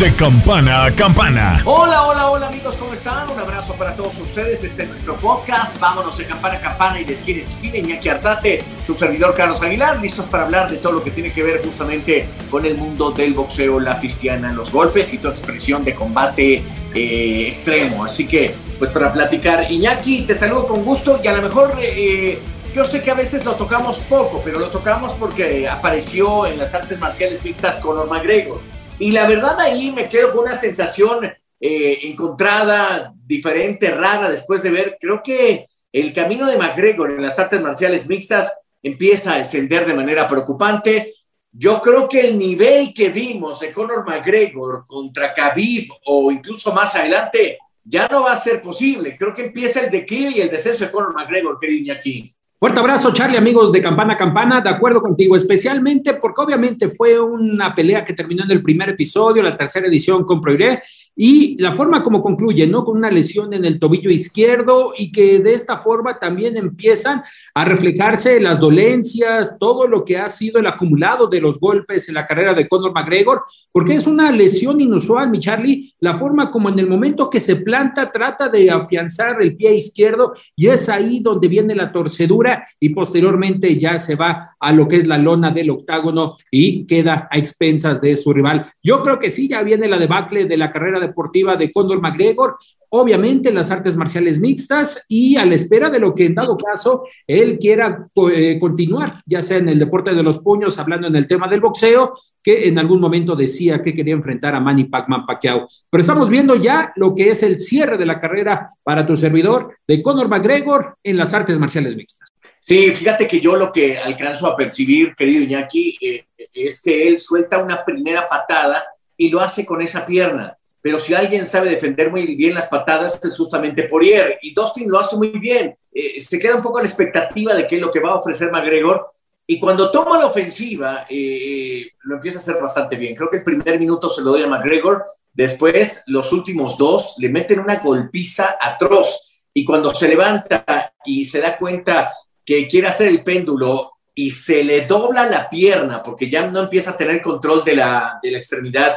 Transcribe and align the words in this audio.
De 0.00 0.14
campana 0.14 0.84
a 0.84 0.92
campana. 0.92 1.62
Hola, 1.64 2.06
hola, 2.06 2.30
hola 2.30 2.46
amigos, 2.48 2.76
¿cómo 2.76 2.92
están? 2.92 3.30
Un 3.30 3.38
abrazo 3.38 3.72
para 3.76 3.96
todos 3.96 4.12
ustedes. 4.20 4.62
Este 4.62 4.82
es 4.82 4.90
nuestro 4.90 5.16
podcast. 5.16 5.80
Vámonos 5.80 6.18
de 6.18 6.26
campana 6.26 6.56
a 6.58 6.60
campana 6.60 7.00
y 7.00 7.06
les 7.06 7.20
quiere 7.20 7.40
escribir 7.40 7.76
Iñaki 7.76 8.10
Arzate, 8.10 8.62
su 8.86 8.94
servidor 8.94 9.34
Carlos 9.34 9.62
Aguilar, 9.62 9.98
listos 9.98 10.26
para 10.26 10.44
hablar 10.44 10.70
de 10.70 10.76
todo 10.76 10.92
lo 10.92 11.02
que 11.02 11.10
tiene 11.12 11.32
que 11.32 11.42
ver 11.42 11.62
justamente 11.64 12.28
con 12.50 12.66
el 12.66 12.76
mundo 12.76 13.10
del 13.10 13.32
boxeo, 13.32 13.80
la 13.80 13.98
cristiana, 13.98 14.52
los 14.52 14.70
golpes 14.70 15.14
y 15.14 15.18
toda 15.18 15.32
expresión 15.32 15.82
de 15.82 15.94
combate 15.94 16.62
eh, 16.94 17.46
extremo. 17.48 18.04
Así 18.04 18.26
que, 18.26 18.54
pues 18.78 18.90
para 18.90 19.10
platicar, 19.10 19.72
Iñaki, 19.72 20.24
te 20.24 20.34
saludo 20.34 20.66
con 20.66 20.84
gusto 20.84 21.20
y 21.24 21.26
a 21.26 21.32
lo 21.32 21.40
mejor 21.40 21.74
eh, 21.80 22.38
yo 22.74 22.84
sé 22.84 23.02
que 23.02 23.10
a 23.10 23.14
veces 23.14 23.46
lo 23.46 23.54
tocamos 23.54 23.96
poco, 24.00 24.42
pero 24.44 24.58
lo 24.58 24.68
tocamos 24.68 25.14
porque 25.14 25.66
apareció 25.66 26.46
en 26.46 26.58
las 26.58 26.74
artes 26.74 26.98
marciales 26.98 27.42
mixtas 27.42 27.76
Conor 27.76 28.10
McGregor. 28.10 28.75
Y 28.98 29.12
la 29.12 29.26
verdad 29.26 29.60
ahí 29.60 29.92
me 29.92 30.08
quedo 30.08 30.32
con 30.32 30.44
una 30.44 30.56
sensación 30.56 31.30
eh, 31.60 31.98
encontrada, 32.04 33.12
diferente, 33.26 33.90
rara, 33.90 34.30
después 34.30 34.62
de 34.62 34.70
ver, 34.70 34.96
creo 35.00 35.22
que 35.22 35.68
el 35.92 36.12
camino 36.12 36.46
de 36.46 36.56
McGregor 36.56 37.10
en 37.10 37.22
las 37.22 37.38
artes 37.38 37.60
marciales 37.60 38.08
mixtas 38.08 38.52
empieza 38.82 39.34
a 39.34 39.38
descender 39.38 39.86
de 39.86 39.94
manera 39.94 40.28
preocupante. 40.28 41.14
Yo 41.52 41.80
creo 41.80 42.08
que 42.08 42.20
el 42.20 42.38
nivel 42.38 42.92
que 42.94 43.08
vimos 43.08 43.60
de 43.60 43.72
Conor 43.72 44.06
McGregor 44.06 44.84
contra 44.86 45.32
Khabib 45.32 45.88
o 46.04 46.30
incluso 46.30 46.72
más 46.72 46.94
adelante 46.94 47.58
ya 47.82 48.08
no 48.08 48.24
va 48.24 48.32
a 48.32 48.36
ser 48.36 48.60
posible. 48.60 49.16
Creo 49.16 49.34
que 49.34 49.46
empieza 49.46 49.80
el 49.80 49.90
declive 49.90 50.32
y 50.36 50.40
el 50.40 50.50
descenso 50.50 50.84
de 50.84 50.90
Conor 50.90 51.14
McGregor, 51.14 51.58
querido 51.58 51.80
Iñaki. 51.80 52.35
Fuerte 52.58 52.80
abrazo, 52.80 53.12
Charlie, 53.12 53.36
amigos 53.36 53.70
de 53.70 53.82
Campana 53.82 54.16
Campana. 54.16 54.62
De 54.62 54.70
acuerdo 54.70 55.02
contigo, 55.02 55.36
especialmente 55.36 56.14
porque 56.14 56.40
obviamente 56.40 56.88
fue 56.88 57.20
una 57.20 57.74
pelea 57.74 58.02
que 58.02 58.14
terminó 58.14 58.44
en 58.44 58.50
el 58.50 58.62
primer 58.62 58.88
episodio, 58.88 59.42
la 59.42 59.54
tercera 59.54 59.86
edición 59.86 60.24
con 60.24 60.40
Proiré, 60.40 60.82
y 61.18 61.56
la 61.60 61.74
forma 61.74 62.02
como 62.02 62.20
concluye, 62.20 62.66
¿no? 62.66 62.84
Con 62.84 62.98
una 62.98 63.10
lesión 63.10 63.54
en 63.54 63.64
el 63.64 63.80
tobillo 63.80 64.10
izquierdo 64.10 64.92
y 64.96 65.10
que 65.10 65.38
de 65.38 65.54
esta 65.54 65.78
forma 65.78 66.18
también 66.18 66.58
empiezan 66.58 67.22
a 67.54 67.64
reflejarse 67.64 68.38
las 68.38 68.60
dolencias, 68.60 69.56
todo 69.58 69.88
lo 69.88 70.04
que 70.04 70.18
ha 70.18 70.28
sido 70.28 70.60
el 70.60 70.66
acumulado 70.66 71.26
de 71.26 71.40
los 71.40 71.58
golpes 71.58 72.08
en 72.08 72.16
la 72.16 72.26
carrera 72.26 72.52
de 72.52 72.68
Conor 72.68 72.92
McGregor, 72.92 73.42
porque 73.72 73.94
es 73.94 74.06
una 74.06 74.30
lesión 74.30 74.78
inusual, 74.78 75.30
mi 75.30 75.38
Charlie, 75.40 75.94
la 76.00 76.14
forma 76.16 76.50
como 76.50 76.68
en 76.68 76.78
el 76.78 76.86
momento 76.86 77.30
que 77.30 77.40
se 77.40 77.56
planta 77.56 78.12
trata 78.12 78.50
de 78.50 78.70
afianzar 78.70 79.40
el 79.40 79.56
pie 79.56 79.74
izquierdo 79.74 80.34
y 80.54 80.68
es 80.68 80.88
ahí 80.90 81.20
donde 81.20 81.48
viene 81.48 81.74
la 81.74 81.92
torcedura 81.92 82.62
y 82.78 82.90
posteriormente 82.90 83.78
ya 83.78 83.98
se 83.98 84.16
va 84.16 84.54
a 84.60 84.72
lo 84.72 84.86
que 84.86 84.96
es 84.96 85.06
la 85.06 85.16
lona 85.16 85.50
del 85.50 85.70
octágono 85.70 86.36
y 86.50 86.86
queda 86.86 87.26
a 87.30 87.38
expensas 87.38 88.00
de 88.02 88.16
su 88.16 88.34
rival. 88.34 88.70
Yo 88.82 89.02
creo 89.02 89.18
que 89.18 89.30
sí, 89.30 89.48
ya 89.48 89.62
viene 89.62 89.88
la 89.88 89.98
debacle 89.98 90.44
de 90.44 90.56
la 90.56 90.70
carrera 90.70 91.00
de 91.00 91.05
deportiva 91.06 91.56
de 91.56 91.72
Condor 91.72 92.00
McGregor, 92.00 92.56
obviamente 92.90 93.52
las 93.52 93.70
artes 93.70 93.96
marciales 93.96 94.38
mixtas 94.38 95.04
y 95.08 95.36
a 95.36 95.44
la 95.44 95.54
espera 95.54 95.90
de 95.90 96.00
lo 96.00 96.14
que 96.14 96.26
en 96.26 96.34
dado 96.34 96.56
caso 96.56 97.04
él 97.26 97.58
quiera 97.58 98.08
eh, 98.32 98.58
continuar, 98.60 99.22
ya 99.26 99.42
sea 99.42 99.58
en 99.58 99.68
el 99.68 99.78
deporte 99.78 100.14
de 100.14 100.22
los 100.22 100.38
puños, 100.38 100.78
hablando 100.78 101.06
en 101.06 101.16
el 101.16 101.26
tema 101.26 101.48
del 101.48 101.60
boxeo, 101.60 102.14
que 102.42 102.68
en 102.68 102.78
algún 102.78 103.00
momento 103.00 103.34
decía 103.34 103.82
que 103.82 103.92
quería 103.92 104.14
enfrentar 104.14 104.54
a 104.54 104.60
Manny 104.60 104.84
Pacman 104.84 105.26
Pacquiao. 105.26 105.68
Pero 105.90 106.00
estamos 106.00 106.30
viendo 106.30 106.54
ya 106.54 106.92
lo 106.94 107.14
que 107.14 107.30
es 107.30 107.42
el 107.42 107.60
cierre 107.60 107.98
de 107.98 108.06
la 108.06 108.20
carrera 108.20 108.70
para 108.84 109.04
tu 109.04 109.16
servidor 109.16 109.76
de 109.86 110.00
Conor 110.00 110.28
McGregor 110.28 110.96
en 111.02 111.16
las 111.16 111.34
artes 111.34 111.58
marciales 111.58 111.96
mixtas. 111.96 112.28
Sí, 112.60 112.90
fíjate 112.90 113.28
que 113.28 113.40
yo 113.40 113.56
lo 113.56 113.72
que 113.72 113.98
alcanzo 113.98 114.46
a 114.46 114.56
percibir, 114.56 115.14
querido 115.14 115.42
Iñaki, 115.44 115.98
eh, 116.00 116.24
es 116.52 116.82
que 116.82 117.08
él 117.08 117.18
suelta 117.18 117.62
una 117.62 117.84
primera 117.84 118.28
patada 118.28 118.84
y 119.16 119.28
lo 119.30 119.40
hace 119.40 119.64
con 119.64 119.82
esa 119.82 120.04
pierna 120.04 120.55
pero 120.86 121.00
si 121.00 121.14
alguien 121.14 121.44
sabe 121.46 121.70
defender 121.70 122.12
muy 122.12 122.36
bien 122.36 122.54
las 122.54 122.68
patadas 122.68 123.18
es 123.24 123.36
justamente 123.36 123.88
Poirier, 123.88 124.38
y 124.40 124.54
Dustin 124.54 124.88
lo 124.88 125.00
hace 125.00 125.16
muy 125.16 125.30
bien. 125.30 125.76
Eh, 125.92 126.20
se 126.20 126.38
queda 126.38 126.54
un 126.54 126.62
poco 126.62 126.78
en 126.78 126.84
la 126.84 126.88
expectativa 126.88 127.54
de 127.56 127.66
qué 127.66 127.74
es 127.74 127.82
lo 127.82 127.90
que 127.90 127.98
va 127.98 128.10
a 128.10 128.20
ofrecer 128.20 128.52
McGregor, 128.52 129.04
y 129.48 129.58
cuando 129.58 129.90
toma 129.90 130.16
la 130.16 130.26
ofensiva, 130.26 131.04
eh, 131.10 131.90
lo 132.04 132.14
empieza 132.14 132.38
a 132.38 132.40
hacer 132.40 132.62
bastante 132.62 132.94
bien. 132.94 133.16
Creo 133.16 133.28
que 133.28 133.38
el 133.38 133.42
primer 133.42 133.80
minuto 133.80 134.08
se 134.08 134.22
lo 134.22 134.30
doy 134.30 134.44
a 134.44 134.46
McGregor, 134.46 135.04
después 135.32 136.04
los 136.06 136.32
últimos 136.32 136.78
dos 136.78 137.16
le 137.18 137.30
meten 137.30 137.58
una 137.58 137.80
golpiza 137.80 138.56
atroz, 138.60 139.28
y 139.52 139.64
cuando 139.64 139.90
se 139.90 140.06
levanta 140.06 140.94
y 141.04 141.24
se 141.24 141.40
da 141.40 141.58
cuenta 141.58 142.12
que 142.44 142.68
quiere 142.68 142.86
hacer 142.86 143.08
el 143.08 143.24
péndulo 143.24 143.90
y 144.14 144.30
se 144.30 144.62
le 144.62 144.86
dobla 144.86 145.28
la 145.28 145.50
pierna 145.50 146.00
porque 146.00 146.30
ya 146.30 146.48
no 146.48 146.60
empieza 146.60 146.92
a 146.92 146.96
tener 146.96 147.20
control 147.20 147.64
de 147.64 147.74
la, 147.74 148.20
de 148.22 148.30
la 148.30 148.38
extremidad, 148.38 148.94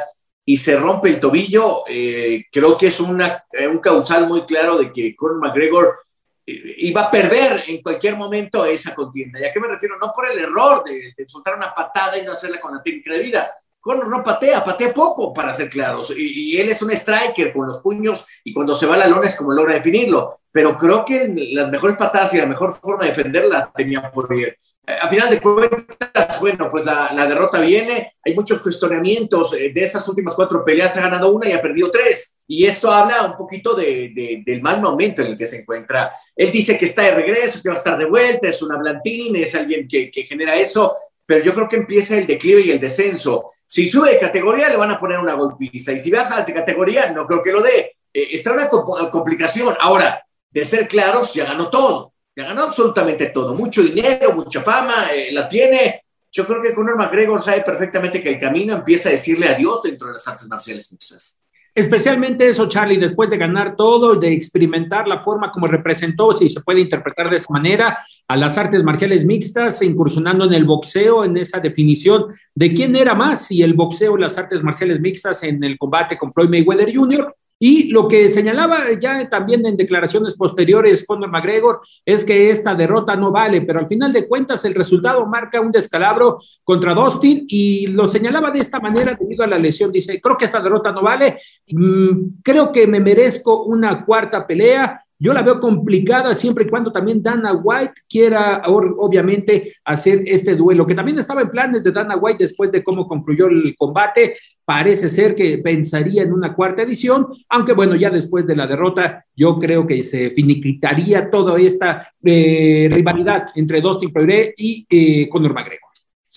y 0.49 0.57
se 0.57 0.75
rompe 0.75 1.09
el 1.09 1.19
tobillo, 1.19 1.83
eh, 1.87 2.45
creo 2.51 2.75
que 2.75 2.87
es 2.87 2.99
una, 2.99 3.45
eh, 3.51 3.67
un 3.67 3.77
causal 3.77 4.27
muy 4.27 4.41
claro 4.41 4.79
de 4.79 4.91
que 4.91 5.15
Conor 5.15 5.37
McGregor 5.37 5.99
eh, 6.43 6.73
iba 6.79 7.01
a 7.01 7.11
perder 7.11 7.65
en 7.67 7.83
cualquier 7.83 8.15
momento 8.15 8.65
esa 8.65 8.95
contienda. 8.95 9.39
¿Y 9.39 9.43
a 9.43 9.51
qué 9.51 9.59
me 9.59 9.67
refiero? 9.67 9.99
No 9.99 10.11
por 10.11 10.27
el 10.27 10.39
error 10.39 10.83
de, 10.83 11.13
soltar 11.27 11.53
una 11.53 11.71
patada 11.71 12.17
y 12.17 12.23
no 12.23 12.31
hacerla 12.31 12.59
con 12.59 12.75
la 12.75 12.81
técnica 12.81 13.13
de 13.13 13.19
vida. 13.19 13.51
Conor 13.79 14.07
no 14.07 14.23
patea, 14.23 14.63
patea 14.63 14.91
poco, 14.91 15.31
para 15.31 15.53
ser 15.53 15.69
claros. 15.69 16.11
Y, 16.17 16.59
él 16.59 16.69
es 16.69 16.81
un 16.81 16.89
striker 16.89 17.53
con 17.53 17.67
los 17.67 17.79
puños 17.81 18.25
y 18.43 18.51
cuando 18.51 18.73
se 18.73 18.87
va 18.87 18.97
la 18.97 19.07
lona 19.07 19.27
es 19.27 19.35
como 19.35 19.53
logra 19.53 19.75
definirlo. 19.75 20.39
Pero 20.51 20.75
creo 20.75 21.05
que 21.05 21.31
las 21.51 21.69
mejores 21.69 21.95
patadas 21.95 22.33
y 22.33 22.39
la 22.39 22.47
mejor 22.47 22.73
forma 22.73 23.03
de 23.03 23.09
defenderla 23.09 23.71
tenía 23.75 24.09
por 24.09 24.27
bien 24.27 24.55
a 25.01 25.07
final 25.07 25.29
de 25.29 25.39
cuentas, 25.39 26.28
bueno, 26.39 26.69
pues 26.69 26.85
la, 26.85 27.27
derrota 27.27 27.59
viene. 27.59 28.11
Hay 28.25 28.33
muchos 28.33 28.61
cuestionamientos. 28.61 29.53
Eh, 29.53 29.71
de 29.73 29.83
esas 29.83 30.07
últimas 30.07 30.35
cuatro 30.35 30.63
peleas 30.63 30.95
ha 30.97 31.01
ganado 31.01 31.31
una 31.31 31.47
y 31.47 31.51
ha 31.51 31.61
perdido 31.61 31.89
tres. 31.91 32.37
Y 32.47 32.65
esto 32.65 32.91
habla 32.91 33.23
un 33.23 33.37
poquito 33.37 33.73
de, 33.73 34.43
del 34.45 34.61
mal 34.61 34.81
momento 34.81 35.21
en 35.21 35.29
el 35.29 35.37
que 35.37 35.45
se 35.45 35.61
encuentra. 35.61 36.11
Él 36.35 36.51
dice 36.51 36.77
que 36.77 36.85
está 36.85 37.03
de 37.03 37.15
regreso, 37.15 37.59
que 37.61 37.69
va 37.69 37.75
a 37.75 37.77
estar 37.77 37.97
de 37.97 38.05
vuelta, 38.05 38.49
es 38.49 38.61
un 38.61 38.71
hablantín, 38.71 39.35
es 39.35 39.53
alguien 39.55 39.87
que, 39.87 40.11
genera 40.27 40.55
eso, 40.55 40.97
pero 41.25 41.43
yo 41.43 41.53
creo 41.53 41.69
que 41.69 41.77
empieza 41.77 42.17
el 42.17 42.27
declive 42.27 42.61
y 42.61 42.71
el 42.71 42.79
descenso. 42.79 43.51
Si 43.65 43.85
sube 43.85 44.11
de 44.11 44.19
categoría, 44.19 44.69
le 44.69 44.77
van 44.77 44.91
a 44.91 44.99
poner 44.99 45.19
una 45.19 45.35
golpiza. 45.35 45.91
Y 45.91 45.99
si 45.99 46.09
baja 46.09 46.43
de 46.43 46.53
categoría, 46.53 47.11
no 47.11 47.27
creo 47.27 47.43
que 47.43 47.51
lo 47.51 47.61
dé. 47.61 47.97
Eh, 48.13 48.29
está 48.31 48.51
una 48.53 48.67
complicación. 48.67 49.75
Ahora, 49.79 50.25
de 50.49 50.65
ser 50.65 50.87
claros, 50.87 51.33
ya 51.33 51.45
ganó 51.45 51.69
todo 51.69 52.13
ganó 52.43 52.63
absolutamente 52.63 53.27
todo, 53.27 53.53
mucho 53.53 53.81
dinero, 53.81 54.33
mucha 54.33 54.61
fama, 54.61 55.09
eh, 55.13 55.31
la 55.31 55.47
tiene. 55.47 56.03
Yo 56.31 56.45
creo 56.45 56.61
que 56.61 56.73
Conor 56.73 56.97
McGregor 56.97 57.41
sabe 57.41 57.61
perfectamente 57.61 58.21
que 58.21 58.29
el 58.29 58.39
camino 58.39 58.75
empieza 58.75 59.09
a 59.09 59.13
decirle 59.13 59.47
adiós 59.47 59.81
dentro 59.83 60.07
de 60.07 60.13
las 60.13 60.27
artes 60.27 60.47
marciales 60.47 60.91
mixtas. 60.91 61.41
Especialmente 61.73 62.49
eso, 62.49 62.67
Charlie, 62.67 62.97
después 62.97 63.29
de 63.29 63.37
ganar 63.37 63.75
todo, 63.75 64.15
de 64.15 64.33
experimentar 64.33 65.07
la 65.07 65.23
forma 65.23 65.51
como 65.51 65.67
representó, 65.67 66.33
si 66.33 66.49
se 66.49 66.61
puede 66.61 66.81
interpretar 66.81 67.29
de 67.29 67.37
esa 67.37 67.53
manera, 67.53 67.99
a 68.27 68.35
las 68.35 68.57
artes 68.57 68.83
marciales 68.83 69.25
mixtas, 69.25 69.81
incursionando 69.81 70.45
en 70.45 70.53
el 70.53 70.65
boxeo, 70.65 71.23
en 71.23 71.37
esa 71.37 71.59
definición 71.59 72.25
de 72.55 72.73
quién 72.73 72.95
era 72.95 73.13
más, 73.13 73.45
si 73.45 73.61
el 73.61 73.75
boxeo 73.75 74.17
las 74.17 74.37
artes 74.37 74.63
marciales 74.63 74.99
mixtas 74.99 75.43
en 75.43 75.63
el 75.63 75.77
combate 75.77 76.17
con 76.17 76.33
Floyd 76.33 76.49
Mayweather 76.49 76.93
Jr., 76.93 77.35
y 77.59 77.89
lo 77.89 78.07
que 78.07 78.29
señalaba 78.29 78.85
ya 78.99 79.27
también 79.29 79.65
en 79.65 79.75
declaraciones 79.75 80.35
posteriores 80.35 81.05
Conor 81.05 81.29
McGregor 81.29 81.81
es 82.05 82.23
que 82.23 82.49
esta 82.49 82.73
derrota 82.73 83.15
no 83.17 83.31
vale, 83.31 83.61
pero 83.61 83.79
al 83.79 83.87
final 83.87 84.13
de 84.13 84.27
cuentas 84.27 84.63
el 84.63 84.73
resultado 84.73 85.25
marca 85.25 85.59
un 85.59 85.71
descalabro 85.71 86.39
contra 86.63 86.93
Dustin 86.93 87.45
y 87.47 87.87
lo 87.87 88.07
señalaba 88.07 88.49
de 88.51 88.59
esta 88.59 88.79
manera 88.79 89.13
debido 89.19 89.43
a 89.43 89.47
la 89.47 89.59
lesión. 89.59 89.91
Dice, 89.91 90.21
creo 90.21 90.37
que 90.37 90.45
esta 90.45 90.61
derrota 90.61 90.91
no 90.93 91.01
vale, 91.01 91.39
mm, 91.67 92.41
creo 92.41 92.71
que 92.71 92.87
me 92.87 93.01
merezco 93.01 93.63
una 93.63 94.05
cuarta 94.05 94.47
pelea 94.47 95.03
yo 95.19 95.33
la 95.33 95.41
veo 95.41 95.59
complicada 95.59 96.33
siempre 96.33 96.63
y 96.63 96.69
cuando 96.69 96.93
también 96.93 97.21
Dana 97.21 97.53
White 97.53 97.93
quiera, 98.09 98.63
obviamente, 98.65 99.75
hacer 99.83 100.23
este 100.25 100.55
duelo, 100.55 100.87
que 100.87 100.95
también 100.95 101.19
estaba 101.19 101.41
en 101.41 101.49
planes 101.49 101.83
de 101.83 101.91
Dana 101.91 102.15
White 102.15 102.43
después 102.45 102.71
de 102.71 102.81
cómo 102.81 103.05
concluyó 103.05 103.47
el 103.47 103.75
combate. 103.77 104.37
Parece 104.63 105.09
ser 105.09 105.35
que 105.35 105.57
pensaría 105.57 106.23
en 106.23 106.31
una 106.31 106.53
cuarta 106.53 106.83
edición, 106.83 107.27
aunque 107.49 107.73
bueno, 107.73 107.95
ya 107.95 108.09
después 108.09 108.47
de 108.47 108.55
la 108.55 108.65
derrota, 108.65 109.25
yo 109.35 109.57
creo 109.59 109.85
que 109.85 110.05
se 110.05 110.31
finiquitaría 110.31 111.29
toda 111.29 111.59
esta 111.59 112.13
eh, 112.23 112.87
rivalidad 112.89 113.47
entre 113.55 113.81
Dustin 113.81 114.13
Poirier 114.13 114.53
y 114.55 114.85
eh, 114.89 115.27
Conor 115.27 115.53
McGregor. 115.53 115.88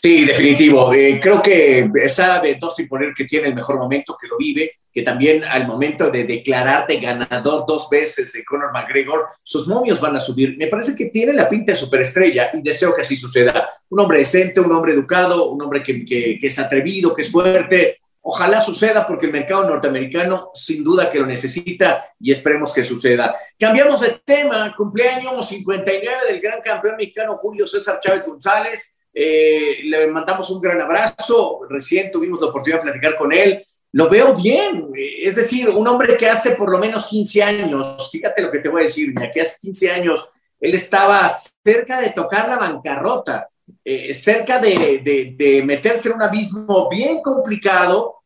Sí, 0.03 0.25
definitivo. 0.25 0.93
Eh, 0.93 1.21
creo 1.23 1.41
que 1.41 1.89
sabe 2.09 2.57
Dustin 2.57 2.89
Poirier 2.89 3.15
que 3.15 3.25
tiene 3.25 3.47
el 3.47 3.55
mejor 3.55 3.79
momento, 3.79 4.19
que 4.21 4.27
lo 4.27 4.37
vive, 4.37 4.73
que 4.93 5.03
también 5.03 5.45
al 5.45 5.65
momento 5.65 6.11
de 6.11 6.25
declararte 6.25 6.97
ganador 6.97 7.65
dos 7.69 7.89
veces 7.89 8.33
de 8.33 8.45
Conor 8.45 8.73
McGregor, 8.73 9.29
sus 9.45 9.69
momios 9.69 10.01
van 10.01 10.17
a 10.17 10.21
subir. 10.21 10.57
Me 10.59 10.67
parece 10.67 10.97
que 10.97 11.07
tiene 11.07 11.33
la 11.33 11.49
pinta 11.49 11.71
de 11.71 11.79
superestrella 11.79 12.51
y 12.53 12.63
deseo 12.63 12.93
que 12.93 13.03
así 13.03 13.15
suceda. 13.15 13.71
Un 13.91 14.01
hombre 14.01 14.19
decente, 14.19 14.59
un 14.59 14.73
hombre 14.73 14.93
educado, 14.93 15.49
un 15.49 15.63
hombre 15.63 15.85
que, 15.85 16.05
que 16.05 16.41
es 16.43 16.59
atrevido, 16.59 17.15
que 17.15 17.23
es 17.23 17.31
fuerte. 17.31 17.99
Ojalá 18.23 18.61
suceda 18.61 19.07
porque 19.07 19.27
el 19.27 19.33
mercado 19.33 19.69
norteamericano 19.69 20.51
sin 20.53 20.83
duda 20.83 21.09
que 21.09 21.21
lo 21.21 21.27
necesita 21.27 22.05
y 22.19 22.33
esperemos 22.33 22.73
que 22.73 22.83
suceda. 22.83 23.37
Cambiamos 23.57 24.01
de 24.01 24.21
tema, 24.25 24.75
cumpleaños 24.77 25.49
59 25.49 26.27
del 26.29 26.41
gran 26.41 26.61
campeón 26.61 26.97
mexicano 26.97 27.37
Julio 27.37 27.69
César 27.69 28.01
Chávez 28.01 28.27
González 28.27 28.97
eh, 29.13 29.81
le 29.85 30.07
mandamos 30.09 30.49
un 30.51 30.61
gran 30.61 30.81
abrazo. 30.81 31.61
Recién 31.69 32.11
tuvimos 32.11 32.41
la 32.41 32.49
oportunidad 32.49 32.81
de 32.81 32.91
platicar 32.91 33.17
con 33.17 33.33
él. 33.33 33.65
Lo 33.93 34.09
veo 34.09 34.35
bien, 34.35 34.87
es 34.97 35.37
decir, 35.37 35.69
un 35.69 35.87
hombre 35.87 36.17
que 36.17 36.27
hace 36.27 36.53
por 36.53 36.71
lo 36.71 36.79
menos 36.79 37.07
15 37.09 37.43
años, 37.43 38.11
fíjate 38.11 38.41
lo 38.41 38.51
que 38.51 38.61
te 38.61 38.71
voy 38.71 38.81
a 38.81 38.85
decir, 38.85 39.13
que 39.15 39.41
hace 39.43 39.59
15 39.61 39.91
años 39.91 40.31
él 40.59 40.75
estaba 40.75 41.29
cerca 41.63 42.01
de 42.01 42.11
tocar 42.11 42.49
la 42.49 42.57
bancarrota, 42.57 43.51
eh, 43.85 44.15
cerca 44.15 44.59
de, 44.59 45.03
de 45.37 45.63
meterse 45.63 46.09
en 46.09 46.15
un 46.15 46.23
abismo 46.23 46.89
bien 46.89 47.21
complicado 47.21 48.22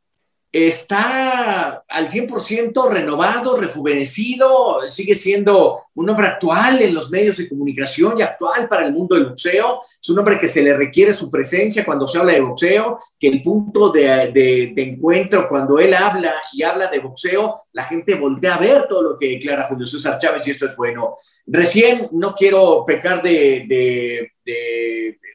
está 0.52 1.84
al 1.88 2.08
100% 2.08 2.88
renovado, 2.90 3.56
rejuvenecido, 3.56 4.88
sigue 4.88 5.14
siendo 5.14 5.82
un 5.94 6.08
hombre 6.08 6.28
actual 6.28 6.80
en 6.80 6.94
los 6.94 7.10
medios 7.10 7.36
de 7.36 7.48
comunicación 7.48 8.18
y 8.18 8.22
actual 8.22 8.68
para 8.68 8.86
el 8.86 8.92
mundo 8.92 9.16
del 9.16 9.26
boxeo. 9.26 9.82
Es 10.00 10.08
un 10.08 10.18
hombre 10.18 10.38
que 10.38 10.48
se 10.48 10.62
le 10.62 10.76
requiere 10.76 11.12
su 11.12 11.30
presencia 11.30 11.84
cuando 11.84 12.08
se 12.08 12.18
habla 12.18 12.32
de 12.32 12.40
boxeo, 12.40 12.98
que 13.18 13.28
el 13.28 13.42
punto 13.42 13.90
de, 13.90 14.72
encuentro, 14.76 15.48
cuando 15.48 15.78
él 15.78 15.94
habla 15.94 16.34
y 16.52 16.62
habla 16.62 16.88
de 16.88 17.00
boxeo, 17.00 17.54
la 17.72 17.84
gente 17.84 18.14
voltea 18.14 18.54
a 18.54 18.60
ver 18.60 18.86
todo 18.88 19.02
lo 19.02 19.18
que 19.18 19.30
declara 19.30 19.68
Julio 19.68 19.86
César 19.86 20.18
Chávez 20.18 20.46
y 20.46 20.52
eso 20.52 20.66
es 20.66 20.76
bueno. 20.76 21.16
Recién 21.46 22.08
no 22.12 22.34
quiero 22.34 22.84
pecar 22.86 23.22
de 23.22 24.32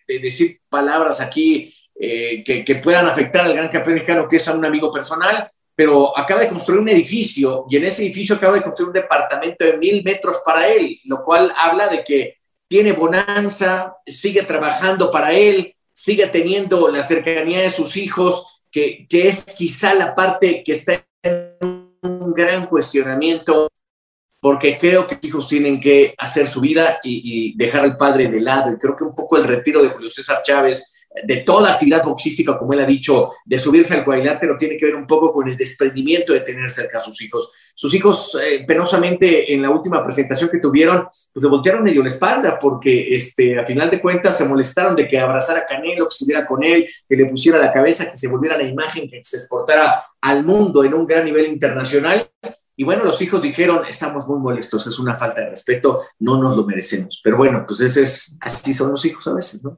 decir 0.07 0.61
palabras 0.69 1.21
aquí 1.21 1.73
eh, 2.03 2.43
que, 2.43 2.75
puedan 2.77 3.05
afectar 3.05 3.45
al 3.45 3.53
gran 3.53 3.69
campeón 3.69 3.93
mexicano, 3.93 4.27
que 4.27 4.37
es 4.37 4.47
a 4.47 4.53
un 4.53 4.65
amigo 4.65 4.91
personal, 4.91 5.47
pero 5.75 6.17
acaba 6.17 6.41
de 6.41 6.47
construir 6.47 6.81
un 6.81 6.89
edificio 6.89 7.65
y 7.69 7.77
en 7.77 7.85
ese 7.85 8.01
edificio 8.01 8.35
acaba 8.35 8.55
de 8.55 8.63
construir 8.63 8.87
un 8.87 8.93
departamento 8.93 9.63
de 9.65 9.77
mil 9.77 10.03
metros 10.03 10.37
para 10.43 10.67
él, 10.67 10.99
lo 11.05 11.21
cual 11.21 11.53
habla 11.55 11.87
de 11.89 12.03
que 12.03 12.37
tiene 12.67 12.93
bonanza, 12.93 13.97
sigue 14.07 14.41
trabajando 14.43 15.11
para 15.11 15.31
él, 15.33 15.75
sigue 15.93 16.25
teniendo 16.27 16.89
la 16.89 17.03
cercanía 17.03 17.61
de 17.61 17.69
sus 17.69 17.95
hijos, 17.97 18.63
que, 18.71 19.05
que 19.07 19.27
es 19.27 19.43
quizá 19.43 19.93
la 19.93 20.15
parte 20.15 20.63
que 20.63 20.71
está 20.71 21.05
en 21.21 21.55
un 22.01 22.33
gran 22.33 22.65
cuestionamiento 22.65 23.71
porque 24.41 24.75
creo 24.79 25.05
que 25.05 25.19
hijos 25.21 25.47
tienen 25.47 25.79
que 25.79 26.15
hacer 26.17 26.47
su 26.47 26.61
vida 26.61 26.99
y, 27.03 27.55
dejar 27.55 27.83
al 27.83 27.95
padre 27.95 28.27
de 28.27 28.41
lado. 28.41 28.73
Y 28.73 28.79
creo 28.79 28.95
que 28.95 29.03
un 29.03 29.13
poco 29.13 29.37
el 29.37 29.43
retiro 29.43 29.83
de 29.83 29.89
Julio 29.89 30.09
César 30.09 30.41
Chávez 30.43 31.00
de 31.23 31.37
toda 31.37 31.73
actividad 31.73 32.03
boxística, 32.03 32.57
como 32.57 32.73
él 32.73 32.79
ha 32.79 32.85
dicho, 32.85 33.31
de 33.45 33.59
subirse 33.59 33.95
al 33.95 34.05
cuadrilátero, 34.05 34.57
tiene 34.57 34.77
que 34.77 34.85
ver 34.85 34.95
un 34.95 35.05
poco 35.05 35.33
con 35.33 35.47
el 35.47 35.57
desprendimiento 35.57 36.31
de 36.31 36.39
tener 36.41 36.69
cerca 36.69 36.99
a 36.99 37.01
sus 37.01 37.21
hijos. 37.21 37.51
Sus 37.75 37.93
hijos, 37.93 38.37
eh, 38.41 38.63
penosamente, 38.65 39.53
en 39.53 39.61
la 39.61 39.69
última 39.69 40.03
presentación 40.03 40.49
que 40.49 40.59
tuvieron, 40.59 41.07
pues 41.33 41.43
le 41.43 41.49
voltearon 41.49 41.83
medio 41.83 42.01
la 42.01 42.07
espalda, 42.07 42.57
porque 42.59 43.13
este, 43.13 43.59
a 43.59 43.65
final 43.65 43.89
de 43.89 43.99
cuentas 43.99 44.37
se 44.37 44.45
molestaron 44.45 44.95
de 44.95 45.07
que 45.07 45.19
abrazara 45.19 45.61
a 45.61 45.65
Canelo, 45.65 46.05
que 46.05 46.13
estuviera 46.13 46.45
con 46.45 46.63
él, 46.63 46.87
que 47.07 47.15
le 47.15 47.25
pusiera 47.25 47.57
la 47.57 47.73
cabeza, 47.73 48.09
que 48.09 48.17
se 48.17 48.27
volviera 48.27 48.57
la 48.57 48.63
imagen, 48.63 49.09
que 49.09 49.21
se 49.23 49.37
exportara 49.37 50.05
al 50.21 50.43
mundo 50.45 50.83
en 50.83 50.93
un 50.93 51.05
gran 51.05 51.25
nivel 51.25 51.47
internacional. 51.47 52.29
Y 52.77 52.83
bueno, 52.83 53.03
los 53.03 53.21
hijos 53.21 53.41
dijeron, 53.41 53.85
estamos 53.87 54.27
muy 54.27 54.39
molestos, 54.39 54.87
es 54.87 54.97
una 54.97 55.15
falta 55.15 55.41
de 55.41 55.49
respeto, 55.49 56.03
no 56.19 56.41
nos 56.41 56.55
lo 56.55 56.65
merecemos. 56.65 57.19
Pero 57.21 57.35
bueno, 57.35 57.65
pues 57.67 57.81
ese 57.81 58.03
es, 58.03 58.37
así 58.39 58.73
son 58.73 58.91
los 58.91 59.03
hijos 59.05 59.27
a 59.27 59.33
veces, 59.33 59.63
¿no? 59.63 59.77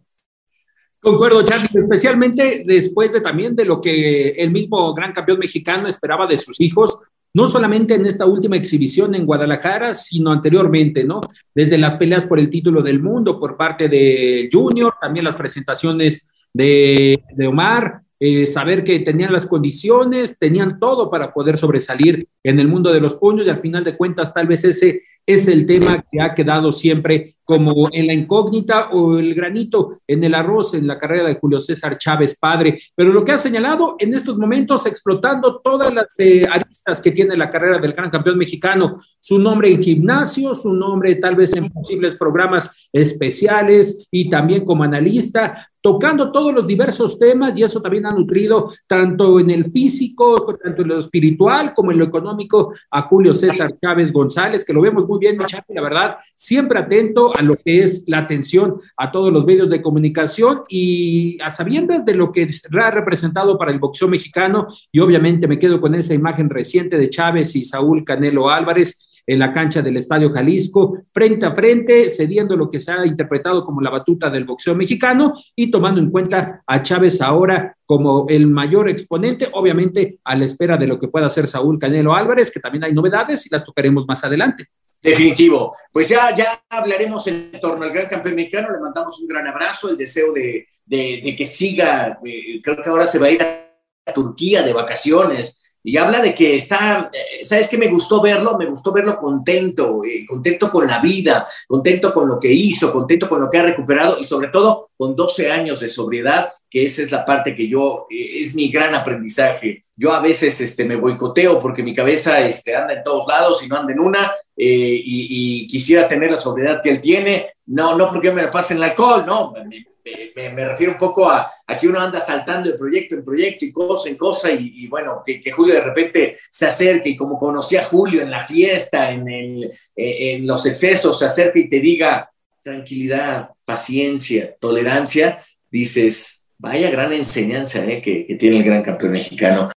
Concuerdo, 1.04 1.44
Charlie, 1.44 1.68
especialmente 1.74 2.64
después 2.66 3.12
de 3.12 3.20
también 3.20 3.58
de 3.58 3.66
lo 3.66 3.82
que 3.82 4.30
el 4.30 4.52
mismo 4.52 4.94
gran 4.94 5.12
campeón 5.12 5.38
mexicano 5.38 5.86
esperaba 5.86 6.26
de 6.26 6.38
sus 6.38 6.62
hijos, 6.62 6.98
no 7.34 7.46
solamente 7.46 7.96
en 7.96 8.06
esta 8.06 8.26
última 8.26 8.56
exhibición 8.56 9.14
en 9.14 9.26
Guadalajara, 9.26 9.94
sino 9.96 10.32
anteriormente, 10.32 11.04
¿no? 11.04 11.20
Desde 11.54 11.78
las 11.78 11.96
peleas 11.96 12.26
por 12.26 12.40
el 12.40 12.50
título 12.50 12.82
del 12.82 13.02
mundo 13.02 13.38
por 13.38 13.58
parte 13.58 13.90
de 13.90 14.48
Junior, 14.50 14.94
también 15.02 15.26
las 15.26 15.36
presentaciones 15.36 16.26
de, 16.54 17.22
de 17.36 17.48
Omar, 17.48 18.04
eh, 18.18 18.46
saber 18.46 18.86
que 18.86 19.00
tenían 19.00 19.34
las 19.34 19.46
condiciones, 19.46 20.38
tenían 20.40 20.80
todo 20.80 21.10
para 21.10 21.34
poder 21.34 21.58
sobresalir 21.58 22.30
en 22.42 22.62
el 22.62 22.70
mundo 22.70 22.94
de 22.94 23.02
los 23.02 23.16
puños 23.16 23.46
y 23.46 23.50
al 23.50 23.60
final 23.60 23.84
de 23.84 23.98
cuentas 23.98 24.34
tal 24.34 24.48
vez 24.48 24.64
ese 24.64 25.02
es 25.26 25.50
el 25.50 25.66
tema 25.66 26.06
que 26.10 26.22
ha 26.22 26.34
quedado 26.34 26.72
siempre 26.72 27.36
como 27.44 27.88
en 27.92 28.08
la 28.08 28.14
incógnita 28.14 28.90
o 28.92 29.18
el 29.18 29.34
granito 29.36 30.00
en 30.08 30.24
el 30.24 30.34
arroz 30.34 30.74
en 30.74 30.88
la 30.88 30.98
carrera 30.98 31.28
de 31.28 31.36
Julio 31.36 31.60
César 31.60 31.98
Chávez 31.98 32.38
padre. 32.40 32.80
Pero 32.96 33.12
lo 33.12 33.24
que 33.24 33.34
ha 33.34 33.38
señalado 33.38 33.96
en 34.00 34.14
estos 34.14 34.38
momentos, 34.38 34.86
explotando 34.86 35.60
todas 35.60 35.94
las 35.94 36.20
eh, 36.20 36.44
aristas 36.50 37.02
que 37.02 37.12
tiene 37.12 37.36
la 37.38 37.50
carrera 37.50 37.80
del 37.80 37.94
gran 37.94 38.10
campeón 38.10 38.38
mexicano, 38.38 39.02
su 39.20 39.40
nombre 39.40 39.72
en 39.72 39.84
gimnasio, 39.84 40.54
su 40.54 40.74
nombre 40.74 41.16
tal 41.16 41.36
vez 41.36 41.56
en 41.56 41.70
posibles 41.70 42.16
programas 42.16 42.70
especiales 42.92 44.06
y 44.12 44.30
también 44.30 44.66
como 44.66 44.84
analista, 44.84 45.70
tocando 45.84 46.32
todos 46.32 46.54
los 46.54 46.66
diversos 46.66 47.20
temas 47.20 47.60
y 47.60 47.64
eso 47.64 47.82
también 47.82 48.06
ha 48.06 48.12
nutrido 48.12 48.72
tanto 48.88 49.38
en 49.38 49.50
el 49.50 49.70
físico, 49.70 50.58
tanto 50.64 50.82
en 50.82 50.88
lo 50.88 51.00
espiritual 51.00 51.74
como 51.74 51.92
en 51.92 52.00
lo 52.00 52.06
económico 52.06 52.74
a 52.90 53.02
Julio 53.02 53.34
César 53.34 53.70
Chávez 53.82 54.14
González, 54.14 54.64
que 54.64 54.72
lo 54.72 54.80
vemos 54.80 55.06
muy 55.06 55.20
bien, 55.20 55.38
la 55.38 55.82
verdad, 55.82 56.16
siempre 56.34 56.80
atento 56.80 57.33
a 57.38 57.42
lo 57.42 57.56
que 57.56 57.84
es 57.84 58.04
la 58.08 58.20
atención 58.20 58.80
a 58.98 59.12
todos 59.12 59.32
los 59.32 59.46
medios 59.46 59.70
de 59.70 59.82
comunicación 59.82 60.62
y 60.70 61.42
a 61.42 61.50
sabiendas 61.50 62.06
de 62.06 62.16
lo 62.16 62.32
que 62.32 62.50
ha 62.82 62.92
representado 62.92 63.58
para 63.58 63.72
el 63.72 63.80
boxeo 63.80 64.08
mexicano. 64.08 64.68
Y 64.92 65.00
obviamente 65.00 65.48
me 65.48 65.60
quedo 65.60 65.80
con 65.82 65.96
esa 65.96 66.14
imagen 66.14 66.50
reciente 66.50 66.98
de 66.98 67.10
Chávez 67.10 67.56
y 67.56 67.66
Saúl 67.66 68.04
Canelo 68.04 68.50
Álvarez 68.50 69.13
en 69.26 69.40
la 69.40 69.54
cancha 69.54 69.82
del 69.82 69.98
Estadio 69.98 70.32
Jalisco, 70.32 70.98
frente 71.12 71.46
a 71.46 71.56
frente, 71.56 72.10
cediendo 72.10 72.56
lo 72.56 72.70
que 72.70 72.80
se 72.80 72.92
ha 72.92 73.06
interpretado 73.06 73.66
como 73.66 73.82
la 73.82 73.90
batuta 73.90 74.30
del 74.30 74.46
boxeo 74.46 74.76
mexicano 74.76 75.34
y 75.56 75.72
tomando 75.72 76.02
en 76.02 76.12
cuenta 76.12 76.64
a 76.66 76.84
Chávez 76.84 77.22
ahora 77.22 77.78
como 77.86 78.26
el 78.30 78.48
mayor 78.48 78.90
exponente, 78.90 79.50
obviamente 79.54 80.20
a 80.24 80.36
la 80.36 80.46
espera 80.46 80.78
de 80.78 80.88
lo 80.88 81.00
que 81.00 81.08
pueda 81.08 81.28
hacer 81.28 81.48
Saúl 81.48 81.80
Canelo 81.80 82.16
Álvarez, 82.16 82.52
que 82.52 82.60
también 82.60 82.84
hay 82.84 82.94
novedades 82.94 83.46
y 83.46 83.50
las 83.52 83.64
tocaremos 83.64 84.08
más 84.08 84.24
adelante. 84.24 84.68
Definitivo. 85.02 85.76
Pues 85.92 86.08
ya, 86.08 86.34
ya 86.34 86.64
hablaremos 86.70 87.28
en 87.28 87.52
torno 87.62 87.84
al 87.84 87.92
gran 87.92 88.08
campeón 88.08 88.36
mexicano. 88.36 88.70
Le 88.72 88.80
mandamos 88.80 89.20
un 89.20 89.28
gran 89.28 89.46
abrazo, 89.46 89.90
el 89.90 89.98
deseo 89.98 90.32
de, 90.32 90.66
de, 90.86 91.36
que 91.38 91.46
siga. 91.46 92.20
Eh, 92.24 92.62
creo 92.64 92.82
que 92.82 92.90
ahora 92.90 93.06
se 93.06 93.20
va 93.20 93.28
a 93.28 93.32
ir 93.32 93.44
a 93.44 94.14
Turquía 94.14 94.64
de 94.64 94.72
vacaciones 94.72 95.73
y 95.86 95.98
habla 95.98 96.22
de 96.22 96.34
que 96.34 96.56
está, 96.56 97.12
eh, 97.12 97.44
¿sabes 97.44 97.68
qué? 97.68 97.78
Me 97.78 97.90
gustó 97.90 98.22
verlo, 98.22 98.58
me 98.58 98.66
gustó 98.66 98.94
verlo 98.94 99.18
contento, 99.18 100.02
eh, 100.06 100.26
contento 100.26 100.72
con 100.72 100.88
la 100.88 101.00
vida, 101.00 101.46
contento 101.68 102.14
con 102.14 102.30
lo 102.30 102.40
que 102.40 102.52
hizo, 102.52 102.92
contento 102.94 103.28
con 103.28 103.42
lo 103.42 103.50
que 103.50 103.58
ha 103.58 103.64
recuperado 103.64 104.18
y 104.18 104.24
sobre 104.24 104.48
todo 104.48 104.92
con 104.96 105.14
12 105.14 105.52
años 105.52 105.82
de 105.82 105.90
sobriedad, 105.90 106.54
que 106.70 106.86
esa 106.86 107.02
es 107.02 107.12
la 107.12 107.26
parte 107.26 107.54
que 107.54 107.68
yo, 107.68 108.08
eh, 108.10 108.42
es 108.42 108.56
mi 108.56 108.70
gran 108.70 108.96
aprendizaje. 108.96 109.82
Yo 109.98 110.14
a 110.14 110.22
veces 110.22 110.62
este, 110.62 110.86
me 110.86 110.96
boicoteo 110.96 111.60
porque 111.60 111.84
mi 111.84 111.94
cabeza 111.94 112.40
este, 112.40 112.74
anda 112.74 112.94
en 112.94 113.04
todos 113.04 113.28
lados 113.28 113.62
y 113.62 113.68
no 113.68 113.76
anda 113.76 113.92
en 113.92 114.00
una 114.00 114.32
y, 114.56 115.68
quisiera 115.68 116.08
tener 116.08 116.32
la 116.32 116.40
sobriedad 116.40 116.82
que 116.82 116.92
él 116.92 117.02
tiene, 117.02 117.54
no, 117.66 117.98
no 117.98 118.08
porque 118.08 118.32
me 118.32 118.48
pase 118.48 118.76
el 118.76 118.84
alcohol, 118.84 119.26
no, 119.26 119.52
me, 119.52 119.86
refiero 120.04 120.92
un 120.92 120.98
poco 120.98 121.30
a, 121.30 121.50
a, 121.66 121.78
que 121.78 121.88
uno 121.88 122.00
anda 122.00 122.20
saltando 122.20 122.70
de 122.70 122.78
proyecto 122.78 123.16
en 123.16 123.24
proyecto 123.24 123.66
y 123.66 123.72
cosa 123.72 124.10
en 124.10 124.16
cosa 124.16 124.52
y, 124.52 124.88
bueno, 124.88 125.24
que, 125.26 125.52
Julio 125.52 125.76
de 125.76 125.82
repente 125.82 126.38
se 126.50 126.66
acerque 126.66 127.10
y 127.10 127.18
como 127.18 127.38
conocía 127.38 127.82
a 127.82 127.86
Julio 127.86 128.22
en 128.22 128.32
la 128.32 128.46
fiesta, 128.46 129.12
en, 129.12 129.28
el, 129.28 129.64
eh, 129.96 130.34
en 130.36 130.48
los 130.48 130.66
excesos, 130.66 131.20
se 131.20 131.26
acerque 131.26 131.60
y 131.62 131.70
te 131.70 131.80
diga 131.80 132.32
tranquilidad, 132.62 133.50
paciencia, 133.66 134.56
tolerancia, 134.60 135.44
dices, 135.70 136.48
vaya 136.58 136.90
gran 136.90 137.14
enseñanza 137.14 137.84
eh, 137.86 138.02
que, 138.02 138.26
que 138.26 138.36
tiene 138.36 138.58
el 138.58 138.64
gran 138.64 138.84
campeón 138.84 139.14
mexicano. 139.14 139.72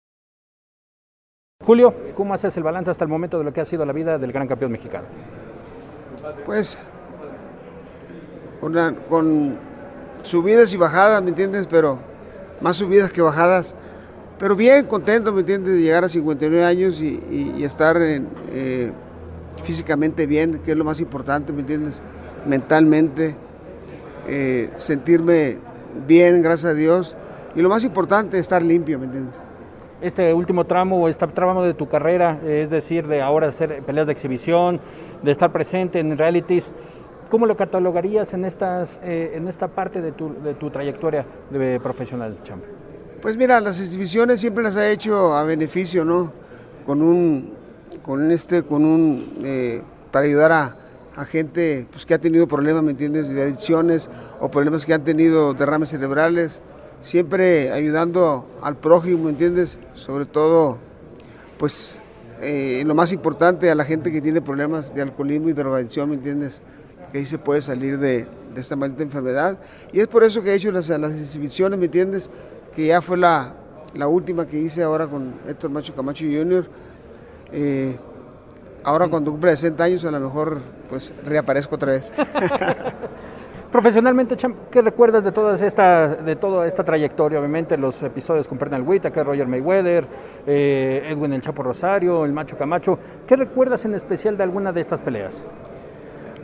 Julio, 1.63 1.95
¿cómo 2.15 2.33
haces 2.33 2.55
el 2.57 2.63
balance 2.63 2.91
hasta 2.91 3.05
el 3.05 3.09
momento 3.09 3.39
de 3.39 3.43
lo 3.43 3.53
que 3.53 3.61
ha 3.61 3.65
sido 3.65 3.85
la 3.85 3.93
vida 3.93 4.17
del 4.17 4.31
gran 4.31 4.47
campeón 4.47 4.71
mexicano? 4.71 5.07
Pues 6.45 6.79
con, 9.09 9.57
subidas 10.25 10.73
y 10.73 10.77
bajadas, 10.77 11.21
¿me 11.21 11.29
entiendes? 11.29 11.67
Pero 11.69 11.99
más 12.61 12.77
subidas 12.77 13.11
que 13.13 13.21
bajadas. 13.21 13.75
Pero 14.37 14.55
bien 14.55 14.85
contento, 14.85 15.31
¿me 15.31 15.41
entiendes? 15.41 15.75
De 15.75 15.81
llegar 15.81 16.03
a 16.03 16.09
59 16.09 16.65
años 16.65 17.01
y, 17.01 17.63
estar 17.63 17.95
eh, 17.99 18.91
físicamente 19.63 20.25
bien, 20.27 20.59
que 20.63 20.71
es 20.71 20.77
lo 20.77 20.83
más 20.83 20.99
importante, 20.99 21.53
¿me 21.53 21.61
entiendes? 21.61 22.01
Mentalmente, 22.45 23.35
eh, 24.27 24.69
sentirme 24.77 25.57
bien, 26.07 26.41
gracias 26.41 26.71
a 26.71 26.73
Dios. 26.73 27.15
Y 27.55 27.61
lo 27.61 27.69
más 27.69 27.85
importante, 27.85 28.37
estar 28.37 28.61
limpio, 28.61 28.99
¿me 28.99 29.05
entiendes? 29.05 29.41
Este 30.01 30.33
último 30.33 30.65
tramo 30.65 31.07
este 31.07 31.25
tramo 31.27 31.63
de 31.63 31.73
tu 31.73 31.87
carrera, 31.87 32.39
es 32.45 32.69
decir, 32.69 33.07
de 33.07 33.21
ahora 33.21 33.47
hacer 33.47 33.81
peleas 33.83 34.05
de 34.05 34.11
exhibición, 34.11 34.81
de 35.23 35.31
estar 35.31 35.53
presente 35.53 35.99
en 35.99 36.17
realities, 36.17 36.73
¿cómo 37.29 37.45
lo 37.45 37.57
catalogarías 37.57 38.33
en, 38.33 38.45
estas, 38.45 38.99
eh, 39.03 39.33
en 39.35 39.47
esta 39.47 39.67
parte 39.67 40.01
de 40.01 40.11
tu, 40.11 40.33
de 40.43 40.53
tu 40.53 40.69
trayectoria 40.69 41.25
de 41.49 41.79
profesional, 41.79 42.37
Champ? 42.43 42.63
Pues 43.21 43.37
mira, 43.37 43.59
las 43.59 43.79
exhibiciones 43.79 44.39
siempre 44.39 44.63
las 44.63 44.75
ha 44.75 44.89
hecho 44.89 45.35
a 45.35 45.43
beneficio, 45.43 46.05
¿no? 46.05 46.31
Con 46.85 47.01
un, 47.01 47.53
con 48.03 48.31
este, 48.31 48.63
con 48.63 48.85
un, 48.85 49.41
eh, 49.43 49.81
para 50.11 50.25
ayudar 50.25 50.51
a, 50.51 50.75
a 51.15 51.25
gente 51.25 51.87
pues, 51.91 52.05
que 52.05 52.13
ha 52.13 52.19
tenido 52.19 52.47
problemas, 52.47 52.83
¿me 52.83 52.91
entiendes?, 52.91 53.29
de 53.29 53.41
adicciones 53.41 54.09
o 54.39 54.51
problemas 54.51 54.85
que 54.85 54.93
han 54.93 55.03
tenido 55.03 55.53
derrames 55.53 55.89
cerebrales, 55.89 56.61
siempre 57.01 57.71
ayudando 57.71 58.47
al 58.61 58.75
prójimo, 58.75 59.25
¿me 59.25 59.29
entiendes? 59.31 59.79
Sobre 59.93 60.25
todo, 60.25 60.77
pues, 61.57 61.97
eh, 62.41 62.83
lo 62.85 62.95
más 62.95 63.13
importante, 63.13 63.71
a 63.71 63.75
la 63.75 63.85
gente 63.85 64.11
que 64.11 64.21
tiene 64.21 64.41
problemas 64.41 64.93
de 64.93 65.01
alcoholismo 65.01 65.49
y 65.49 65.53
drogadicción, 65.53 66.09
¿me 66.09 66.15
entiendes? 66.15 66.61
Que 67.15 67.19
ahí 67.19 67.25
se 67.25 67.37
puede 67.37 67.61
salir 67.61 67.97
de, 67.97 68.27
esta 68.57 68.75
maldita 68.75 69.01
enfermedad. 69.01 69.57
Y 69.93 70.01
es 70.01 70.07
por 70.09 70.25
eso 70.25 70.43
que 70.43 70.51
he 70.51 70.55
hecho 70.55 70.69
las, 70.69 70.89
las 70.89 71.13
exhibiciones, 71.13 71.79
¿me 71.79 71.85
entiendes? 71.85 72.29
Que 72.75 72.87
ya 72.87 73.01
fue 73.01 73.15
la, 73.15 73.53
la 73.93 74.09
última 74.09 74.45
que 74.45 74.59
hice 74.59 74.83
ahora 74.83 75.07
con 75.07 75.33
Héctor 75.47 75.69
Macho 75.69 75.95
Camacho 75.95 76.25
Jr., 76.25 76.67
eh, 77.53 77.95
ahora 78.83 79.07
cuando 79.07 79.31
cumple 79.31 79.51
60 79.51 79.81
años 79.81 80.03
a 80.03 80.11
lo 80.11 80.19
mejor 80.19 80.59
pues 80.89 81.13
reaparezco 81.23 81.75
otra 81.75 81.93
vez. 81.93 82.11
Profesionalmente, 83.71 84.35
¿qué 84.69 84.81
recuerdas 84.81 85.23
de 85.23 85.31
toda 85.31 85.55
esta, 85.55 86.15
de 86.15 86.35
toda 86.35 86.67
esta 86.67 86.83
trayectoria? 86.83 87.39
Obviamente 87.39 87.77
los 87.77 88.03
episodios 88.03 88.45
con 88.45 88.57
Pernal 88.57 88.83
que 88.99 89.23
Roger 89.23 89.47
Mayweather, 89.47 90.05
eh, 90.45 91.07
Edwin 91.09 91.31
El 91.31 91.41
Chapo 91.41 91.63
Rosario, 91.63 92.25
el 92.25 92.33
Macho 92.33 92.57
Camacho. 92.57 92.99
¿Qué 93.25 93.37
recuerdas 93.37 93.85
en 93.85 93.95
especial 93.95 94.35
de 94.35 94.43
alguna 94.43 94.73
de 94.73 94.81
estas 94.81 95.01
peleas? 95.01 95.41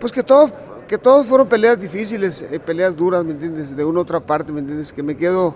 Pues 0.02 0.12
que 0.12 0.24
todos 0.24 0.52
que 0.88 0.98
todos 0.98 1.26
fueron 1.26 1.48
peleas 1.48 1.80
difíciles, 1.80 2.42
eh, 2.42 2.60
peleas 2.60 2.98
duras, 2.98 3.24
¿me 3.24 3.32
entiendes? 3.32 3.78
De 3.78 3.86
una 3.86 4.00
u 4.00 4.02
otra 4.02 4.20
parte, 4.20 4.52
¿me 4.52 4.60
entiendes? 4.60 4.92
Que 4.92 5.04
me 5.04 5.16
quedo 5.16 5.56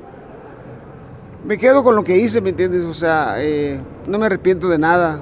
me 1.44 1.58
quedo 1.58 1.84
con 1.84 1.96
lo 1.96 2.04
que 2.04 2.16
hice, 2.16 2.40
¿me 2.42 2.52
entiendes? 2.52 2.84
O 2.84 2.94
sea, 2.94 3.36
eh, 3.40 3.82
no 4.08 4.20
me 4.20 4.28
arrepiento 4.28 4.70
de 4.70 4.78
nada 4.78 5.22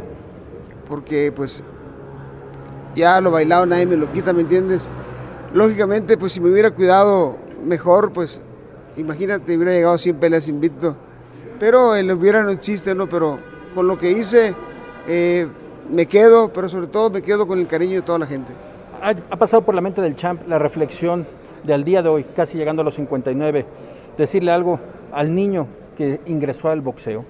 porque 0.88 1.32
pues 1.32 1.63
ya 2.94 3.20
lo 3.22 3.32
bailado 3.32 3.65
nadie 3.65 3.86
me 3.86 3.96
lo 3.96 4.12
quita, 4.12 4.34
¿me 4.34 4.42
entiendes? 4.42 4.89
Lógicamente, 5.53 6.18
pues 6.18 6.34
si 6.34 6.42
me 6.42 6.50
hubiera 6.51 6.72
cuidado 6.72 7.38
mejor, 7.65 8.12
pues 8.12 8.42
imagínate, 8.98 9.56
hubiera 9.56 9.72
llegado 9.72 9.94
a 9.94 9.98
100 9.98 10.18
peleas 10.18 10.50
invicto. 10.50 10.98
Pero 11.60 11.96
el 11.96 12.12
hubiera 12.12 12.44
no 12.44 12.50
existe, 12.50 12.94
¿no? 12.94 13.08
Pero 13.08 13.39
con 13.74 13.88
lo 13.88 13.98
que 13.98 14.12
hice, 14.12 14.53
eh, 15.08 15.48
me 15.89 16.08
quedo, 16.08 16.51
pero 16.51 16.68
sobre 16.68 16.88
todo 16.88 17.10
me 17.10 17.22
quedo 17.22 17.48
con 17.48 17.58
el 17.58 17.68
cariño 17.68 17.96
de 17.96 18.01
toda 18.01 18.20
la 18.20 18.27
gente. 18.27 18.53
Ha, 19.03 19.36
pasado 19.36 19.65
por 19.65 19.75
la 19.75 19.81
mente 19.81 20.01
del 20.01 20.15
champ 20.15 20.48
la 20.48 20.57
reflexión 20.57 21.27
de 21.65 21.74
al 21.74 21.83
día 21.83 22.01
de 22.01 22.07
hoy, 22.07 22.24
casi 22.24 22.57
llegando 22.57 22.83
a 22.83 22.86
los 22.86 22.93
59, 22.93 23.65
decirle 24.17 24.50
algo 24.50 24.79
al 25.12 25.36
niño 25.36 25.67
que 25.98 26.22
ingresó 26.25 26.69
al 26.69 26.79
boxeo. 26.79 27.25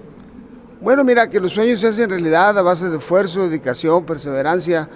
Bueno, 0.80 1.02
mira, 1.02 1.28
que 1.28 1.40
los 1.40 1.50
sueños 1.50 1.80
se 1.80 1.88
hacen 1.88 2.10
realidad 2.10 2.56
a 2.56 2.62
base 2.62 2.88
de 2.90 2.98
esfuerzo, 2.98 3.48
dedicación, 3.48 4.04
perseverancia, 4.04 4.88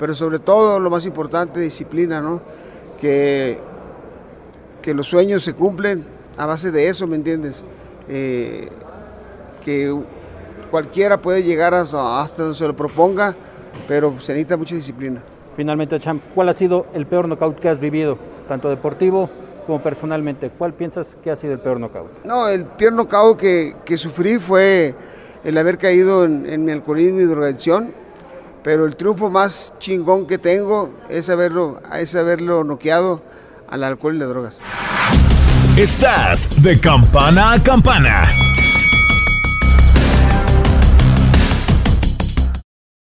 pero 0.00 0.16
sobre 0.16 0.40
todo, 0.40 0.80
lo 0.80 0.90
más 0.90 1.06
importante, 1.06 1.60
disciplina, 1.60 2.20
¿no? 2.20 2.42
Que, 3.00 3.60
que 4.82 4.94
los 4.94 5.06
sueños 5.06 5.44
se 5.44 5.54
cumplen 5.54 6.04
a 6.36 6.44
base 6.46 6.72
de 6.72 6.88
eso, 6.88 7.06
¿me 7.06 7.14
entiendes? 7.14 7.62
Eh, 8.08 8.68
que 9.64 9.96
cualquiera 10.72 11.20
puede 11.20 11.44
llegar 11.44 11.72
hasta, 11.72 12.20
hasta 12.20 12.42
donde 12.42 12.58
se 12.58 12.66
lo 12.66 12.74
proponga, 12.74 13.36
pero 13.86 14.20
se 14.20 14.32
necesita 14.32 14.56
mucha 14.56 14.74
disciplina. 14.74 15.22
Finalmente, 15.56 15.98
Champ, 15.98 16.22
¿cuál 16.34 16.50
ha 16.50 16.52
sido 16.52 16.86
el 16.92 17.06
peor 17.06 17.28
knockout 17.28 17.58
que 17.58 17.68
has 17.70 17.80
vivido, 17.80 18.18
tanto 18.46 18.68
deportivo 18.68 19.30
como 19.66 19.82
personalmente? 19.82 20.50
¿Cuál 20.50 20.74
piensas 20.74 21.16
que 21.22 21.30
ha 21.30 21.36
sido 21.36 21.54
el 21.54 21.60
peor 21.60 21.80
knockout? 21.80 22.24
No, 22.24 22.46
el 22.46 22.66
peor 22.66 22.92
knockout 22.92 23.38
que, 23.38 23.74
que 23.84 23.96
sufrí 23.96 24.38
fue 24.38 24.94
el 25.44 25.56
haber 25.56 25.78
caído 25.78 26.24
en, 26.24 26.64
mi 26.64 26.72
alcoholismo 26.72 27.20
y 27.20 27.24
drogadicción, 27.24 27.92
pero 28.62 28.84
el 28.84 28.96
triunfo 28.96 29.30
más 29.30 29.72
chingón 29.78 30.26
que 30.26 30.38
tengo 30.38 30.90
es 31.08 31.30
haberlo, 31.30 31.80
es 31.94 32.14
haberlo 32.14 32.64
noqueado 32.64 33.22
al 33.68 33.84
alcohol 33.84 34.16
y 34.16 34.18
las 34.18 34.28
drogas. 34.28 34.58
Estás 35.78 36.62
de 36.62 36.78
campana 36.80 37.52
a 37.52 37.62
campana. 37.62 38.24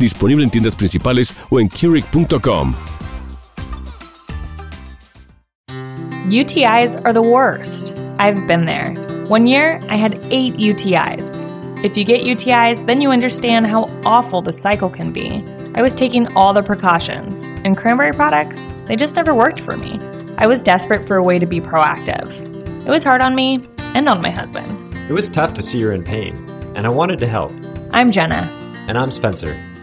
disponible 0.00 0.42
en 0.42 0.50
tiendas 0.50 0.74
principales 0.74 1.32
o 1.50 1.60
en 1.60 1.68
Keurig.com. 1.68 2.74
UTIs 6.30 6.94
are 7.04 7.12
the 7.12 7.22
worst. 7.22 7.92
I've 8.18 8.46
been 8.46 8.64
there. 8.64 8.94
One 9.28 9.46
year, 9.46 9.80
I 9.88 9.96
had 9.96 10.18
eight 10.30 10.56
UTIs. 10.56 11.36
If 11.84 11.96
you 11.96 12.04
get 12.04 12.22
UTIs, 12.22 12.86
then 12.86 13.00
you 13.00 13.10
understand 13.10 13.66
how 13.66 13.90
awful 14.04 14.42
the 14.42 14.52
cycle 14.52 14.90
can 14.90 15.12
be. 15.12 15.42
I 15.74 15.82
was 15.82 15.94
taking 15.94 16.26
all 16.36 16.52
the 16.52 16.62
precautions, 16.62 17.44
and 17.64 17.76
cranberry 17.76 18.12
products, 18.12 18.68
they 18.86 18.96
just 18.96 19.16
never 19.16 19.34
worked 19.34 19.60
for 19.60 19.76
me. 19.76 19.98
I 20.36 20.46
was 20.46 20.62
desperate 20.62 21.06
for 21.06 21.16
a 21.16 21.22
way 21.22 21.38
to 21.38 21.46
be 21.46 21.60
proactive. 21.60 22.32
It 22.86 22.90
was 22.90 23.02
hard 23.02 23.20
on 23.20 23.34
me 23.34 23.66
and 23.94 24.08
on 24.08 24.20
my 24.20 24.30
husband. 24.30 24.96
It 25.08 25.12
was 25.12 25.30
tough 25.30 25.54
to 25.54 25.62
see 25.62 25.80
her 25.82 25.92
in 25.92 26.04
pain, 26.04 26.36
and 26.76 26.86
I 26.86 26.90
wanted 26.90 27.18
to 27.20 27.26
help. 27.26 27.52
I'm 27.92 28.10
Jenna. 28.10 28.56
And 28.88 28.98
I'm 28.98 29.10
Spencer. 29.10 29.69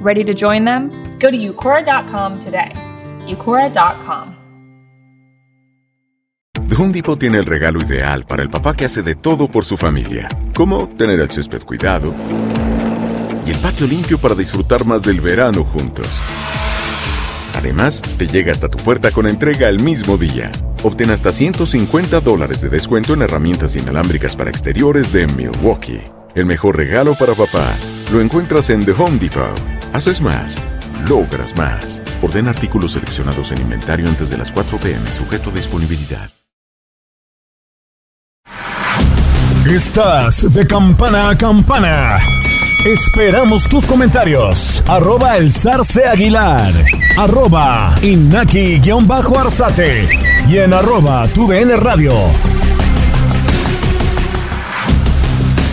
Ready 0.00 0.24
to 0.24 0.32
join 0.32 0.64
them? 0.64 0.88
Go 1.18 1.30
to 1.30 1.36
Eucora.com 1.36 2.38
today. 2.40 2.72
Eucora.com. 3.26 4.34
The 6.66 6.74
Home 6.76 6.92
Depot 6.92 7.18
tiene 7.18 7.38
el 7.38 7.44
regalo 7.44 7.80
ideal 7.80 8.24
para 8.24 8.42
el 8.42 8.48
papá 8.48 8.74
que 8.74 8.86
hace 8.86 9.02
de 9.02 9.14
todo 9.14 9.48
por 9.50 9.64
su 9.64 9.76
familia, 9.76 10.28
como 10.54 10.88
tener 10.88 11.20
el 11.20 11.30
césped 11.30 11.62
cuidado 11.62 12.14
y 13.44 13.50
el 13.50 13.58
patio 13.58 13.86
limpio 13.86 14.18
para 14.18 14.34
disfrutar 14.34 14.86
más 14.86 15.02
del 15.02 15.20
verano 15.20 15.64
juntos. 15.64 16.22
Además, 17.54 18.00
te 18.16 18.26
llega 18.26 18.52
hasta 18.52 18.68
tu 18.68 18.78
puerta 18.78 19.10
con 19.10 19.26
entrega 19.26 19.68
el 19.68 19.82
mismo 19.82 20.16
día. 20.16 20.50
Obtén 20.82 21.10
hasta 21.10 21.32
150 21.32 22.20
dólares 22.20 22.62
de 22.62 22.70
descuento 22.70 23.12
en 23.12 23.22
herramientas 23.22 23.76
inalámbricas 23.76 24.34
para 24.34 24.48
exteriores 24.48 25.12
de 25.12 25.26
Milwaukee. 25.26 26.00
El 26.34 26.46
mejor 26.46 26.76
regalo 26.76 27.14
para 27.16 27.34
papá 27.34 27.74
lo 28.12 28.20
encuentras 28.20 28.70
en 28.70 28.84
The 28.86 28.92
Home 28.92 29.18
Depot. 29.18 29.69
Haces 29.92 30.20
más, 30.20 30.60
logras 31.08 31.56
más. 31.56 32.02
Orden 32.22 32.48
artículos 32.48 32.92
seleccionados 32.92 33.52
en 33.52 33.60
inventario 33.60 34.08
antes 34.08 34.30
de 34.30 34.38
las 34.38 34.50
4 34.52 34.78
pm, 34.78 35.12
sujeto 35.12 35.50
a 35.50 35.52
disponibilidad. 35.52 36.30
Estás 39.66 40.54
de 40.54 40.66
campana 40.66 41.28
a 41.30 41.38
campana. 41.38 42.16
Esperamos 42.86 43.68
tus 43.68 43.84
comentarios. 43.86 44.82
Arroba 44.88 45.36
el 45.36 45.52
zarce 45.52 46.06
aguilar. 46.06 46.72
Arroba 47.18 47.94
inaki-arzate. 48.00 50.08
Y 50.48 50.56
en 50.58 50.72
arroba 50.72 51.26
tu 51.28 51.50
radio. 51.50 52.14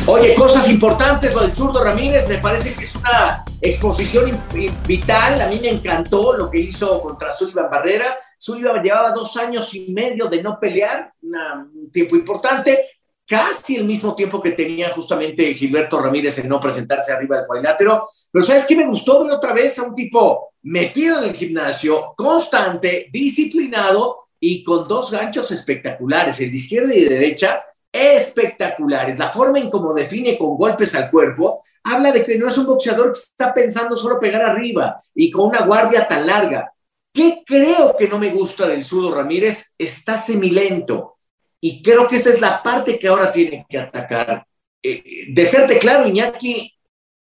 Oye, 0.06 0.36
cosas 0.36 0.70
importantes 0.70 1.34
lo 1.34 1.40
del 1.42 1.56
zurdo 1.56 1.84
Ramírez, 1.84 2.28
me 2.28 2.40
parece 2.40 2.74
que 2.74 2.84
es 2.84 2.94
una 2.96 3.46
exposición 3.62 4.40
vital, 4.88 5.42
a 5.42 5.48
mí 5.48 5.60
me 5.62 5.70
encantó 5.70 6.34
lo 6.34 6.50
que 6.50 6.60
hizo 6.60 7.02
contra 7.02 7.34
Sullivan 7.34 7.70
Barrera, 7.70 8.18
Sullivan 8.38 8.84
llevaba 8.84 9.12
dos 9.12 9.36
años 9.38 9.74
y 9.74 9.92
medio 9.92 10.28
de 10.28 10.44
no 10.44 10.60
pelear, 10.60 11.12
un 11.22 11.92
tiempo 11.92 12.16
importante, 12.16 12.86
casi 13.28 13.76
el 13.76 13.86
mismo 13.86 14.16
tiempo 14.16 14.42
que 14.42 14.52
tenía 14.52 14.90
justamente 14.92 15.54
Gilberto 15.54 16.00
Ramírez 16.00 16.38
en 16.40 16.48
no 16.48 16.62
presentarse 16.62 17.12
arriba 17.12 17.38
del 17.38 17.48
cuadrilátero. 17.48 18.08
Pero 18.32 18.46
¿sabes 18.46 18.66
qué 18.66 18.76
me 18.76 18.86
gustó 18.86 19.24
ver 19.24 19.34
otra 19.34 19.54
vez 19.54 19.78
a 19.80 19.84
un 19.84 19.96
tipo 19.96 20.54
metido 20.64 21.18
en 21.18 21.30
el 21.30 21.36
gimnasio, 21.36 22.14
constante, 22.16 23.08
disciplinado 23.12 24.28
y 24.40 24.64
con 24.64 24.88
dos 24.88 25.12
ganchos 25.12 25.52
espectaculares, 25.52 26.40
el 26.40 26.52
de 26.52 26.56
izquierda 26.56 26.94
y 26.94 27.02
de 27.02 27.10
derecha, 27.10 27.64
espectaculares. 27.92 29.18
La 29.18 29.32
forma 29.32 29.60
en 29.60 29.70
cómo 29.70 29.94
define 29.94 30.38
con 30.38 30.56
golpes 30.56 30.94
al 30.96 31.10
cuerpo 31.10 31.64
habla 31.88 32.12
de 32.12 32.26
que 32.26 32.38
no 32.38 32.48
es 32.48 32.58
un 32.58 32.66
boxeador 32.66 33.12
que 33.12 33.20
está 33.20 33.54
pensando 33.54 33.98
solo 33.98 34.20
pegar 34.20 34.44
arriba 34.44 35.02
y 35.16 35.32
con 35.32 35.50
una 35.50 35.66
guardia 35.66 36.08
tan 36.08 36.28
larga. 36.28 36.72
¿Qué 37.14 37.44
creo 37.46 37.96
que 37.98 38.08
no 38.08 38.20
me 38.20 38.30
gusta 38.30 38.68
del 38.68 38.84
zurdo 38.84 39.14
Ramírez? 39.16 39.74
Está 39.78 40.18
semilento 40.18 41.18
y 41.60 41.82
creo 41.82 42.08
que 42.08 42.18
esa 42.18 42.30
es 42.30 42.42
la 42.42 42.62
parte 42.62 43.00
que 43.00 43.08
ahora 43.08 43.32
tiene 43.32 43.66
que 43.68 43.80
atacar. 43.80 44.46
Eh, 44.84 45.26
de 45.30 45.46
serte 45.46 45.80
claro, 45.80 46.08
Iñaki 46.08 46.74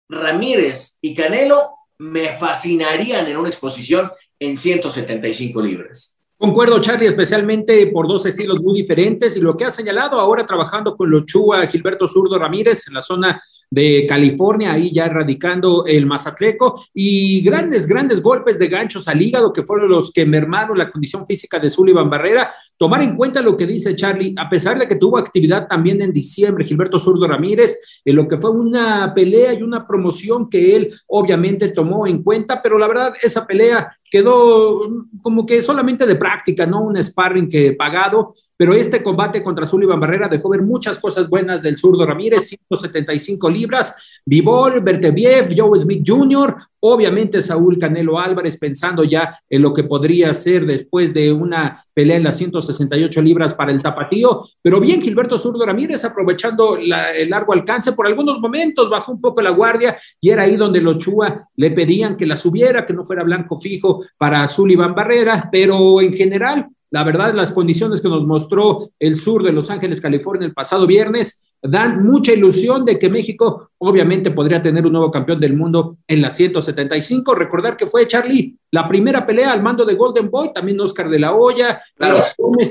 Ramírez 0.09 0.97
y 1.01 1.13
Canelo 1.13 1.75
me 1.99 2.37
fascinarían 2.37 3.27
en 3.27 3.37
una 3.37 3.49
exposición 3.49 4.11
en 4.39 4.57
175 4.57 5.61
libras. 5.61 6.17
Concuerdo, 6.37 6.81
Charlie, 6.81 7.07
especialmente 7.07 7.87
por 7.87 8.07
dos 8.07 8.25
estilos 8.25 8.59
muy 8.59 8.81
diferentes 8.81 9.37
y 9.37 9.39
lo 9.39 9.55
que 9.55 9.65
ha 9.65 9.71
señalado 9.71 10.19
ahora 10.19 10.45
trabajando 10.45 10.95
con 10.95 11.09
Lochúa, 11.09 11.65
Gilberto 11.67 12.07
Zurdo 12.07 12.37
Ramírez 12.37 12.87
en 12.87 12.95
la 12.95 13.01
zona 13.01 13.41
de 13.73 14.05
California, 14.07 14.73
ahí 14.73 14.93
ya 14.93 15.07
radicando 15.07 15.85
el 15.87 16.05
Mazatleco, 16.05 16.85
y 16.93 17.41
grandes, 17.41 17.87
grandes 17.87 18.21
golpes 18.21 18.59
de 18.59 18.67
ganchos 18.67 19.07
al 19.07 19.19
hígado 19.19 19.51
que 19.51 19.63
fueron 19.63 19.89
los 19.89 20.11
que 20.11 20.25
mermaron 20.25 20.77
la 20.77 20.91
condición 20.91 21.25
física 21.25 21.57
de 21.57 21.71
Sullivan 21.71 22.09
Barrera. 22.09 22.53
Tomar 22.77 23.01
en 23.01 23.15
cuenta 23.15 23.41
lo 23.41 23.57
que 23.57 23.65
dice 23.65 23.95
Charlie, 23.95 24.35
a 24.37 24.47
pesar 24.47 24.77
de 24.77 24.87
que 24.87 24.95
tuvo 24.95 25.17
actividad 25.17 25.67
también 25.67 26.01
en 26.03 26.13
diciembre, 26.13 26.65
Gilberto 26.65 26.99
Zurdo 26.99 27.27
Ramírez, 27.27 27.79
en 28.05 28.15
lo 28.15 28.27
que 28.27 28.37
fue 28.37 28.51
una 28.51 29.11
pelea 29.15 29.53
y 29.53 29.63
una 29.63 29.87
promoción 29.87 30.49
que 30.49 30.75
él 30.75 30.93
obviamente 31.07 31.69
tomó 31.69 32.05
en 32.05 32.21
cuenta, 32.21 32.61
pero 32.61 32.77
la 32.77 32.87
verdad, 32.87 33.13
esa 33.23 33.47
pelea 33.47 33.97
quedó 34.11 34.87
como 35.23 35.47
que 35.47 35.63
solamente 35.63 36.05
de 36.05 36.15
práctica, 36.15 36.67
no 36.67 36.81
un 36.83 37.01
sparring 37.01 37.49
que 37.49 37.73
pagado, 37.73 38.35
pero 38.57 38.73
este 38.73 39.01
combate 39.01 39.43
contra 39.43 39.65
Sullivan 39.65 39.99
Barrera 39.99 40.27
dejó 40.27 40.49
ver 40.49 40.61
muchas 40.61 40.99
cosas 40.99 41.29
buenas 41.29 41.61
del 41.61 41.77
zurdo 41.77 42.05
Ramírez, 42.05 42.47
175 42.47 43.49
libras, 43.49 43.95
Vivol, 44.25 44.81
Berteviev, 44.81 45.49
Joe 45.55 45.79
Smith 45.79 46.03
Jr., 46.05 46.55
obviamente 46.85 47.39
Saúl 47.39 47.77
Canelo 47.77 48.19
Álvarez 48.19 48.57
pensando 48.57 49.05
ya 49.05 49.39
en 49.49 49.61
lo 49.61 49.73
que 49.73 49.85
podría 49.85 50.33
ser 50.33 50.65
después 50.65 51.13
de 51.13 51.31
una 51.31 51.85
pelea 51.93 52.17
en 52.17 52.23
las 52.23 52.37
168 52.37 53.21
libras 53.21 53.53
para 53.53 53.71
el 53.71 53.81
tapatío, 53.81 54.45
pero 54.61 54.81
bien 54.81 55.01
Gilberto 55.01 55.37
Zurdo 55.37 55.65
Ramírez 55.65 56.03
aprovechando 56.03 56.75
el 56.75 57.29
largo 57.29 57.53
alcance, 57.53 57.93
por 57.93 58.05
algunos 58.05 58.39
momentos 58.39 58.89
bajó 58.89 59.13
un 59.13 59.21
poco 59.21 59.41
la 59.41 59.51
guardia 59.51 59.97
y 60.19 60.29
era 60.29 60.43
ahí 60.43 60.57
donde 60.57 60.81
los 60.81 60.97
Chua 60.97 61.47
le 61.55 61.71
pedían 61.71 62.17
que 62.17 62.25
la 62.25 62.35
subiera, 62.35 62.85
que 62.85 62.93
no 62.93 63.03
fuera 63.03 63.23
blanco 63.23 63.59
fijo 63.59 64.03
para 64.17 64.45
Sullivan 64.47 64.93
Barrera, 64.93 65.47
pero 65.51 66.01
en 66.01 66.11
general 66.11 66.67
la 66.93 67.03
verdad, 67.03 67.33
las 67.33 67.51
condiciones 67.51 68.01
que 68.01 68.07
nos 68.07 68.23
mostró 68.23 68.91
el 68.99 69.17
sur 69.17 69.41
de 69.41 69.51
Los 69.51 69.71
Ángeles, 69.71 69.99
California, 69.99 70.45
el 70.45 70.53
pasado 70.53 70.85
viernes, 70.85 71.41
dan 71.59 72.05
mucha 72.05 72.33
ilusión 72.33 72.85
de 72.85 72.99
que 72.99 73.09
México 73.09 73.71
obviamente 73.79 74.29
podría 74.29 74.61
tener 74.61 74.85
un 74.85 74.91
nuevo 74.91 75.09
campeón 75.09 75.39
del 75.39 75.55
mundo 75.55 75.97
en 76.05 76.21
la 76.21 76.29
175. 76.29 77.33
Recordar 77.33 77.75
que 77.77 77.87
fue 77.87 78.05
Charlie 78.05 78.55
la 78.69 78.87
primera 78.87 79.25
pelea 79.25 79.53
al 79.53 79.63
mando 79.63 79.85
de 79.85 79.95
Golden 79.95 80.29
Boy, 80.29 80.53
también 80.53 80.79
Oscar 80.81 81.09
de 81.09 81.17
la 81.17 81.33
Hoya, 81.33 81.81
claro. 81.95 82.25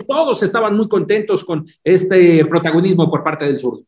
todos 0.07 0.41
estaban 0.45 0.77
muy 0.77 0.87
contentos 0.87 1.43
con 1.43 1.67
este 1.83 2.45
protagonismo 2.45 3.11
por 3.11 3.25
parte 3.25 3.47
del 3.47 3.59
sur. 3.59 3.81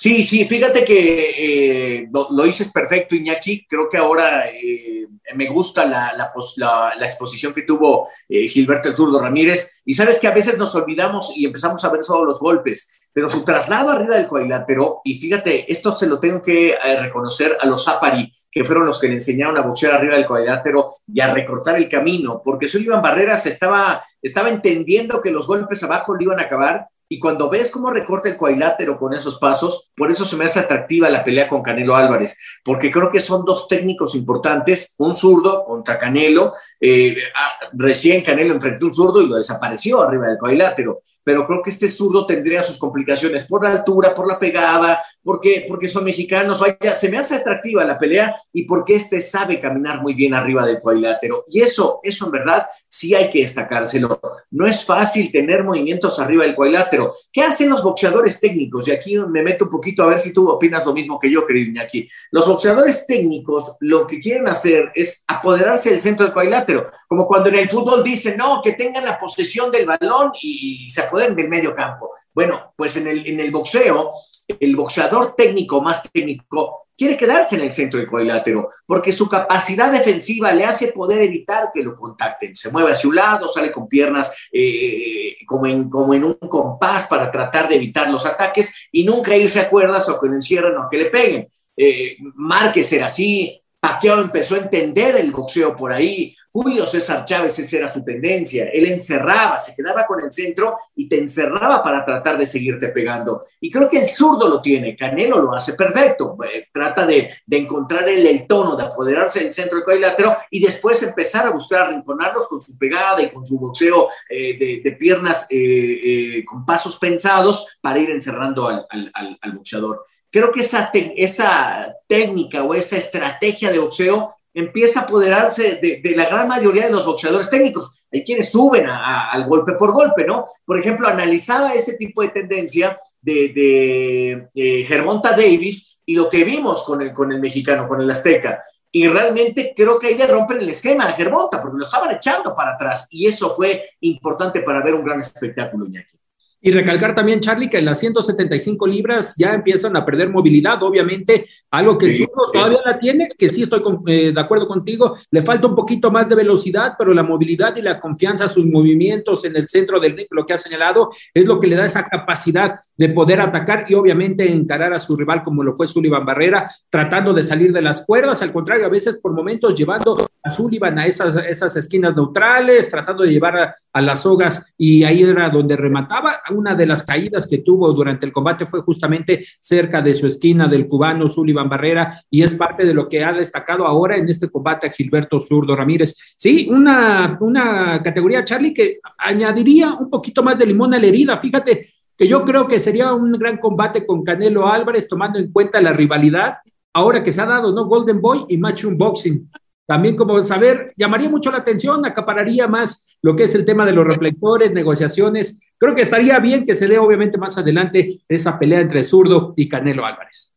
Sí, 0.00 0.22
sí, 0.22 0.46
fíjate 0.46 0.82
que 0.82 1.34
eh, 1.36 2.08
lo, 2.10 2.44
dices 2.44 2.70
perfecto, 2.72 3.14
Iñaki. 3.14 3.66
Creo 3.66 3.86
que 3.86 3.98
ahora 3.98 4.48
eh, 4.48 5.06
me 5.34 5.46
gusta 5.50 5.84
la, 5.84 7.04
exposición 7.04 7.52
que 7.52 7.64
tuvo 7.64 8.08
eh, 8.26 8.48
Gilberto 8.48 8.96
Zurdo 8.96 9.20
Ramírez. 9.20 9.82
Y 9.84 9.92
sabes 9.92 10.18
que 10.18 10.26
a 10.26 10.30
veces 10.30 10.56
nos 10.56 10.74
olvidamos 10.74 11.34
y 11.36 11.44
empezamos 11.44 11.84
a 11.84 11.90
ver 11.90 12.02
solo 12.02 12.24
los 12.24 12.40
golpes, 12.40 12.98
pero 13.12 13.28
su 13.28 13.44
traslado 13.44 13.90
arriba 13.90 14.16
del 14.16 14.26
cuadrilátero, 14.26 15.02
y 15.04 15.20
fíjate, 15.20 15.70
esto 15.70 15.92
se 15.92 16.06
lo 16.06 16.18
tengo 16.18 16.42
que 16.42 16.78
reconocer 16.98 17.58
a 17.60 17.66
los 17.66 17.84
Zapari, 17.84 18.32
que 18.50 18.64
fueron 18.64 18.86
los 18.86 18.98
que 18.98 19.08
le 19.08 19.14
enseñaron 19.14 19.58
a 19.58 19.60
boxear 19.60 19.92
arriba 19.92 20.14
del 20.14 20.26
cuadrilátero 20.26 20.94
y 21.12 21.20
a 21.20 21.34
recortar 21.34 21.76
el 21.76 21.90
camino, 21.90 22.40
porque 22.42 22.70
Sullivan 22.70 23.02
Barreras 23.02 23.44
estaba, 23.44 24.02
estaba 24.22 24.48
entendiendo 24.48 25.20
que 25.20 25.30
los 25.30 25.46
golpes 25.46 25.82
abajo 25.82 26.16
le 26.16 26.24
iban 26.24 26.40
a 26.40 26.44
acabar 26.44 26.88
y 27.12 27.18
cuando 27.18 27.50
ves 27.50 27.72
cómo 27.72 27.90
recorta 27.90 28.28
el 28.28 28.36
cuadrilátero 28.36 28.96
con 28.96 29.12
esos 29.12 29.36
pasos, 29.40 29.90
por 29.96 30.12
eso 30.12 30.24
se 30.24 30.36
me 30.36 30.44
hace 30.44 30.60
atractiva 30.60 31.10
la 31.10 31.24
pelea 31.24 31.48
con 31.48 31.60
Canelo 31.60 31.96
Álvarez, 31.96 32.38
porque 32.64 32.92
creo 32.92 33.10
que 33.10 33.18
son 33.18 33.44
dos 33.44 33.66
técnicos 33.66 34.14
importantes, 34.14 34.94
un 34.96 35.16
zurdo 35.16 35.64
contra 35.64 35.98
Canelo, 35.98 36.54
eh, 36.80 37.16
ah, 37.34 37.66
recién 37.72 38.22
Canelo 38.22 38.54
enfrentó 38.54 38.86
un 38.86 38.94
zurdo 38.94 39.20
y 39.22 39.26
lo 39.26 39.36
desapareció 39.36 40.00
arriba 40.00 40.28
del 40.28 40.38
cuadrilátero, 40.38 41.02
pero 41.22 41.46
creo 41.46 41.62
que 41.62 41.70
este 41.70 41.88
zurdo 41.88 42.26
tendría 42.26 42.62
sus 42.62 42.78
complicaciones 42.78 43.44
por 43.44 43.62
la 43.62 43.70
altura, 43.70 44.14
por 44.14 44.26
la 44.26 44.38
pegada, 44.38 45.02
porque, 45.22 45.66
porque 45.68 45.88
son 45.88 46.04
mexicanos, 46.04 46.60
vaya, 46.60 46.94
se 46.94 47.10
me 47.10 47.18
hace 47.18 47.36
atractiva 47.36 47.84
la 47.84 47.98
pelea 47.98 48.40
y 48.52 48.64
porque 48.64 48.94
este 48.94 49.20
sabe 49.20 49.60
caminar 49.60 50.00
muy 50.00 50.14
bien 50.14 50.34
arriba 50.34 50.66
del 50.66 50.80
cuadrilátero. 50.80 51.44
Y 51.48 51.60
eso, 51.60 52.00
eso 52.02 52.26
en 52.26 52.32
verdad 52.32 52.66
sí 52.88 53.14
hay 53.14 53.30
que 53.30 53.40
destacárselo. 53.40 54.20
No 54.50 54.66
es 54.66 54.84
fácil 54.84 55.30
tener 55.30 55.62
movimientos 55.62 56.18
arriba 56.18 56.44
del 56.44 56.54
cuadrilátero. 56.54 57.12
¿Qué 57.32 57.42
hacen 57.42 57.70
los 57.70 57.82
boxeadores 57.82 58.40
técnicos? 58.40 58.88
Y 58.88 58.92
aquí 58.92 59.16
me 59.16 59.42
meto 59.42 59.66
un 59.66 59.70
poquito 59.70 60.02
a 60.02 60.06
ver 60.06 60.18
si 60.18 60.32
tú 60.32 60.48
opinas 60.48 60.84
lo 60.84 60.92
mismo 60.92 61.18
que 61.18 61.30
yo, 61.30 61.46
querido 61.46 61.70
Iñaki. 61.70 62.08
Los 62.30 62.46
boxeadores 62.46 63.06
técnicos 63.06 63.76
lo 63.80 64.06
que 64.06 64.20
quieren 64.20 64.48
hacer 64.48 64.90
es 64.94 65.24
apoderarse 65.28 65.90
del 65.90 66.00
centro 66.00 66.24
del 66.24 66.32
cuadrilátero, 66.32 66.90
como 67.08 67.26
cuando 67.26 67.48
en 67.48 67.56
el 67.56 67.68
fútbol 67.68 68.02
dicen, 68.02 68.36
no, 68.36 68.60
que 68.62 68.72
tengan 68.72 69.04
la 69.04 69.18
posesión 69.18 69.70
del 69.70 69.86
balón 69.86 70.32
y 70.40 70.88
se 70.90 71.02
apoderen 71.10 71.36
del 71.36 71.48
medio 71.48 71.74
campo. 71.74 72.12
Bueno, 72.32 72.72
pues 72.76 72.96
en 72.96 73.08
el, 73.08 73.26
en 73.26 73.40
el 73.40 73.50
boxeo, 73.50 74.12
el 74.48 74.76
boxeador 74.76 75.34
técnico 75.36 75.82
más 75.82 76.08
técnico 76.12 76.86
quiere 76.96 77.16
quedarse 77.16 77.56
en 77.56 77.62
el 77.62 77.72
centro 77.72 77.98
del 77.98 78.10
cuadrilátero 78.10 78.68
porque 78.86 79.10
su 79.10 79.26
capacidad 79.28 79.90
defensiva 79.90 80.52
le 80.52 80.66
hace 80.66 80.88
poder 80.88 81.22
evitar 81.22 81.70
que 81.72 81.82
lo 81.82 81.96
contacten. 81.96 82.54
Se 82.54 82.70
mueve 82.70 82.92
hacia 82.92 83.08
un 83.08 83.16
lado, 83.16 83.48
sale 83.48 83.72
con 83.72 83.88
piernas 83.88 84.32
eh, 84.52 85.36
como, 85.46 85.66
en, 85.66 85.88
como 85.88 86.12
en 86.14 86.24
un 86.24 86.34
compás 86.34 87.06
para 87.06 87.32
tratar 87.32 87.68
de 87.68 87.76
evitar 87.76 88.10
los 88.10 88.26
ataques 88.26 88.74
y 88.92 89.04
nunca 89.04 89.34
irse 89.34 89.60
a 89.60 89.70
cuerdas 89.70 90.08
o 90.08 90.20
que 90.20 90.28
le 90.28 90.36
encierren 90.36 90.76
o 90.76 90.88
que 90.90 90.98
le 90.98 91.06
peguen. 91.06 91.48
Eh, 91.76 92.16
Márquez 92.34 92.92
era 92.92 93.06
así, 93.06 93.60
Pacquiao 93.80 94.20
empezó 94.20 94.54
a 94.54 94.58
entender 94.58 95.16
el 95.16 95.32
boxeo 95.32 95.74
por 95.74 95.92
ahí, 95.92 96.36
Julio 96.52 96.84
César 96.84 97.24
Chávez, 97.24 97.56
esa 97.60 97.76
era 97.76 97.88
su 97.88 98.04
tendencia. 98.04 98.68
Él 98.72 98.86
encerraba, 98.86 99.56
se 99.58 99.74
quedaba 99.74 100.04
con 100.04 100.20
el 100.20 100.32
centro 100.32 100.76
y 100.96 101.08
te 101.08 101.16
encerraba 101.16 101.80
para 101.80 102.04
tratar 102.04 102.36
de 102.38 102.44
seguirte 102.44 102.88
pegando. 102.88 103.44
Y 103.60 103.70
creo 103.70 103.88
que 103.88 104.00
el 104.00 104.08
zurdo 104.08 104.48
lo 104.48 104.60
tiene, 104.60 104.96
Canelo 104.96 105.40
lo 105.40 105.54
hace 105.54 105.74
perfecto. 105.74 106.36
Eh, 106.52 106.66
trata 106.72 107.06
de, 107.06 107.30
encontrar 107.48 108.08
el, 108.08 108.46
tono, 108.48 108.74
de 108.74 108.82
apoderarse 108.82 109.44
del 109.44 109.52
centro 109.52 109.76
del 109.76 109.84
cuadrilátero 109.84 110.36
y 110.50 110.60
después 110.60 111.00
empezar 111.04 111.46
a 111.46 111.50
buscar 111.50 111.82
arrinconarlos 111.82 112.48
con 112.48 112.60
su 112.60 112.76
pegada 112.76 113.22
y 113.22 113.30
con 113.30 113.46
su 113.46 113.56
boxeo 113.56 114.08
eh, 114.28 114.80
de, 114.82 114.92
piernas 114.92 115.46
eh, 115.50 116.44
con 116.44 116.66
pasos 116.66 116.98
pensados 116.98 117.64
para 117.80 118.00
ir 118.00 118.10
encerrando 118.10 118.66
al, 118.66 119.38
boxeador. 119.54 120.02
Creo 120.30 120.50
que 120.50 120.60
esa, 120.60 120.90
esa 120.92 121.94
técnica 122.08 122.64
o 122.64 122.74
esa 122.74 122.96
estrategia 122.96 123.70
de 123.70 123.78
boxeo 123.78 124.34
empieza 124.54 125.00
a 125.00 125.02
apoderarse 125.04 125.78
de, 125.82 126.12
la 126.16 126.26
gran 126.26 126.48
mayoría 126.48 126.86
de 126.86 126.92
los 126.92 127.06
boxeadores 127.06 127.50
técnicos. 127.50 128.04
Hay 128.12 128.24
quienes 128.24 128.50
suben 128.50 128.86
al 128.88 129.46
golpe 129.46 129.72
por 129.74 129.92
golpe, 129.92 130.24
¿no? 130.24 130.46
Por 130.64 130.78
ejemplo, 130.78 131.08
analizaba 131.08 131.72
ese 131.72 131.96
tipo 131.96 132.22
de 132.22 132.28
tendencia 132.28 132.98
de, 133.20 134.48
de 134.54 134.84
Germonta 134.84 135.30
Davis 135.30 136.00
y 136.04 136.14
lo 136.14 136.28
que 136.28 136.42
vimos 136.42 136.82
con 136.82 137.02
el, 137.02 137.12
con 137.12 137.30
el 137.30 137.40
mexicano, 137.40 137.86
con 137.86 138.00
el 138.00 138.10
azteca. 138.10 138.64
Y 138.92 139.06
realmente 139.06 139.72
creo 139.76 139.98
que 139.98 140.08
ahí 140.08 140.14
le 140.16 140.26
rompen 140.26 140.58
el 140.58 140.68
esquema 140.68 141.04
a 141.04 141.12
Germonta, 141.12 141.62
porque 141.62 141.78
lo 141.78 141.84
estaban 141.84 142.10
echando 142.10 142.54
para 142.54 142.74
atrás. 142.74 143.06
Y 143.10 143.26
eso 143.26 143.54
fue 143.54 143.90
importante 144.00 144.62
para 144.62 144.82
ver 144.82 144.94
un 144.94 145.04
gran 145.04 145.20
espectáculo, 145.20 145.86
Iñaki. 145.86 146.19
Y 146.62 146.72
recalcar 146.72 147.14
también, 147.14 147.40
Charlie, 147.40 147.70
que 147.70 147.78
en 147.78 147.86
las 147.86 147.98
175 148.00 148.86
libras 148.86 149.34
ya 149.38 149.54
empiezan 149.54 149.96
a 149.96 150.04
perder 150.04 150.28
movilidad, 150.28 150.82
obviamente, 150.82 151.46
algo 151.70 151.96
que 151.96 152.06
el 152.06 152.16
zurdo 152.16 152.50
todavía 152.52 152.78
la 152.84 152.98
tiene, 152.98 153.30
que 153.36 153.48
sí 153.48 153.62
estoy 153.62 153.82
eh, 154.06 154.32
de 154.34 154.40
acuerdo 154.40 154.66
contigo, 154.68 155.16
le 155.30 155.42
falta 155.42 155.68
un 155.68 155.74
poquito 155.74 156.10
más 156.10 156.28
de 156.28 156.34
velocidad, 156.34 156.94
pero 156.98 157.14
la 157.14 157.22
movilidad 157.22 157.74
y 157.76 157.82
la 157.82 157.98
confianza, 157.98 158.46
sus 158.46 158.66
movimientos 158.66 159.44
en 159.46 159.56
el 159.56 159.68
centro 159.68 159.98
del 159.98 160.16
ring, 160.16 160.26
lo 160.30 160.44
que 160.44 160.52
ha 160.52 160.58
señalado, 160.58 161.10
es 161.32 161.46
lo 161.46 161.58
que 161.58 161.66
le 161.66 161.76
da 161.76 161.86
esa 161.86 162.06
capacidad 162.06 162.80
de 162.96 163.08
poder 163.08 163.40
atacar 163.40 163.86
y 163.88 163.94
obviamente 163.94 164.50
encarar 164.52 164.92
a 164.92 165.00
su 165.00 165.16
rival 165.16 165.42
como 165.42 165.62
lo 165.62 165.74
fue 165.74 165.86
Sullivan 165.86 166.26
Barrera, 166.26 166.70
tratando 166.90 167.32
de 167.32 167.42
salir 167.42 167.72
de 167.72 167.80
las 167.80 168.04
cuerdas, 168.04 168.42
al 168.42 168.52
contrario, 168.52 168.84
a 168.84 168.90
veces 168.90 169.18
por 169.22 169.32
momentos 169.32 169.74
llevando 169.74 170.28
a 170.42 170.52
Sullivan 170.52 170.98
a 170.98 171.06
esas, 171.06 171.34
esas 171.36 171.74
esquinas 171.76 172.14
neutrales, 172.14 172.90
tratando 172.90 173.22
de 173.22 173.30
llevar 173.30 173.56
a, 173.56 173.76
a 173.92 174.00
las 174.02 174.22
sogas 174.22 174.66
y 174.76 175.04
ahí 175.04 175.22
era 175.22 175.48
donde 175.48 175.76
remataba 175.76 176.40
una 176.50 176.74
de 176.74 176.86
las 176.86 177.04
caídas 177.04 177.48
que 177.48 177.58
tuvo 177.58 177.92
durante 177.92 178.26
el 178.26 178.32
combate 178.32 178.66
fue 178.66 178.82
justamente 178.82 179.46
cerca 179.58 180.02
de 180.02 180.14
su 180.14 180.26
esquina 180.26 180.68
del 180.68 180.86
cubano 180.86 181.28
Sullivan 181.28 181.68
Barrera 181.68 182.22
y 182.30 182.42
es 182.42 182.54
parte 182.54 182.84
de 182.84 182.94
lo 182.94 183.08
que 183.08 183.24
ha 183.24 183.32
destacado 183.32 183.86
ahora 183.86 184.16
en 184.16 184.28
este 184.28 184.48
combate 184.48 184.86
a 184.86 184.90
Gilberto 184.90 185.40
Zurdo 185.40 185.74
Ramírez. 185.76 186.16
Sí, 186.36 186.68
una, 186.70 187.38
una 187.40 188.02
categoría, 188.02 188.44
Charlie, 188.44 188.74
que 188.74 188.98
añadiría 189.18 189.94
un 189.94 190.10
poquito 190.10 190.42
más 190.42 190.58
de 190.58 190.66
limón 190.66 190.94
a 190.94 190.98
la 190.98 191.06
herida. 191.06 191.38
Fíjate 191.38 191.86
que 192.16 192.28
yo 192.28 192.44
creo 192.44 192.68
que 192.68 192.78
sería 192.78 193.14
un 193.14 193.32
gran 193.32 193.56
combate 193.58 194.04
con 194.04 194.22
Canelo 194.22 194.66
Álvarez, 194.66 195.08
tomando 195.08 195.38
en 195.38 195.50
cuenta 195.50 195.80
la 195.80 195.92
rivalidad 195.92 196.54
ahora 196.92 197.22
que 197.22 197.32
se 197.32 197.40
ha 197.40 197.46
dado, 197.46 197.72
¿no? 197.72 197.86
Golden 197.86 198.20
Boy 198.20 198.44
y 198.48 198.58
Matchroom 198.58 198.98
Boxing 198.98 199.48
también 199.90 200.14
como 200.14 200.40
saber, 200.40 200.94
llamaría 200.96 201.28
mucho 201.28 201.50
la 201.50 201.58
atención, 201.58 202.06
acapararía 202.06 202.68
más 202.68 203.04
lo 203.22 203.34
que 203.34 203.42
es 203.42 203.56
el 203.56 203.64
tema 203.64 203.84
de 203.84 203.90
los 203.90 204.06
reflectores, 204.06 204.70
negociaciones. 204.70 205.58
Creo 205.78 205.96
que 205.96 206.02
estaría 206.02 206.38
bien 206.38 206.64
que 206.64 206.76
se 206.76 206.86
dé 206.86 206.96
obviamente 206.96 207.38
más 207.38 207.58
adelante 207.58 208.20
esa 208.28 208.56
pelea 208.56 208.82
entre 208.82 209.02
Zurdo 209.02 209.52
y 209.56 209.68
Canelo 209.68 210.06
Álvarez. 210.06 210.54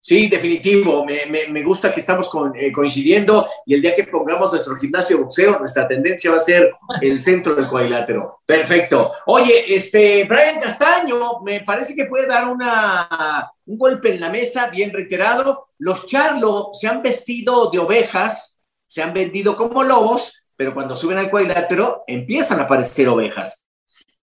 Sí, 0.00 0.28
definitivo. 0.28 1.04
Me, 1.04 1.62
gusta 1.64 1.90
que 1.90 1.98
estamos 1.98 2.30
eh, 2.54 2.70
coincidiendo 2.70 3.48
y 3.66 3.74
el 3.74 3.82
día 3.82 3.96
que 3.96 4.04
pongamos 4.04 4.52
nuestro 4.52 4.76
gimnasio 4.76 5.18
boxeo, 5.18 5.58
nuestra 5.58 5.88
tendencia 5.88 6.30
va 6.30 6.36
a 6.36 6.38
ser 6.38 6.70
el 7.02 7.18
centro 7.18 7.56
del 7.56 7.66
cuadrilátero. 7.66 8.38
Perfecto. 8.46 9.10
Oye, 9.26 9.64
este, 9.66 10.26
Brian 10.26 10.60
Castaño, 10.62 11.40
me 11.44 11.62
parece 11.62 11.96
que 11.96 12.04
puede 12.04 12.28
dar 12.28 12.46
una, 12.46 13.50
un 13.64 13.76
golpe 13.76 14.14
en 14.14 14.20
la 14.20 14.30
mesa 14.30 14.68
bien 14.68 14.92
reiterado. 14.92 15.70
Los 15.76 16.06
Charlo 16.06 16.70
se 16.72 16.86
han 16.86 17.02
vestido 17.02 17.68
de 17.72 17.80
ovejas 17.80 18.55
se 18.86 19.02
han 19.02 19.12
vendido 19.12 19.56
como 19.56 19.82
lobos, 19.82 20.42
pero 20.56 20.74
cuando 20.74 20.96
suben 20.96 21.18
al 21.18 21.30
cuadrilátero 21.30 22.04
empiezan 22.06 22.60
a 22.60 22.64
aparecer 22.64 23.08
ovejas. 23.08 23.62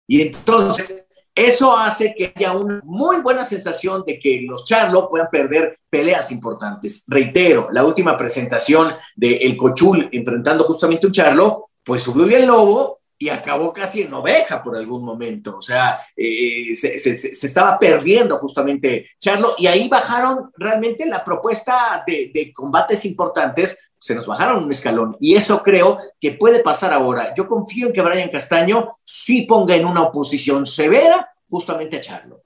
Y 0.06 0.22
entonces 0.22 1.06
eso 1.36 1.76
hace 1.76 2.14
que 2.14 2.32
haya 2.34 2.54
una 2.54 2.80
muy 2.82 3.18
buena 3.20 3.44
sensación 3.44 4.02
de 4.06 4.18
que 4.18 4.40
los 4.48 4.64
Charlo 4.64 5.10
puedan 5.10 5.28
perder 5.30 5.78
peleas 5.90 6.32
importantes. 6.32 7.04
Reitero, 7.08 7.68
la 7.72 7.84
última 7.84 8.16
presentación 8.16 8.94
de 9.14 9.36
El 9.36 9.54
Cochul 9.54 10.08
enfrentando 10.12 10.64
justamente 10.64 11.06
un 11.06 11.12
Charlo, 11.12 11.68
pues 11.84 12.02
subió 12.02 12.24
el 12.34 12.46
lobo 12.46 13.00
y 13.18 13.28
acabó 13.28 13.70
casi 13.70 14.02
en 14.02 14.14
oveja 14.14 14.62
por 14.62 14.76
algún 14.76 15.04
momento. 15.04 15.58
O 15.58 15.62
sea, 15.62 16.00
eh, 16.16 16.74
se, 16.74 16.94
estaba 16.94 17.78
perdiendo 17.78 18.38
justamente 18.38 19.10
Charlo 19.18 19.56
y 19.58 19.66
ahí 19.66 19.88
bajaron 19.88 20.50
realmente 20.56 21.04
la 21.04 21.22
propuesta 21.22 22.02
de, 22.06 22.30
de, 22.32 22.50
combates 22.50 23.04
importantes, 23.04 23.85
se 24.06 24.14
nos 24.14 24.24
bajaron 24.24 24.62
un 24.62 24.70
escalón 24.70 25.16
y 25.18 25.34
eso 25.34 25.64
creo 25.64 25.98
que 26.20 26.30
puede 26.30 26.62
pasar 26.62 26.92
ahora. 26.92 27.34
Yo 27.34 27.48
confío 27.48 27.88
en 27.88 27.92
que 27.92 28.00
Brian 28.02 28.28
Castaño 28.28 28.98
sí 29.02 29.42
ponga 29.42 29.74
en 29.74 29.84
una 29.84 30.02
oposición 30.02 30.64
severa 30.64 31.28
justamente 31.50 31.96
a 31.96 32.00
Charlo 32.00 32.45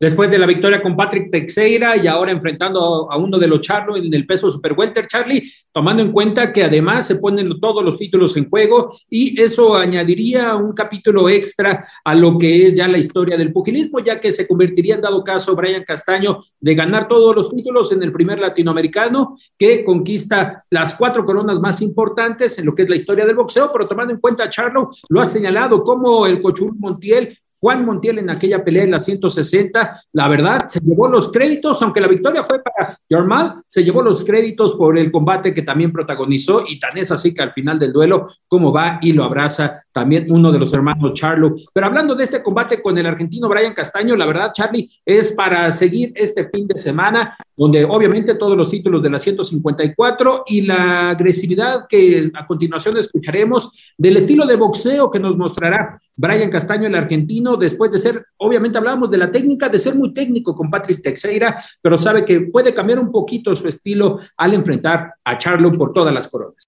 después 0.00 0.30
de 0.30 0.38
la 0.38 0.46
victoria 0.46 0.82
con 0.82 0.96
Patrick 0.96 1.30
Teixeira 1.30 1.94
y 1.98 2.06
ahora 2.06 2.32
enfrentando 2.32 3.12
a 3.12 3.18
uno 3.18 3.38
de 3.38 3.46
los 3.46 3.60
Charlo 3.60 3.98
en 3.98 4.12
el 4.12 4.26
peso 4.26 4.48
super 4.48 4.72
welter, 4.72 5.06
Charlie, 5.06 5.52
tomando 5.70 6.02
en 6.02 6.10
cuenta 6.10 6.50
que 6.50 6.64
además 6.64 7.06
se 7.06 7.16
ponen 7.16 7.60
todos 7.60 7.84
los 7.84 7.98
títulos 7.98 8.34
en 8.38 8.48
juego 8.48 8.96
y 9.10 9.38
eso 9.40 9.76
añadiría 9.76 10.56
un 10.56 10.72
capítulo 10.72 11.28
extra 11.28 11.86
a 12.02 12.14
lo 12.14 12.38
que 12.38 12.66
es 12.66 12.74
ya 12.74 12.88
la 12.88 12.96
historia 12.96 13.36
del 13.36 13.52
pugilismo, 13.52 14.00
ya 14.00 14.18
que 14.18 14.32
se 14.32 14.48
convertiría 14.48 14.94
en 14.94 15.02
dado 15.02 15.22
caso 15.22 15.54
Brian 15.54 15.84
Castaño 15.84 16.44
de 16.58 16.74
ganar 16.74 17.06
todos 17.06 17.36
los 17.36 17.50
títulos 17.50 17.92
en 17.92 18.02
el 18.02 18.10
primer 18.10 18.38
latinoamericano 18.38 19.36
que 19.58 19.84
conquista 19.84 20.64
las 20.70 20.94
cuatro 20.94 21.26
coronas 21.26 21.60
más 21.60 21.82
importantes 21.82 22.58
en 22.58 22.64
lo 22.64 22.74
que 22.74 22.82
es 22.84 22.88
la 22.88 22.96
historia 22.96 23.26
del 23.26 23.36
boxeo, 23.36 23.70
pero 23.70 23.86
tomando 23.86 24.14
en 24.14 24.20
cuenta 24.20 24.48
Charlo, 24.48 24.92
lo 25.10 25.20
ha 25.20 25.26
señalado 25.26 25.84
como 25.84 26.26
el 26.26 26.40
Cochur 26.40 26.74
Montiel 26.78 27.36
Juan 27.60 27.84
Montiel 27.84 28.18
en 28.18 28.30
aquella 28.30 28.64
pelea 28.64 28.84
en 28.84 28.92
la 28.92 29.00
160, 29.00 30.04
la 30.12 30.28
verdad, 30.28 30.66
se 30.68 30.80
llevó 30.80 31.08
los 31.08 31.30
créditos, 31.30 31.82
aunque 31.82 32.00
la 32.00 32.08
victoria 32.08 32.42
fue 32.42 32.62
para 32.62 32.98
Yormal, 33.08 33.62
se 33.66 33.84
llevó 33.84 34.02
los 34.02 34.24
créditos 34.24 34.72
por 34.74 34.96
el 34.96 35.12
combate 35.12 35.52
que 35.52 35.62
también 35.62 35.92
protagonizó 35.92 36.64
y 36.66 36.78
tan 36.78 36.96
es 36.96 37.10
así 37.10 37.34
que 37.34 37.42
al 37.42 37.52
final 37.52 37.78
del 37.78 37.92
duelo, 37.92 38.28
como 38.48 38.72
va 38.72 38.98
y 39.02 39.12
lo 39.12 39.24
abraza 39.24 39.84
también 39.92 40.26
uno 40.30 40.52
de 40.52 40.58
los 40.58 40.72
hermanos 40.72 41.14
Charlo. 41.14 41.56
Pero 41.72 41.86
hablando 41.86 42.14
de 42.14 42.24
este 42.24 42.42
combate 42.42 42.80
con 42.80 42.96
el 42.96 43.06
argentino 43.06 43.48
Brian 43.48 43.74
Castaño, 43.74 44.16
la 44.16 44.26
verdad, 44.26 44.52
Charlie, 44.54 44.90
es 45.04 45.32
para 45.32 45.70
seguir 45.70 46.12
este 46.14 46.48
fin 46.48 46.66
de 46.66 46.78
semana, 46.78 47.36
donde 47.56 47.84
obviamente 47.84 48.36
todos 48.36 48.56
los 48.56 48.70
títulos 48.70 49.02
de 49.02 49.10
la 49.10 49.18
154 49.18 50.44
y 50.46 50.62
la 50.62 51.10
agresividad 51.10 51.86
que 51.88 52.30
a 52.34 52.46
continuación 52.46 52.96
escucharemos 52.96 53.72
del 53.98 54.16
estilo 54.16 54.46
de 54.46 54.56
boxeo 54.56 55.10
que 55.10 55.18
nos 55.18 55.36
mostrará 55.36 56.00
Brian 56.20 56.50
Castaño, 56.50 56.86
el 56.86 56.94
argentino, 56.94 57.56
después 57.56 57.90
de 57.90 57.98
ser, 57.98 58.26
obviamente 58.36 58.76
hablábamos 58.76 59.10
de 59.10 59.16
la 59.16 59.32
técnica, 59.32 59.70
de 59.70 59.78
ser 59.78 59.94
muy 59.94 60.12
técnico 60.12 60.54
con 60.54 60.68
Patrick 60.68 61.02
Teixeira, 61.02 61.64
pero 61.80 61.96
sabe 61.96 62.26
que 62.26 62.40
puede 62.42 62.74
cambiar 62.74 62.98
un 62.98 63.10
poquito 63.10 63.54
su 63.54 63.68
estilo 63.68 64.18
al 64.36 64.52
enfrentar 64.52 65.14
a 65.24 65.38
Charlo 65.38 65.72
por 65.72 65.94
todas 65.94 66.12
las 66.12 66.28
coronas. 66.28 66.62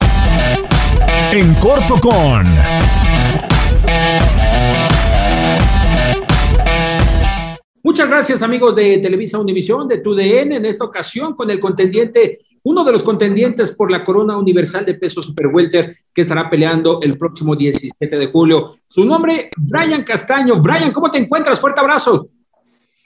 En 1.33 1.53
corto 1.57 2.01
con... 2.01 2.47
Muchas 7.83 8.09
gracias 8.09 8.43
amigos 8.43 8.75
de 8.75 8.99
Televisa 8.99 9.39
Univisión, 9.39 9.87
de 9.87 9.99
TUDN, 9.99 10.53
en 10.53 10.65
esta 10.65 10.87
ocasión 10.87 11.35
con 11.35 11.51
el 11.51 11.61
contendiente, 11.61 12.39
uno 12.65 12.85
de 12.85 12.93
los 12.93 13.03
contendientes 13.03 13.73
por 13.73 13.91
la 13.91 14.05
corona 14.05 14.37
universal 14.39 14.85
de 14.85 14.95
peso 14.95 15.23
super 15.23 15.49
welter 15.49 15.99
que 16.15 16.23
estará 16.23 16.49
peleando 16.49 17.01
el 17.03 17.19
próximo 17.19 17.57
17 17.57 18.17
de 18.17 18.27
julio. 18.29 18.77
Su 18.87 19.05
nombre, 19.05 19.51
Brian 19.57 20.05
Castaño. 20.05 20.61
Brian, 20.61 20.93
¿cómo 20.93 21.11
te 21.11 21.19
encuentras? 21.19 21.61
Fuerte 21.61 21.81
abrazo. 21.81 22.29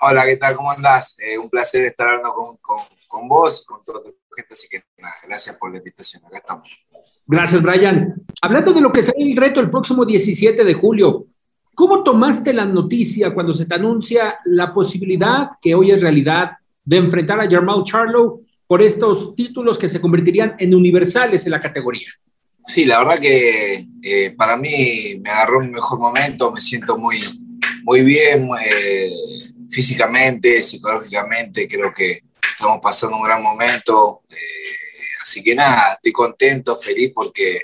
Hola, 0.00 0.24
¿qué 0.26 0.36
tal? 0.36 0.56
¿Cómo 0.56 0.70
andás? 0.70 1.16
Eh, 1.18 1.38
un 1.38 1.48
placer 1.48 1.86
estar 1.86 2.08
hablando 2.08 2.34
con, 2.34 2.56
con, 2.58 2.78
con 3.08 3.28
vos, 3.28 3.64
con 3.66 3.82
toda 3.82 4.02
tu 4.02 4.14
gente, 4.34 4.52
así 4.52 4.68
que 4.68 4.82
nada, 4.98 5.14
gracias 5.26 5.56
por 5.56 5.70
la 5.70 5.78
invitación. 5.78 6.22
Acá 6.26 6.36
estamos. 6.36 6.86
Gracias, 7.26 7.62
Brian. 7.62 8.14
Hablando 8.42 8.74
de 8.74 8.80
lo 8.82 8.92
que 8.92 9.02
será 9.02 9.16
el 9.18 9.36
reto 9.36 9.60
el 9.60 9.70
próximo 9.70 10.04
17 10.04 10.64
de 10.64 10.74
julio, 10.74 11.26
¿cómo 11.74 12.02
tomaste 12.02 12.52
la 12.52 12.66
noticia 12.66 13.32
cuando 13.32 13.54
se 13.54 13.64
te 13.64 13.74
anuncia 13.74 14.38
la 14.44 14.74
posibilidad, 14.74 15.48
que 15.62 15.74
hoy 15.74 15.92
es 15.92 16.00
realidad, 16.00 16.52
de 16.84 16.98
enfrentar 16.98 17.40
a 17.40 17.50
Jamal 17.50 17.82
Charlo 17.84 18.42
por 18.66 18.82
estos 18.82 19.34
títulos 19.34 19.78
que 19.78 19.88
se 19.88 20.00
convertirían 20.00 20.56
en 20.58 20.74
universales 20.74 21.44
en 21.46 21.52
la 21.52 21.60
categoría? 21.60 22.08
Sí, 22.66 22.84
la 22.84 22.98
verdad 22.98 23.20
que 23.20 23.86
eh, 24.02 24.34
para 24.36 24.56
mí 24.56 25.20
me 25.20 25.30
agarró 25.30 25.58
un 25.60 25.70
mejor 25.70 26.00
momento, 26.00 26.50
me 26.50 26.60
siento 26.60 26.98
muy, 26.98 27.18
muy 27.84 28.02
bien 28.02 28.48
eh, 28.60 29.10
físicamente, 29.70 30.60
psicológicamente, 30.60 31.68
creo 31.68 31.92
que 31.92 32.22
estamos 32.52 32.80
pasando 32.82 33.16
un 33.16 33.22
gran 33.22 33.42
momento. 33.42 34.22
Eh, 34.28 34.36
así 35.22 35.42
que 35.42 35.54
nada, 35.54 35.92
estoy 35.94 36.12
contento, 36.12 36.76
feliz 36.76 37.12
porque 37.14 37.62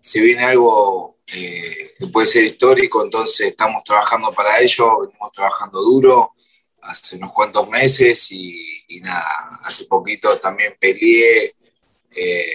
se 0.00 0.20
viene 0.20 0.44
algo 0.44 1.16
eh, 1.34 1.92
que 1.98 2.06
puede 2.06 2.26
ser 2.26 2.44
histórico, 2.44 3.04
entonces 3.04 3.48
estamos 3.48 3.84
trabajando 3.84 4.32
para 4.32 4.58
ello, 4.60 5.00
venimos 5.00 5.30
trabajando 5.32 5.82
duro 5.82 6.32
hace 6.88 7.16
unos 7.16 7.32
cuantos 7.32 7.68
meses 7.68 8.30
y, 8.32 9.00
nada, 9.02 9.60
hace 9.64 9.84
poquito 9.84 10.36
también 10.38 10.74
peleé 10.80 11.52
eh, 12.10 12.46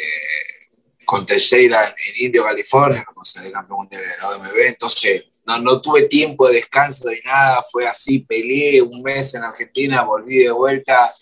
con 1.06 1.26
Teixeira 1.26 1.88
en, 1.88 2.26
Indio, 2.26 2.44
California, 2.44 3.06
como 3.06 3.24
se 3.24 3.52
campeón 3.52 3.88
de 3.90 4.00
la 4.20 4.30
OMB, 4.30 4.58
entonces 4.68 5.26
no, 5.46 5.60
no 5.60 5.82
tuve 5.82 6.04
tiempo 6.04 6.48
de 6.48 6.56
descanso 6.56 7.10
ni 7.10 7.20
nada, 7.22 7.64
fue 7.72 7.88
así, 7.88 8.20
peleé 8.20 8.82
un 8.82 9.02
mes 9.02 9.34
en 9.36 9.44
Argentina, 9.44 10.04
volví 10.04 10.38
de 10.38 10.52
vuelta, 10.52 11.14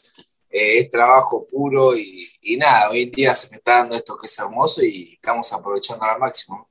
eh, 0.49 0.79
es 0.79 0.89
trabajo 0.89 1.45
puro 1.45 1.95
y, 1.95 2.27
y, 2.41 2.57
nada, 2.57 2.89
hoy 2.89 3.03
en 3.03 3.11
día 3.11 3.33
se 3.33 3.49
me 3.49 3.57
está 3.57 3.79
dando 3.79 3.95
esto 3.95 4.17
que 4.17 4.27
es 4.27 4.39
hermoso 4.39 4.83
y 4.83 5.13
estamos 5.15 5.51
aprovechando 5.51 6.05
al 6.05 6.19
máximo. 6.19 6.69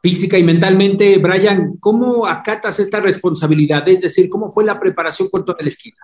Física 0.00 0.38
y 0.38 0.42
mentalmente, 0.42 1.18
Brian, 1.18 1.76
¿cómo 1.80 2.26
acatas 2.26 2.78
esta 2.78 3.00
responsabilidad? 3.00 3.88
Es 3.88 4.02
decir, 4.02 4.28
¿cómo 4.28 4.50
fue 4.52 4.64
la 4.64 4.78
preparación 4.78 5.28
con 5.28 5.44
toda 5.44 5.58
la 5.60 5.68
esquina? 5.68 5.96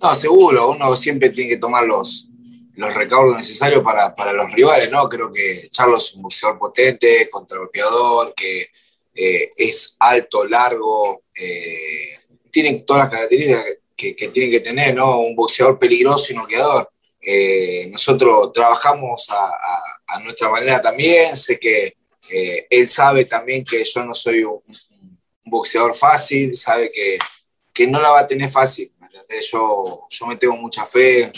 No, 0.00 0.14
seguro, 0.14 0.70
uno 0.70 0.94
siempre 0.94 1.30
tiene 1.30 1.50
que 1.50 1.56
tomar 1.56 1.86
los, 1.86 2.28
los 2.74 2.94
recaudos 2.94 3.36
necesarios 3.36 3.82
para, 3.82 4.14
para, 4.14 4.32
los 4.32 4.52
rivales, 4.52 4.90
¿no? 4.90 5.08
Creo 5.08 5.32
que 5.32 5.68
Charlos 5.70 6.08
es 6.08 6.14
un 6.16 6.22
boxeador 6.22 6.58
potente, 6.58 7.30
contragolpeador, 7.30 8.34
que 8.34 8.68
eh, 9.14 9.50
es 9.56 9.96
alto, 10.00 10.44
largo, 10.46 11.22
eh, 11.34 12.18
tiene 12.50 12.74
todas 12.86 13.04
las 13.04 13.12
características 13.12 13.64
que, 13.96 14.14
que, 14.14 14.28
tiene 14.28 14.50
que 14.50 14.60
tener, 14.60 14.94
¿no? 14.94 15.20
Un 15.20 15.34
boxeador 15.34 15.78
peligroso 15.78 16.32
y 16.32 16.36
noqueador. 16.36 16.90
Eh, 17.26 17.88
nosotros 17.90 18.52
trabajamos 18.52 19.26
a, 19.30 20.20
nuestra 20.20 20.48
manera 20.48 20.80
también, 20.80 21.36
sé 21.36 21.58
que 21.58 21.96
eh, 22.30 22.66
él 22.70 22.88
sabe 22.88 23.24
también 23.24 23.64
que 23.64 23.84
yo 23.84 24.04
no 24.04 24.14
soy 24.14 24.44
un, 24.44 24.62
boxeador 25.46 25.94
fácil, 25.94 26.56
sabe 26.56 26.90
que, 26.90 27.18
que, 27.72 27.86
no 27.86 28.00
la 28.00 28.10
va 28.10 28.20
a 28.20 28.26
tener 28.26 28.50
fácil. 28.50 28.90
Yo, 29.52 30.06
yo 30.08 30.26
me 30.26 30.36
tengo 30.36 30.56
mucha 30.56 30.86
fe, 30.86 31.30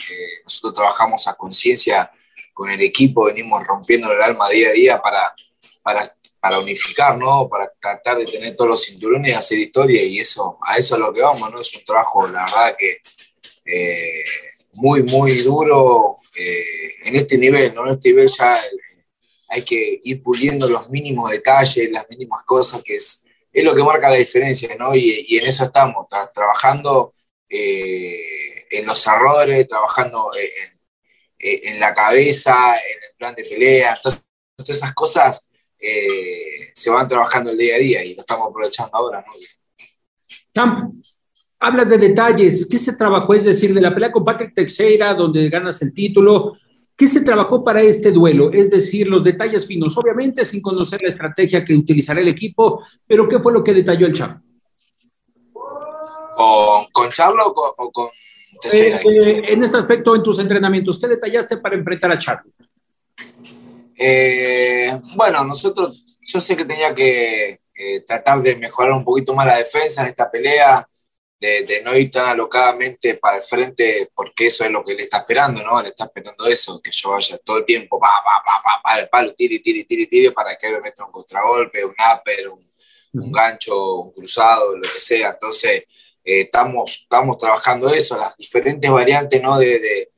nosotros 0.44 0.74
trabajamos 0.74 1.26
a 1.26 1.34
conciencia 1.34 2.10
con 2.54 2.70
el 2.70 2.80
equipo, 2.80 3.24
venimos 3.24 3.66
rompiendo 3.66 4.10
el 4.12 4.22
alma 4.22 4.48
día 4.48 4.68
a 4.68 4.72
día 4.72 5.02
para, 5.02 5.34
para 5.82 6.00
para 6.46 6.60
unificar, 6.60 7.18
¿no? 7.18 7.48
Para 7.48 7.72
tratar 7.80 8.18
de 8.18 8.24
tener 8.24 8.54
todos 8.54 8.70
los 8.70 8.84
cinturones 8.84 9.30
y 9.30 9.34
hacer 9.34 9.58
historia 9.58 10.02
y 10.04 10.20
eso, 10.20 10.58
a 10.62 10.76
eso 10.76 10.94
es 10.94 11.00
lo 11.00 11.12
que 11.12 11.20
vamos, 11.20 11.50
¿no? 11.50 11.60
Es 11.60 11.74
un 11.74 11.84
trabajo, 11.84 12.26
la 12.28 12.44
verdad 12.44 12.76
que 12.78 13.00
eh, 13.64 14.24
muy, 14.74 15.02
muy 15.02 15.32
duro 15.38 16.16
eh, 16.36 16.94
en 17.04 17.16
este 17.16 17.36
nivel, 17.36 17.74
¿no? 17.74 17.84
En 17.86 17.94
este 17.94 18.10
nivel 18.10 18.28
ya 18.28 18.56
hay 19.48 19.62
que 19.62 20.00
ir 20.02 20.22
puliendo 20.22 20.68
los 20.68 20.90
mínimos 20.90 21.30
detalles, 21.30 21.90
las 21.90 22.08
mínimas 22.08 22.42
cosas, 22.44 22.82
que 22.82 22.96
es, 22.96 23.26
es 23.52 23.64
lo 23.64 23.74
que 23.74 23.82
marca 23.82 24.10
la 24.10 24.16
diferencia, 24.16 24.74
¿no? 24.78 24.94
Y, 24.94 25.36
en 25.36 25.46
eso 25.46 25.64
estamos, 25.64 26.06
trabajando 26.34 27.14
en 27.48 28.86
los 28.86 29.06
errores, 29.06 29.66
trabajando 29.66 30.30
en, 30.34 30.76
en, 31.38 31.80
la 31.80 31.94
cabeza, 31.94 32.74
en 32.74 33.04
el 33.04 33.16
plan 33.16 33.34
de 33.34 33.44
pelea, 33.44 33.98
todas 34.02 34.22
esas 34.68 34.94
cosas 34.94 35.50
eh, 35.78 36.72
se 36.74 36.90
van 36.90 37.08
trabajando 37.08 37.50
el 37.50 37.58
día 37.58 37.76
a 37.76 37.78
día 37.78 38.04
y 38.04 38.14
lo 38.14 38.20
estamos 38.20 38.48
aprovechando 38.48 38.96
ahora. 38.96 39.24
¿no? 39.26 39.32
Camp, 40.52 40.94
hablas 41.60 41.88
de 41.88 41.98
detalles. 41.98 42.66
¿Qué 42.68 42.78
se 42.78 42.94
trabajó? 42.94 43.34
Es 43.34 43.44
decir, 43.44 43.74
de 43.74 43.80
la 43.80 43.92
pelea 43.92 44.12
con 44.12 44.24
Patrick 44.24 44.54
Teixeira, 44.54 45.14
donde 45.14 45.48
ganas 45.48 45.80
el 45.82 45.92
título. 45.92 46.58
¿Qué 46.96 47.06
se 47.08 47.20
trabajó 47.20 47.62
para 47.62 47.82
este 47.82 48.10
duelo? 48.10 48.50
Es 48.50 48.70
decir, 48.70 49.06
los 49.06 49.22
detalles 49.22 49.66
finos, 49.66 49.96
obviamente 49.98 50.46
sin 50.46 50.62
conocer 50.62 51.02
la 51.02 51.10
estrategia 51.10 51.62
que 51.62 51.74
utilizará 51.74 52.22
el 52.22 52.28
equipo, 52.28 52.82
pero 53.06 53.28
¿qué 53.28 53.38
fue 53.38 53.52
lo 53.52 53.62
que 53.62 53.74
detalló 53.74 54.06
el 54.06 54.14
Champ? 54.14 54.42
¿Con, 55.52 56.86
con 56.92 57.10
Charlo 57.10 57.42
o 57.46 57.92
con, 57.92 58.08
Teixeira? 58.62 58.96
Eh, 58.96 59.02
eh, 59.04 59.42
en 59.48 59.62
este 59.62 59.76
aspecto, 59.76 60.16
en 60.16 60.22
tus 60.22 60.38
entrenamientos, 60.38 60.98
¿qué 60.98 61.08
detallaste 61.08 61.58
para 61.58 61.76
enfrentar 61.76 62.12
a 62.12 62.18
Charlo? 62.18 62.50
Eh, 63.94 64.90
bueno, 65.16 65.44
nosotros, 65.44 66.06
yo 66.22 66.40
sé 66.40 66.56
que 66.56 66.64
tenía 66.64 66.94
que 66.94 67.58
tratar 68.06 68.42
de 68.42 68.56
mejorar 68.56 68.92
un 68.92 69.04
poquito 69.04 69.34
más 69.34 69.46
la 69.46 69.58
defensa 69.58 70.00
en 70.00 70.08
esta 70.08 70.30
pelea, 70.30 70.88
de, 71.38 71.82
no 71.84 71.96
ir 71.96 72.10
tan 72.10 72.26
alocadamente 72.26 73.14
para 73.14 73.36
el 73.36 73.42
frente, 73.42 74.10
porque 74.14 74.46
eso 74.46 74.64
es 74.64 74.70
lo 74.70 74.84
que 74.84 74.94
le 74.94 75.02
está 75.02 75.18
esperando, 75.18 75.62
¿no? 75.62 75.80
Le 75.82 75.88
está 75.88 76.04
esperando 76.04 76.46
eso, 76.46 76.80
que 76.80 76.90
yo 76.90 77.10
vaya 77.10 77.38
todo 77.38 77.58
el 77.58 77.64
tiempo, 77.64 78.00
pa, 78.00 78.08
pa, 78.24 78.42
pa, 78.44 78.62
pa, 78.62 78.82
pa 78.82 79.00
el 79.00 79.08
palo, 79.08 79.34
tire, 79.34 79.58
tire, 79.58 79.84
tire, 79.84 80.06
tire, 80.06 80.32
para 80.32 80.56
que 80.56 80.66
él 80.66 80.74
me 80.74 80.80
meta 80.80 81.04
un 81.04 81.12
contragolpe, 81.12 81.84
un 81.84 81.92
upper, 81.92 82.48
un, 82.48 82.68
un 83.12 83.32
gancho, 83.32 83.96
un 83.96 84.12
cruzado, 84.12 84.76
lo 84.76 84.82
que 84.82 85.00
sea. 85.00 85.30
Entonces, 85.30 85.84
eh, 86.24 86.40
estamos, 86.42 87.00
estamos 87.02 87.38
trabajando 87.38 87.92
eso, 87.92 88.16
las 88.16 88.36
diferentes 88.36 88.90
variantes, 88.90 89.42
¿no? 89.42 89.58
de, 89.58 89.78
de 89.78 90.10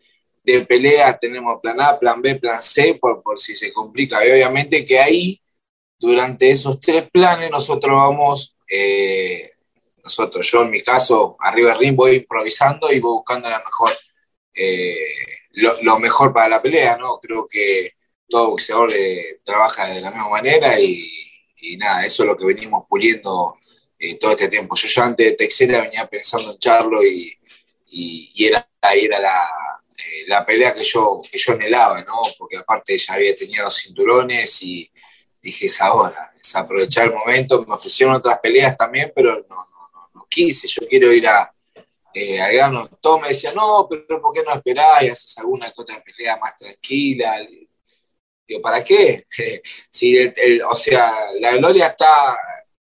de 0.52 0.64
pelea 0.64 1.18
tenemos 1.18 1.60
plan 1.60 1.78
A, 1.80 1.98
plan 1.98 2.22
B, 2.22 2.36
plan 2.36 2.62
C, 2.62 2.94
por, 2.94 3.22
por 3.22 3.38
si 3.38 3.54
se 3.54 3.72
complica. 3.72 4.26
Y 4.26 4.30
obviamente 4.30 4.84
que 4.84 4.98
ahí, 4.98 5.42
durante 5.98 6.50
esos 6.50 6.80
tres 6.80 7.08
planes, 7.10 7.50
nosotros 7.50 7.94
vamos, 7.94 8.56
eh, 8.66 9.50
nosotros, 10.08 10.50
yo 10.50 10.62
en 10.62 10.70
mi 10.70 10.82
caso, 10.82 11.36
arriba 11.40 11.70
del 11.70 11.80
ring 11.80 11.96
voy 11.96 12.16
improvisando 12.16 12.90
y 12.92 13.00
voy 13.00 13.12
buscando 13.18 13.48
la 13.48 13.58
mejor, 13.58 13.90
eh, 14.54 14.96
lo, 15.52 15.98
mejor 15.98 16.32
para 16.32 16.48
la 16.48 16.62
pelea, 16.62 16.96
¿no? 16.96 17.18
Creo 17.20 17.46
que 17.46 17.94
todo 18.28 18.50
boxeador 18.50 18.90
eh, 18.92 19.40
trabaja 19.44 19.86
de 19.86 20.00
la 20.00 20.10
misma 20.10 20.28
manera 20.28 20.78
y, 20.80 21.14
nada, 21.78 22.04
eso 22.06 22.22
es 22.22 22.28
lo 22.28 22.36
que 22.36 22.46
venimos 22.46 22.84
puliendo 22.88 23.56
todo 24.20 24.30
este 24.30 24.48
tiempo. 24.48 24.76
Yo 24.76 24.88
ya 24.88 25.04
antes 25.04 25.26
de 25.26 25.32
Texera 25.32 25.82
venía 25.82 26.06
pensando 26.06 26.52
en 26.52 26.58
Charlo 26.58 27.02
y, 27.04 27.36
y, 27.86 28.32
y 28.34 28.46
era, 28.46 28.68
era 28.94 29.18
la 29.18 29.78
eh, 29.98 30.24
la 30.28 30.46
pelea 30.46 30.74
que 30.74 30.84
yo, 30.84 31.20
que 31.30 31.36
yo 31.38 31.54
anhelaba, 31.54 32.02
¿no? 32.02 32.22
Porque 32.38 32.56
aparte 32.56 32.96
ya 32.96 33.14
había 33.14 33.34
tenido 33.34 33.64
los 33.64 33.76
cinturones 33.76 34.62
y 34.62 34.90
dije, 35.42 35.66
es 35.66 35.80
ahora, 35.80 36.32
es 36.40 36.54
aprovechar 36.54 37.06
el 37.06 37.14
momento. 37.14 37.64
Me 37.66 37.74
ofrecieron 37.74 38.14
otras 38.14 38.38
peleas 38.38 38.76
también, 38.76 39.12
pero 39.14 39.44
no, 39.48 39.66
no, 40.28 40.44
no, 40.44 40.44
quise. 40.44 40.68
Yo 40.68 40.86
quiero 40.88 41.12
ir 41.12 41.26
a, 41.26 41.52
eh, 42.14 42.38
grano. 42.52 42.88
Todos 43.00 43.22
me 43.22 43.28
decían, 43.28 43.54
no, 43.54 43.86
pero 43.88 44.20
¿por 44.20 44.32
qué 44.32 44.42
no 44.44 44.52
esperás 44.52 45.02
y 45.02 45.08
haces 45.08 45.36
alguna 45.38 45.72
otra 45.76 46.02
pelea 46.02 46.36
más 46.36 46.56
tranquila? 46.56 47.46
Digo, 48.46 48.60
¿para 48.60 48.82
qué? 48.82 49.24
si 49.90 50.16
o 50.68 50.74
sea, 50.74 51.12
la 51.40 51.56
gloria 51.56 51.88
está 51.88 52.36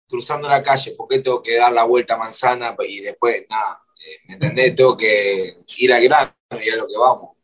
cruzando 0.08 0.48
la 0.48 0.62
calle, 0.62 0.92
¿por 0.92 1.08
qué 1.08 1.18
tengo 1.18 1.42
que 1.42 1.56
dar 1.56 1.72
la 1.72 1.84
vuelta 1.84 2.14
a 2.14 2.18
manzana 2.18 2.76
y 2.86 3.00
después, 3.00 3.44
nada, 3.50 3.82
eh, 3.98 4.20
¿me 4.28 4.34
entendés? 4.34 4.74
Tengo 4.74 4.96
que 4.96 5.54
ir 5.78 5.92
al 5.92 6.02
grano 6.04 6.32
y 6.52 6.70
a 6.70 6.76
lo 6.76 6.86
que 6.86 6.96
vamos. 6.96 7.36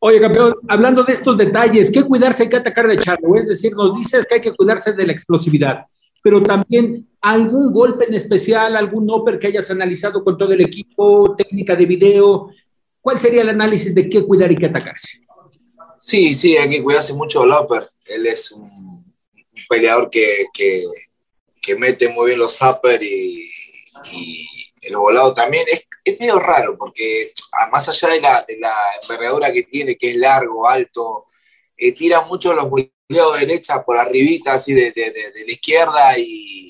Oye, 0.00 0.20
campeón, 0.20 0.52
hablando 0.68 1.02
de 1.02 1.14
estos 1.14 1.36
detalles, 1.36 1.90
¿qué 1.90 2.04
cuidarse 2.04 2.44
hay 2.44 2.48
que 2.48 2.56
atacar 2.56 2.86
de 2.86 2.98
Charlo? 2.98 3.36
Es 3.36 3.48
decir, 3.48 3.74
nos 3.74 3.96
dices 3.96 4.26
que 4.26 4.36
hay 4.36 4.40
que 4.40 4.54
cuidarse 4.54 4.92
de 4.92 5.06
la 5.06 5.12
explosividad, 5.12 5.86
pero 6.22 6.40
también 6.42 7.07
algún 7.20 7.72
golpe 7.72 8.04
en 8.06 8.14
especial, 8.14 8.76
algún 8.76 9.10
upper 9.10 9.38
que 9.38 9.48
hayas 9.48 9.70
analizado 9.70 10.22
con 10.22 10.36
todo 10.36 10.52
el 10.52 10.60
equipo, 10.60 11.34
técnica 11.36 11.74
de 11.74 11.86
video. 11.86 12.50
¿Cuál 13.00 13.20
sería 13.20 13.42
el 13.42 13.48
análisis 13.48 13.94
de 13.94 14.08
qué 14.08 14.24
cuidar 14.24 14.50
y 14.52 14.56
qué 14.56 14.66
atacarse? 14.66 15.20
Sí, 16.00 16.32
sí, 16.32 16.56
hay 16.56 16.68
que 16.68 16.82
cuidarse 16.82 17.12
mucho 17.14 17.40
del 17.40 17.50
upper. 17.52 17.86
Él 18.06 18.26
es 18.26 18.52
un, 18.52 18.68
peleador 19.68 20.08
que, 20.08 20.46
que, 20.52 20.84
que, 21.60 21.74
mete 21.74 22.08
muy 22.08 22.26
bien 22.26 22.38
los 22.38 22.62
upper 22.62 23.02
y, 23.02 23.50
y 24.12 24.46
el 24.82 24.96
volado 24.96 25.34
también. 25.34 25.64
Es, 25.70 25.84
es 26.08 26.20
medio 26.20 26.38
raro 26.38 26.76
porque 26.78 27.32
ah, 27.52 27.68
más 27.70 27.88
allá 27.88 28.08
de 28.08 28.20
la, 28.20 28.44
de 28.46 28.58
la, 28.58 28.72
envergadura 29.02 29.52
que 29.52 29.64
tiene, 29.64 29.96
que 29.96 30.10
es 30.10 30.16
largo, 30.16 30.66
alto, 30.68 31.26
eh, 31.76 31.92
tira 31.92 32.22
mucho 32.22 32.54
los 32.54 32.68
voleados 32.68 33.38
de 33.38 33.46
derecha 33.46 33.84
por 33.84 33.98
arribita, 33.98 34.54
así 34.54 34.74
de, 34.74 34.92
de, 34.92 35.10
de, 35.10 35.44
la 35.46 35.52
izquierda 35.52 36.18
y, 36.18 36.67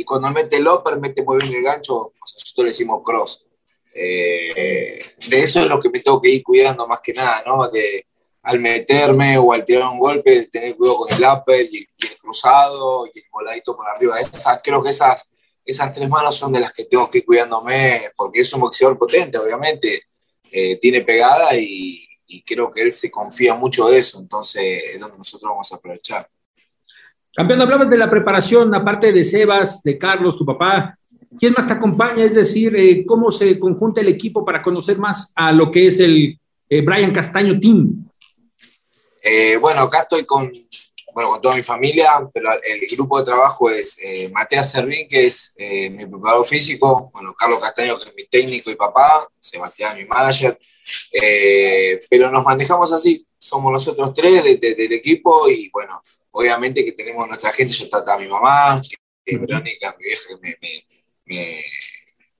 y, 0.00 0.04
cuando 0.04 0.30
mete 0.30 0.56
el 0.56 0.68
upper, 0.68 0.98
mete 0.98 1.22
muy 1.22 1.38
bien 1.38 1.54
el 1.54 1.62
gancho, 1.62 2.12
nosotros 2.18 2.64
le 2.64 2.70
decimos 2.70 3.02
cross. 3.04 3.46
Eh, 3.94 4.98
de 5.28 5.42
eso 5.42 5.60
es 5.60 5.66
lo 5.66 5.80
que 5.80 5.90
me 5.90 6.00
tengo 6.00 6.20
que 6.20 6.30
ir 6.30 6.42
cuidando 6.42 6.86
más 6.86 7.00
que 7.00 7.12
nada, 7.12 7.42
¿no? 7.46 7.68
De, 7.68 8.06
al 8.42 8.58
meterme 8.58 9.36
o 9.36 9.52
al 9.52 9.64
tirar 9.64 9.88
un 9.88 9.98
golpe, 9.98 10.46
tener 10.46 10.76
cuidado 10.76 10.98
con 10.98 11.12
el 11.12 11.22
upper 11.22 11.60
y 11.70 11.78
el, 11.78 11.88
y 11.98 12.06
el 12.06 12.18
cruzado 12.18 13.06
y 13.06 13.18
el 13.18 13.24
voladito 13.30 13.76
por 13.76 13.86
arriba. 13.88 14.18
Esas, 14.18 14.60
creo 14.62 14.82
que 14.82 14.90
esas 14.90 15.30
esas 15.64 15.94
tres 15.94 16.08
manos 16.08 16.36
son 16.36 16.52
de 16.52 16.60
las 16.60 16.72
que 16.72 16.84
tengo 16.84 17.08
que 17.08 17.18
ir 17.18 17.24
cuidándome, 17.24 18.10
porque 18.16 18.40
es 18.40 18.52
un 18.52 18.60
boxeador 18.60 18.98
potente, 18.98 19.38
obviamente, 19.38 20.04
eh, 20.52 20.76
tiene 20.76 21.02
pegada 21.02 21.54
y, 21.54 22.06
creo 22.46 22.70
que 22.70 22.82
él 22.82 22.92
se 22.92 23.10
confía 23.10 23.54
mucho 23.54 23.88
de 23.88 23.98
eso, 23.98 24.20
entonces 24.20 24.84
es 24.94 25.00
donde 25.00 25.18
nosotros 25.18 25.50
vamos 25.50 25.72
a 25.72 25.76
aprovechar. 25.76 26.28
Campeón, 27.34 27.62
hablabas 27.62 27.88
de 27.88 27.96
la 27.96 28.10
preparación, 28.10 28.74
aparte 28.74 29.12
de 29.12 29.22
Sebas, 29.22 29.82
de 29.82 29.96
Carlos, 29.96 30.36
tu 30.36 30.44
papá, 30.44 30.98
¿quién 31.38 31.52
más 31.52 31.66
te 31.66 31.72
acompaña? 31.72 32.24
Es 32.24 32.34
decir, 32.34 32.76
eh, 32.76 33.04
¿cómo 33.06 33.30
se 33.30 33.58
conjunta 33.58 34.00
el 34.00 34.08
equipo 34.08 34.44
para 34.44 34.62
conocer 34.62 34.98
más 34.98 35.32
a 35.34 35.52
lo 35.52 35.70
que 35.70 35.86
es 35.86 36.00
el 36.00 36.38
eh, 36.68 36.82
Brian 36.82 37.12
Castaño 37.12 37.58
Team? 37.58 38.06
bueno, 39.60 39.82
acá 39.82 40.00
estoy 40.00 40.24
con, 40.24 40.50
bueno, 41.14 41.30
con 41.30 41.40
toda 41.40 41.56
mi 41.56 41.62
familia, 41.62 42.10
pero 42.32 42.50
el 42.52 42.80
grupo 42.96 43.18
de 43.18 43.24
trabajo 43.24 43.70
es 43.70 43.98
eh, 44.02 44.28
Matías 44.30 44.70
Servín, 44.70 45.08
que 45.08 45.26
es 45.26 45.54
eh, 45.56 45.90
mi 45.90 46.06
preparador 46.06 46.44
físico, 46.44 47.10
bueno, 47.12 47.34
Carlos 47.34 47.60
Castaño, 47.60 47.98
que 47.98 48.08
es 48.08 48.14
mi 48.14 48.24
técnico 48.24 48.70
y 48.70 48.76
papá, 48.76 49.28
Sebastián, 49.38 49.96
mi 49.96 50.04
manager, 50.04 50.58
eh, 51.12 51.98
pero 52.08 52.30
nos 52.30 52.44
manejamos 52.44 52.92
así, 52.92 53.26
somos 53.38 53.72
nosotros 53.72 54.12
tres 54.14 54.60
del 54.60 54.92
equipo 54.92 55.48
y 55.48 55.68
bueno, 55.70 56.00
obviamente 56.30 56.84
que 56.84 56.92
tenemos 56.92 57.26
nuestra 57.26 57.52
gente, 57.52 57.74
yo 57.74 57.88
trato 57.88 58.12
a 58.12 58.18
mi 58.18 58.28
mamá, 58.28 58.80
que 59.24 59.36
Verónica, 59.38 59.94
mi 59.98 60.04
vieja, 60.04 60.22
que 60.28 60.36
me, 60.36 60.56
me, 61.26 61.64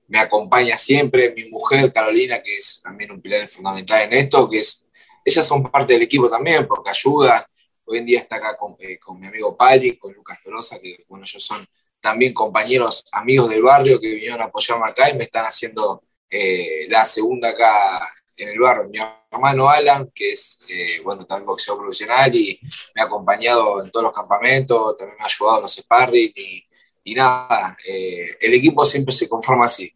me, 0.07 0.19
acompaña 0.19 0.77
siempre, 0.77 1.33
mi 1.35 1.45
mujer 1.49 1.91
Carolina, 1.93 2.41
que 2.41 2.53
es 2.53 2.81
también 2.83 3.11
un 3.11 3.21
pilar 3.21 3.47
fundamental 3.47 4.01
en 4.01 4.13
esto, 4.13 4.49
que 4.49 4.59
es, 4.59 4.85
ellas 5.23 5.45
son 5.45 5.63
parte 5.63 5.93
del 5.93 6.01
equipo 6.01 6.29
también 6.29 6.67
porque 6.67 6.89
ayudan, 6.89 7.43
Hoy 7.91 7.97
en 7.97 8.05
día 8.05 8.19
está 8.19 8.37
acá 8.37 8.55
eh, 8.79 8.97
con, 8.97 9.19
mi 9.19 9.27
amigo 9.27 9.57
Pali, 9.57 9.97
con 9.97 10.13
Lucas 10.13 10.39
Torosa, 10.41 10.79
que 10.79 11.03
bueno, 11.09 11.25
ellos 11.25 11.43
son 11.43 11.65
también 11.99 12.33
compañeros, 12.33 13.03
amigos 13.11 13.49
del 13.49 13.63
barrio 13.63 13.99
que 13.99 14.07
vinieron 14.13 14.39
a 14.39 14.45
apoyarme 14.45 14.85
acá 14.87 15.09
y 15.09 15.17
me 15.17 15.23
están 15.23 15.45
haciendo 15.45 16.01
eh, 16.29 16.87
la 16.89 17.03
segunda 17.03 17.49
acá 17.49 18.13
en 18.43 18.49
el 18.49 18.59
barrio. 18.59 18.89
Mi 18.89 18.99
hermano 19.31 19.69
Alan, 19.69 20.11
que 20.13 20.31
es, 20.31 20.59
eh, 20.67 21.01
bueno, 21.03 21.25
también 21.25 21.45
boxeo 21.45 21.77
profesional 21.77 22.33
y 22.35 22.59
me 22.95 23.01
ha 23.01 23.05
acompañado 23.05 23.83
en 23.83 23.91
todos 23.91 24.03
los 24.03 24.13
campamentos, 24.13 24.97
también 24.97 25.17
me 25.17 25.23
ha 25.23 25.27
ayudado 25.27 25.57
en 25.57 25.61
los 25.63 25.75
sparring 25.75 26.33
y, 26.35 26.65
y 27.03 27.15
nada, 27.15 27.75
el 27.83 28.53
equipo 28.53 28.85
siempre 28.85 29.13
se 29.13 29.27
conforma 29.27 29.65
así. 29.65 29.91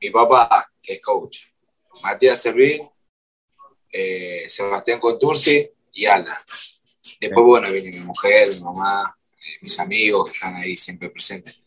Mi 0.00 0.10
papá, 0.10 0.72
que 0.82 0.94
es 0.94 1.00
coach, 1.00 1.38
Matías 2.02 2.40
Servín, 2.42 2.90
Sebastián 4.48 4.98
Contursi 4.98 5.70
y 5.92 6.06
Alan. 6.06 6.36
Después, 7.20 7.46
bueno, 7.46 7.70
viene 7.70 7.90
mi 7.90 8.04
mujer, 8.04 8.48
mi 8.48 8.60
mamá, 8.60 9.16
eh, 9.36 9.58
mis 9.60 9.78
amigos 9.78 10.28
que 10.28 10.34
están 10.34 10.56
ahí 10.56 10.76
siempre 10.76 11.08
presentes. 11.08 11.61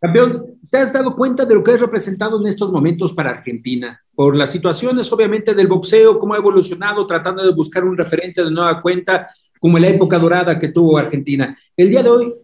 Campeón, 0.00 0.58
¿te 0.70 0.78
has 0.78 0.92
dado 0.92 1.14
cuenta 1.14 1.44
de 1.44 1.54
lo 1.54 1.62
que 1.62 1.72
has 1.72 1.80
representado 1.80 2.40
en 2.40 2.46
estos 2.46 2.70
momentos 2.70 3.12
para 3.12 3.30
Argentina? 3.30 4.00
Por 4.14 4.36
las 4.36 4.50
situaciones, 4.50 5.12
obviamente, 5.12 5.54
del 5.54 5.68
boxeo, 5.68 6.18
cómo 6.18 6.34
ha 6.34 6.38
evolucionado, 6.38 7.06
tratando 7.06 7.44
de 7.44 7.52
buscar 7.52 7.84
un 7.84 7.96
referente 7.96 8.42
de 8.42 8.50
nueva 8.50 8.80
cuenta, 8.80 9.34
como 9.60 9.78
en 9.78 9.82
la 9.82 9.90
época 9.90 10.18
dorada 10.18 10.58
que 10.58 10.68
tuvo 10.68 10.98
Argentina. 10.98 11.56
El 11.76 11.90
día 11.90 12.02
de 12.02 12.10
hoy, 12.10 12.34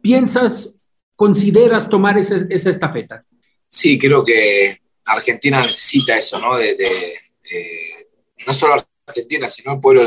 ¿piensas, 0.00 0.74
consideras 1.14 1.88
tomar 1.88 2.18
esa, 2.18 2.36
esa 2.48 2.70
estafeta? 2.70 3.24
Sí, 3.66 3.98
creo 3.98 4.24
que 4.24 4.78
Argentina 5.04 5.58
necesita 5.60 6.16
eso, 6.16 6.38
¿no? 6.38 6.56
De, 6.56 6.70
eh, 6.70 8.08
no 8.46 8.52
solo 8.52 8.86
Argentina, 9.06 9.48
sino 9.48 9.74
el 9.74 9.80
pueblo, 9.80 10.02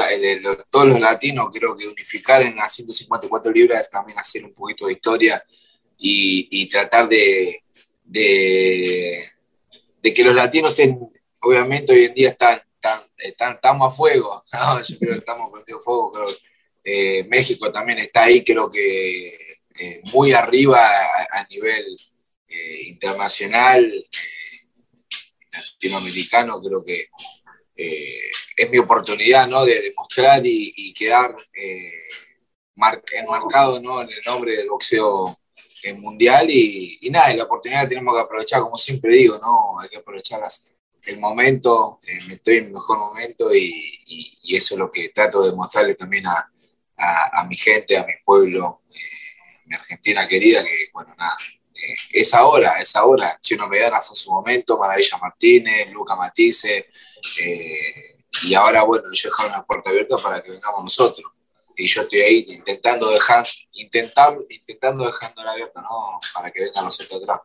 todos 0.70 0.88
los 0.88 1.00
latinos, 1.00 1.48
creo 1.54 1.76
que 1.76 1.88
unificar 1.88 2.42
en 2.42 2.56
las 2.56 2.74
154 2.74 3.52
libras 3.52 3.82
es 3.82 3.90
también 3.90 4.20
hacer 4.20 4.46
un 4.46 4.54
poquito 4.54 4.88
de 4.88 4.94
historia 4.94 5.44
y, 6.04 6.68
tratar 6.68 7.08
de, 7.08 7.64
de, 8.04 9.24
que 10.02 10.24
los 10.24 10.34
latinos 10.34 10.72
estén, 10.72 11.00
obviamente 11.40 11.94
hoy 11.94 12.06
en 12.06 12.14
día 12.16 12.30
están, 12.30 12.60
están, 13.18 13.54
estamos 13.54 13.88
a 13.88 13.96
fuego, 13.96 14.44
yo 14.88 14.98
creo 15.00 15.12
que 15.14 15.20
estamos 15.20 15.52
a 15.54 15.80
fuego, 15.80 16.12
eh, 16.84 17.24
México 17.26 17.72
también 17.72 18.00
está 18.00 18.24
ahí, 18.24 18.44
creo 18.44 18.72
que 18.72 19.28
eh, 19.80 20.02
muy 20.12 20.32
arriba 20.32 20.84
a, 21.32 21.46
nivel 21.50 21.96
eh, 22.48 22.82
internacional, 22.88 24.08
latinoamericano, 25.52 26.62
creo 26.62 26.84
que 26.84 27.10
es 27.76 28.70
mi 28.70 28.78
oportunidad 28.78 29.48
¿no? 29.48 29.66
de 29.66 29.82
demostrar 29.82 30.42
y, 30.46 30.94
quedar 30.94 31.36
eh, 31.54 32.08
enmarcado 33.14 33.80
¿no? 33.80 34.02
en 34.02 34.10
el 34.10 34.22
nombre 34.26 34.56
del 34.56 34.70
boxeo 34.70 35.38
mundial 36.00 36.48
y, 36.50 37.00
nada, 37.12 37.34
la 37.34 37.44
oportunidad 37.44 37.84
que 37.84 37.90
tenemos 37.90 38.14
que 38.16 38.22
aprovechar, 38.22 38.62
como 38.62 38.78
siempre 38.78 39.14
digo, 39.14 39.40
¿no? 39.40 39.80
hay 39.80 39.90
que 39.90 39.98
aprovechar 39.98 40.42
el 41.04 41.20
momento, 41.20 42.00
eh, 42.08 42.18
estoy 42.32 42.58
en 42.58 42.66
el 42.66 42.72
mejor 42.72 43.00
momento 43.00 43.54
y, 43.54 43.98
eso 44.44 44.76
es 44.76 44.80
lo 44.80 44.92
que 44.92 45.10
trato 45.10 45.42
de 45.44 45.56
mostrarle 45.56 45.96
también 45.96 46.26
a, 46.28 46.52
mi 47.48 47.56
gente, 47.56 47.98
a 47.98 48.06
mi 48.06 48.14
pueblo, 48.24 48.82
eh, 48.90 49.64
mi 49.66 49.76
Argentina 49.76 50.28
querida, 50.28 50.62
que 50.62 50.90
bueno, 50.94 51.16
nada, 51.18 51.38
eh, 51.74 51.96
es 52.12 52.34
ahora, 52.34 52.78
es 52.80 52.94
ahora. 52.98 53.40
Chino 53.42 53.68
Medana 53.70 54.02
fue 54.02 54.16
su 54.16 54.30
momento, 54.30 54.78
Maravilla 54.78 55.18
Martínez, 55.20 55.90
Luca 55.90 56.18
Matisse, 56.18 56.90
y 58.44 58.54
ahora, 58.54 58.84
bueno, 58.84 59.06
yo 59.14 59.30
dejaron 59.30 59.54
la 59.54 59.64
puerta 59.64 59.90
abierta 59.90 60.18
para 60.18 60.42
que 60.42 60.52
vengamos 60.52 60.84
nosotros. 60.84 61.32
Y 61.82 61.88
yo 61.88 62.04
estoy 62.04 62.20
ahí 62.20 62.46
intentando 62.48 63.10
dejar, 63.10 63.44
intentar, 63.74 64.36
intentando 64.50 65.04
dejándola 65.04 65.52
abierta, 65.52 65.82
¿no? 65.82 66.20
Para 66.32 66.52
que 66.52 66.62
vengan 66.62 66.86
nosotros 66.86 67.24
atrás. 67.24 67.40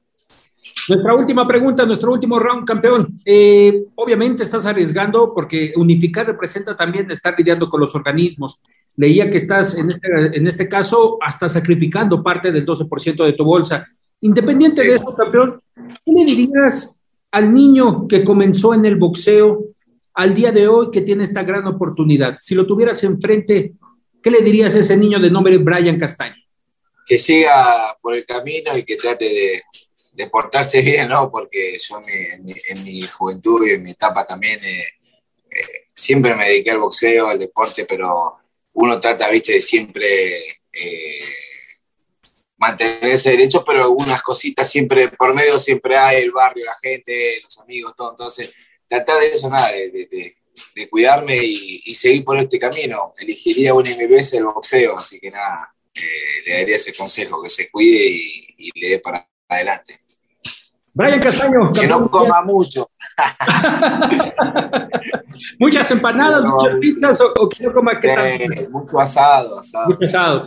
Nuestra 0.90 1.14
última 1.14 1.49
pregunta, 1.49 1.87
nuestro 1.87 2.12
último 2.12 2.38
round, 2.38 2.66
campeón. 2.66 3.07
Eh, 3.25 3.87
obviamente 3.94 4.42
estás 4.42 4.66
arriesgando 4.66 5.33
porque 5.35 5.72
unificar 5.77 6.27
representa 6.27 6.77
también 6.77 7.11
estar 7.11 7.35
lidiando 7.37 7.68
con 7.70 7.81
los 7.81 7.94
organismos. 7.94 8.61
Leía 8.96 9.31
que 9.31 9.38
estás, 9.38 9.75
en 9.79 9.88
este, 9.88 10.09
en 10.09 10.46
este 10.46 10.68
caso, 10.68 11.16
hasta 11.22 11.49
sacrificando 11.49 12.22
parte 12.22 12.53
del 12.53 12.66
12% 12.66 13.25
de 13.25 13.33
tu 13.33 13.44
bolsa. 13.44 13.87
Independiente 14.20 14.83
de 14.83 14.96
eso, 14.96 15.14
campeón, 15.14 15.61
¿qué 15.75 16.12
le 16.12 16.25
dirías 16.27 16.94
al 17.33 17.55
niño 17.55 18.07
que 18.07 18.22
comenzó 18.22 18.75
en 18.75 18.85
el 18.85 18.96
boxeo 18.96 19.64
al 20.12 20.35
día 20.35 20.53
de 20.53 20.68
hoy 20.68 20.90
que 20.90 21.01
tiene 21.01 21.25
esta 21.25 21.42
gran 21.42 21.66
oportunidad? 21.66 22.37
Si 22.38 22.55
lo 22.55 22.66
tuvieras 22.66 23.03
enfrente, 23.03 23.72
¿qué 24.26 24.32
le 24.32 24.42
dirías 24.42 24.74
a 24.74 24.80
ese 24.80 24.96
niño 24.96 25.20
de 25.20 25.30
nombre 25.30 25.56
Brian 25.56 26.00
Castaño? 26.00 26.34
Que 27.06 27.16
siga 27.16 27.96
por 28.02 28.12
el 28.12 28.26
camino 28.26 28.76
y 28.76 28.82
que 28.82 28.96
trate 28.96 29.62
de, 30.14 30.26
portarse 30.26 30.80
bien, 30.80 31.08
¿no? 31.08 31.30
Porque 31.30 31.78
yo 31.78 32.00
en 32.00 32.82
mi, 32.82 33.02
juventud 33.02 33.64
y 33.64 33.74
en 33.74 33.84
mi 33.84 33.92
etapa 33.92 34.26
también 34.26 34.58
eh, 34.64 34.84
eh, 35.48 35.86
siempre 35.92 36.34
me 36.34 36.44
dediqué 36.44 36.72
al 36.72 36.80
boxeo, 36.80 37.28
al 37.28 37.38
deporte, 37.38 37.84
pero 37.84 38.38
uno 38.72 38.98
trata, 38.98 39.30
viste, 39.30 39.52
de 39.52 39.62
siempre 39.62 40.36
eh, 40.72 41.20
mantenerse 42.56 43.30
derecho, 43.30 43.62
pero 43.64 43.82
algunas 43.84 44.22
cositas 44.24 44.68
siempre, 44.68 45.06
por 45.06 45.34
medio 45.34 45.56
siempre 45.56 45.96
hay 45.96 46.24
el 46.24 46.32
barrio, 46.32 46.64
la 46.64 46.76
gente, 46.82 47.38
los 47.44 47.56
amigos, 47.60 47.94
todo. 47.96 48.10
Entonces, 48.10 48.52
tratar 48.88 49.20
de 49.20 49.28
eso, 49.28 49.48
nada, 49.48 49.70
de, 49.70 50.36
cuidarme 50.90 51.38
y, 51.42 51.94
seguir 51.94 52.24
por 52.24 52.36
este 52.38 52.58
camino. 52.58 53.12
Elegiría 53.18 53.74
una 53.74 53.90
y 53.90 53.96
mil 53.96 54.08
veces 54.08 54.34
el 54.34 54.44
boxeo, 54.44 54.96
así 54.96 55.18
que 55.18 55.30
nada, 55.30 55.74
eh, 55.94 56.00
le 56.46 56.58
daría 56.58 56.76
ese 56.76 56.94
consejo, 56.94 57.42
que 57.42 57.48
se 57.48 57.70
cuide 57.70 58.10
y, 58.10 58.70
le 58.74 58.88
dé 58.90 58.98
para 58.98 59.26
adelante. 59.48 59.98
Brian 60.92 61.20
Castaño. 61.20 61.72
Que 61.72 61.86
no 61.86 62.10
coma 62.10 62.42
mucho. 62.42 62.90
Muchas 65.58 65.90
empanadas, 65.90 66.44
muchas 66.44 66.74
pistas 66.76 67.20
o, 67.20 67.48
que 67.48 67.64
no 67.64 67.72
coma 67.72 67.98
que 68.00 68.48
Mucho 68.70 68.98
asado, 68.98 69.58
asado. 69.58 69.88
Mucho 69.88 70.04
asado. 70.04 70.40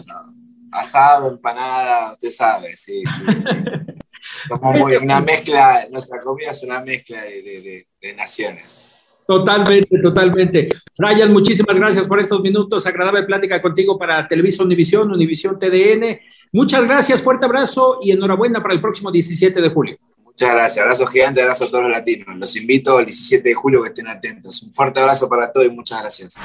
Asado, 0.71 1.31
empanada, 1.31 2.11
usted 2.11 2.29
sabe, 2.29 2.75
sí, 2.75 3.01
sí, 3.05 3.33
sí. 3.33 3.49
Somos 4.47 4.77
una 5.01 5.21
mezcla, 5.21 5.87
nuestra 5.89 6.19
comida 6.19 6.51
es 6.51 6.63
una 6.63 6.81
mezcla 6.81 7.21
de, 7.21 7.87
naciones. 8.15 8.98
Totalmente, 9.29 9.99
totalmente. 9.99 10.69
Brian, 10.97 11.31
muchísimas 11.31 11.77
gracias 11.77 12.07
por 12.07 12.19
estos 12.19 12.41
minutos. 12.41 12.83
Agradable 12.87 13.21
plática 13.21 13.61
contigo 13.61 13.95
para 13.95 14.27
Televisa 14.27 14.63
Univisión, 14.63 15.11
Univisión 15.11 15.59
TDN. 15.59 16.19
Muchas 16.51 16.83
gracias, 16.83 17.21
fuerte 17.21 17.45
abrazo 17.45 17.99
y 18.01 18.09
enhorabuena 18.09 18.59
para 18.59 18.73
el 18.73 18.81
próximo 18.81 19.11
17 19.11 19.61
de 19.61 19.69
julio. 19.69 19.99
Muchas 20.23 20.51
gracias, 20.51 20.79
abrazo 20.79 21.05
gigante, 21.05 21.43
abrazo 21.43 21.65
a 21.65 21.67
todos 21.67 21.83
los 21.83 21.91
latinos. 21.91 22.35
Los 22.39 22.55
invito 22.55 22.97
al 22.97 23.05
17 23.05 23.49
de 23.49 23.53
julio 23.53 23.83
que 23.83 23.89
estén 23.89 24.07
atentos. 24.07 24.63
Un 24.63 24.73
fuerte 24.73 24.99
abrazo 24.99 25.29
para 25.29 25.51
todos 25.51 25.67
y 25.67 25.69
muchas 25.69 26.01
gracias. 26.01 26.35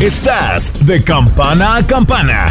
Estás 0.00 0.72
de 0.86 1.04
campana 1.04 1.76
a 1.76 1.86
campana. 1.86 2.50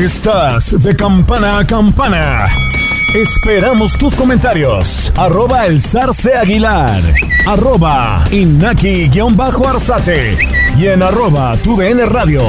Estás 0.00 0.82
de 0.82 0.96
campana 0.96 1.58
a 1.58 1.66
campana. 1.66 2.46
Esperamos 3.14 3.92
tus 3.98 4.16
comentarios. 4.16 5.12
Arroba 5.14 5.66
el 5.66 5.82
zarce 5.82 6.34
aguilar. 6.34 7.02
Arroba 7.46 8.24
inaki-arzate. 8.30 10.38
Y 10.78 10.86
en 10.86 11.02
arroba 11.02 11.54
tu 11.58 11.78
radio. 11.78 12.40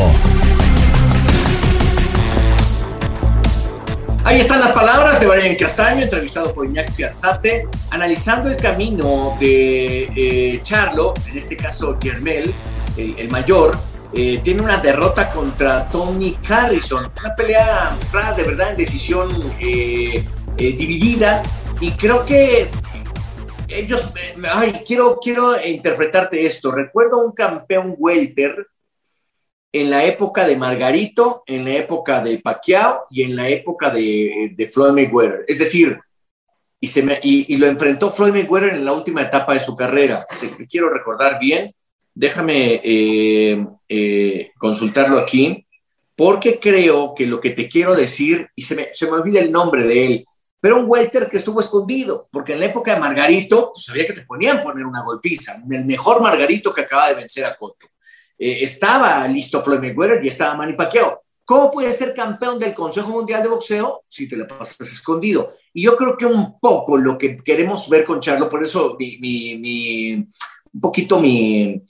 Ahí 4.24 4.39
están 4.39 4.62
las 4.62 4.72
palabras 4.72 5.20
de 5.20 5.28
Brian 5.28 5.58
Castaño, 5.58 6.04
entrevistado 6.04 6.54
por 6.54 6.66
Iñaki 6.66 7.04
Arzate, 7.04 7.68
analizando 7.89 8.49
el 8.49 8.56
camino 8.56 9.36
de 9.41 10.04
eh, 10.16 10.62
Charlo, 10.64 11.14
en 11.30 11.38
este 11.38 11.58
caso 11.58 11.97
Germel, 12.02 12.56
el, 12.95 13.20
el 13.20 13.30
mayor, 13.30 13.78
eh, 14.14 14.41
tiene 14.43 14.62
una 14.62 14.78
derrota 14.78 15.32
contra 15.32 15.88
Tony 15.89 16.36
Harrison, 16.47 17.12
una 17.18 17.36
pelea 17.36 17.95
de 18.36 18.43
verdad 18.43 18.72
en 18.72 18.78
decisión 18.78 19.30
eh, 19.59 20.26
eh, 20.57 20.72
dividida. 20.74 21.41
Y 21.80 21.91
creo 21.91 22.26
que 22.26 22.70
ellos, 23.70 24.12
ay, 24.53 24.82
quiero, 24.86 25.18
quiero 25.18 25.55
interpretarte 25.66 26.45
esto, 26.45 26.72
recuerdo 26.72 27.26
un 27.26 27.32
campeón 27.32 27.95
welter 27.97 28.68
en 29.72 29.89
la 29.89 30.03
época 30.03 30.45
de 30.45 30.57
Margarito, 30.57 31.43
en 31.45 31.64
la 31.64 31.76
época 31.76 32.22
de 32.22 32.39
Pacquiao 32.39 33.07
y 33.09 33.24
en 33.24 33.38
la 33.38 33.47
época 33.47 33.89
de, 33.89 34.70
Floyd 34.72 34.91
Mayweather, 34.91 35.45
es 35.47 35.59
decir, 35.59 35.97
y, 36.82 36.88
se 36.88 37.01
me, 37.01 37.20
y, 37.24 37.55
lo 37.55 37.68
enfrentó 37.68 38.12
Floyd 38.12 38.34
Mayweather 38.34 38.74
en 38.74 38.84
la 38.84 38.91
última 38.91 39.22
etapa 39.22 39.53
de 39.53 39.62
su 39.62 39.74
carrera, 39.74 40.26
te 40.39 40.68
quiero 40.68 40.89
recordar 40.89 41.39
bien, 41.39 41.74
déjame 42.14 42.82
eh, 42.84 43.66
eh, 43.89 44.51
consultarlo 44.57 45.20
aquí, 45.20 45.66
porque 46.16 46.59
creo 46.59 47.14
que 47.16 47.26
lo 47.26 47.39
que 47.41 47.51
te 47.51 47.68
quiero 47.68 47.95
decir, 47.95 48.49
y 48.55 48.62
se 48.62 48.76
me, 48.76 48.89
se 48.93 49.05
me 49.05 49.14
olvida 49.14 49.39
el 49.39 49.51
nombre 49.51 49.86
de 49.86 50.05
él, 50.05 50.26
pero 50.59 50.78
un 50.78 50.86
welter 50.88 51.28
que 51.28 51.38
estuvo 51.38 51.59
escondido, 51.59 52.28
porque 52.32 52.53
en 52.53 52.59
la 52.59 52.68
época 52.68 52.93
de 52.93 52.99
Margarito, 52.99 53.72
pues 53.74 53.86
sabía 53.86 54.05
que 54.05 54.14
te 54.14 54.22
ponían 54.22 54.62
poner 54.62 54.86
una 54.86 55.03
golpiza, 55.03 55.62
el 55.70 55.86
mejor 55.86 56.22
Margarito 56.22 56.72
que 56.72 56.82
acaba 56.82 57.07
de 57.07 57.16
vencer 57.16 57.45
a 57.45 57.55
Cotto. 57.55 57.88
Eh, 58.38 58.64
estaba 58.64 59.28
listo 59.28 59.64
Floyd 59.64 59.80
Mayweather 59.80 60.24
y 60.24 60.28
estaba 60.28 60.53
Manny 60.55 60.74
Pacquiao. 60.74 61.22
¿Cómo 61.43 61.72
puedes 61.72 61.97
ser 61.97 62.14
campeón 62.14 62.59
del 62.59 62.74
Consejo 62.74 63.09
Mundial 63.09 63.41
de 63.41 63.49
Boxeo 63.49 64.03
si 64.07 64.30
te 64.30 64.38
la 64.38 64.47
pasas 64.47 64.80
escondido? 64.91 65.55
Y 65.74 65.84
yo 65.84 65.95
creo 65.95 66.16
que 66.16 66.26
un 66.26 66.59
poco 66.59 66.97
lo 66.97 67.18
que 67.18 67.38
queremos 67.38 67.89
ver 67.89 68.05
con 68.05 68.20
Charlo, 68.20 68.47
por 68.47 68.64
eso 68.64 68.95
mi, 68.99 69.18
mi, 69.18 70.14
un 70.14 70.82
poquito 70.82 71.20
mi, 71.20 71.84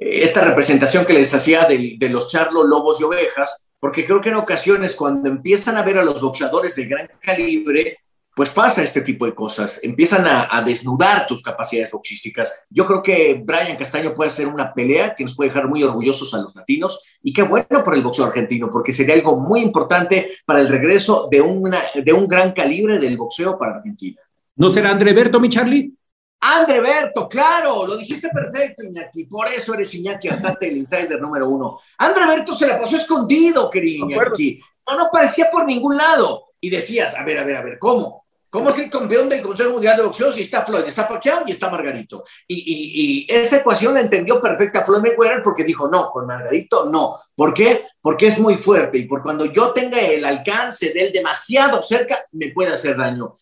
esta 0.00 0.42
representación 0.42 1.04
que 1.04 1.12
les 1.12 1.32
hacía 1.34 1.64
de, 1.64 1.96
los 2.08 2.28
charlos, 2.30 2.66
lobos 2.66 3.00
y 3.00 3.04
ovejas, 3.04 3.70
porque 3.78 4.04
creo 4.04 4.20
que 4.20 4.30
en 4.30 4.36
ocasiones 4.36 4.94
cuando 4.94 5.28
empiezan 5.28 5.76
a 5.76 5.82
ver 5.82 5.98
a 5.98 6.04
los 6.04 6.20
boxeadores 6.20 6.74
de 6.76 6.86
gran 6.86 7.08
calibre, 7.20 7.98
pues 8.34 8.50
pasa 8.50 8.82
este 8.82 9.00
tipo 9.00 9.24
de 9.24 9.34
cosas, 9.34 9.80
empiezan 9.82 10.26
a, 10.26 10.54
a, 10.54 10.62
desnudar 10.62 11.26
tus 11.26 11.42
capacidades 11.42 11.90
boxísticas. 11.90 12.66
Yo 12.68 12.84
creo 12.84 13.02
que 13.02 13.42
Brian 13.42 13.78
Castaño 13.78 14.12
puede 14.12 14.28
hacer 14.28 14.46
una 14.46 14.74
pelea 14.74 15.14
que 15.14 15.24
nos 15.24 15.34
puede 15.34 15.48
dejar 15.48 15.68
muy 15.68 15.82
orgullosos 15.82 16.34
a 16.34 16.42
los 16.42 16.54
latinos 16.54 17.00
y 17.22 17.32
qué 17.32 17.42
bueno 17.42 17.82
por 17.82 17.94
el 17.94 18.02
boxeo 18.02 18.26
argentino, 18.26 18.68
porque 18.70 18.92
sería 18.92 19.14
algo 19.14 19.40
muy 19.40 19.60
importante 19.60 20.32
para 20.44 20.60
el 20.60 20.68
regreso 20.68 21.28
de, 21.30 21.40
una, 21.40 21.80
de 21.94 22.12
un 22.12 22.28
gran 22.28 22.52
calibre 22.52 22.98
del 22.98 23.16
boxeo 23.16 23.58
para 23.58 23.76
Argentina. 23.76 24.20
¿No 24.56 24.68
será 24.68 24.90
André 24.90 25.14
Berto, 25.14 25.40
mi 25.40 25.48
Charlie? 25.48 25.95
André 26.40 26.80
Berto, 26.80 27.28
claro, 27.28 27.86
lo 27.86 27.96
dijiste 27.96 28.28
perfecto, 28.28 28.82
Iñaki. 28.84 29.24
Por 29.24 29.48
eso 29.48 29.74
eres 29.74 29.92
Iñaki 29.94 30.28
Alzate, 30.28 30.68
el 30.68 30.78
insider 30.78 31.20
número 31.20 31.48
uno. 31.48 31.78
André 31.98 32.26
Berto 32.26 32.54
se 32.54 32.66
la 32.66 32.80
pasó 32.80 32.96
escondido, 32.96 33.70
querido 33.70 34.08
Iñaki. 34.08 34.60
No, 34.88 34.98
no 34.98 35.08
parecía 35.10 35.50
por 35.50 35.64
ningún 35.64 35.96
lado. 35.96 36.44
Y 36.60 36.70
decías, 36.70 37.14
a 37.14 37.24
ver, 37.24 37.38
a 37.38 37.44
ver, 37.44 37.56
a 37.56 37.62
ver, 37.62 37.78
¿cómo? 37.78 38.26
¿Cómo 38.48 38.70
es 38.70 38.78
el 38.78 38.88
campeón 38.88 39.28
del 39.28 39.42
Consejo 39.42 39.70
Mundial 39.70 39.96
de 39.96 40.04
Boxeo 40.04 40.32
si 40.32 40.42
está 40.42 40.64
Floyd, 40.64 40.86
está 40.86 41.06
Pacquiao 41.06 41.42
y 41.46 41.50
está 41.50 41.68
Margarito? 41.68 42.24
Y, 42.46 42.54
y, 42.54 43.26
y, 43.26 43.26
esa 43.28 43.56
ecuación 43.56 43.92
la 43.92 44.00
entendió 44.00 44.40
perfecta 44.40 44.84
Floyd 44.84 45.02
Mayweather 45.02 45.42
porque 45.42 45.64
dijo, 45.64 45.88
no, 45.88 46.10
con 46.10 46.26
Margarito 46.26 46.86
no. 46.86 47.18
¿Por 47.34 47.52
qué? 47.52 47.84
Porque 48.00 48.28
es 48.28 48.38
muy 48.38 48.54
fuerte 48.54 48.98
y 48.98 49.04
por 49.04 49.22
cuando 49.22 49.44
yo 49.46 49.72
tenga 49.72 50.00
el 50.00 50.24
alcance 50.24 50.90
de 50.92 51.06
él 51.06 51.12
demasiado 51.12 51.82
cerca, 51.82 52.24
me 52.32 52.50
puede 52.50 52.72
hacer 52.72 52.96
daño 52.96 53.36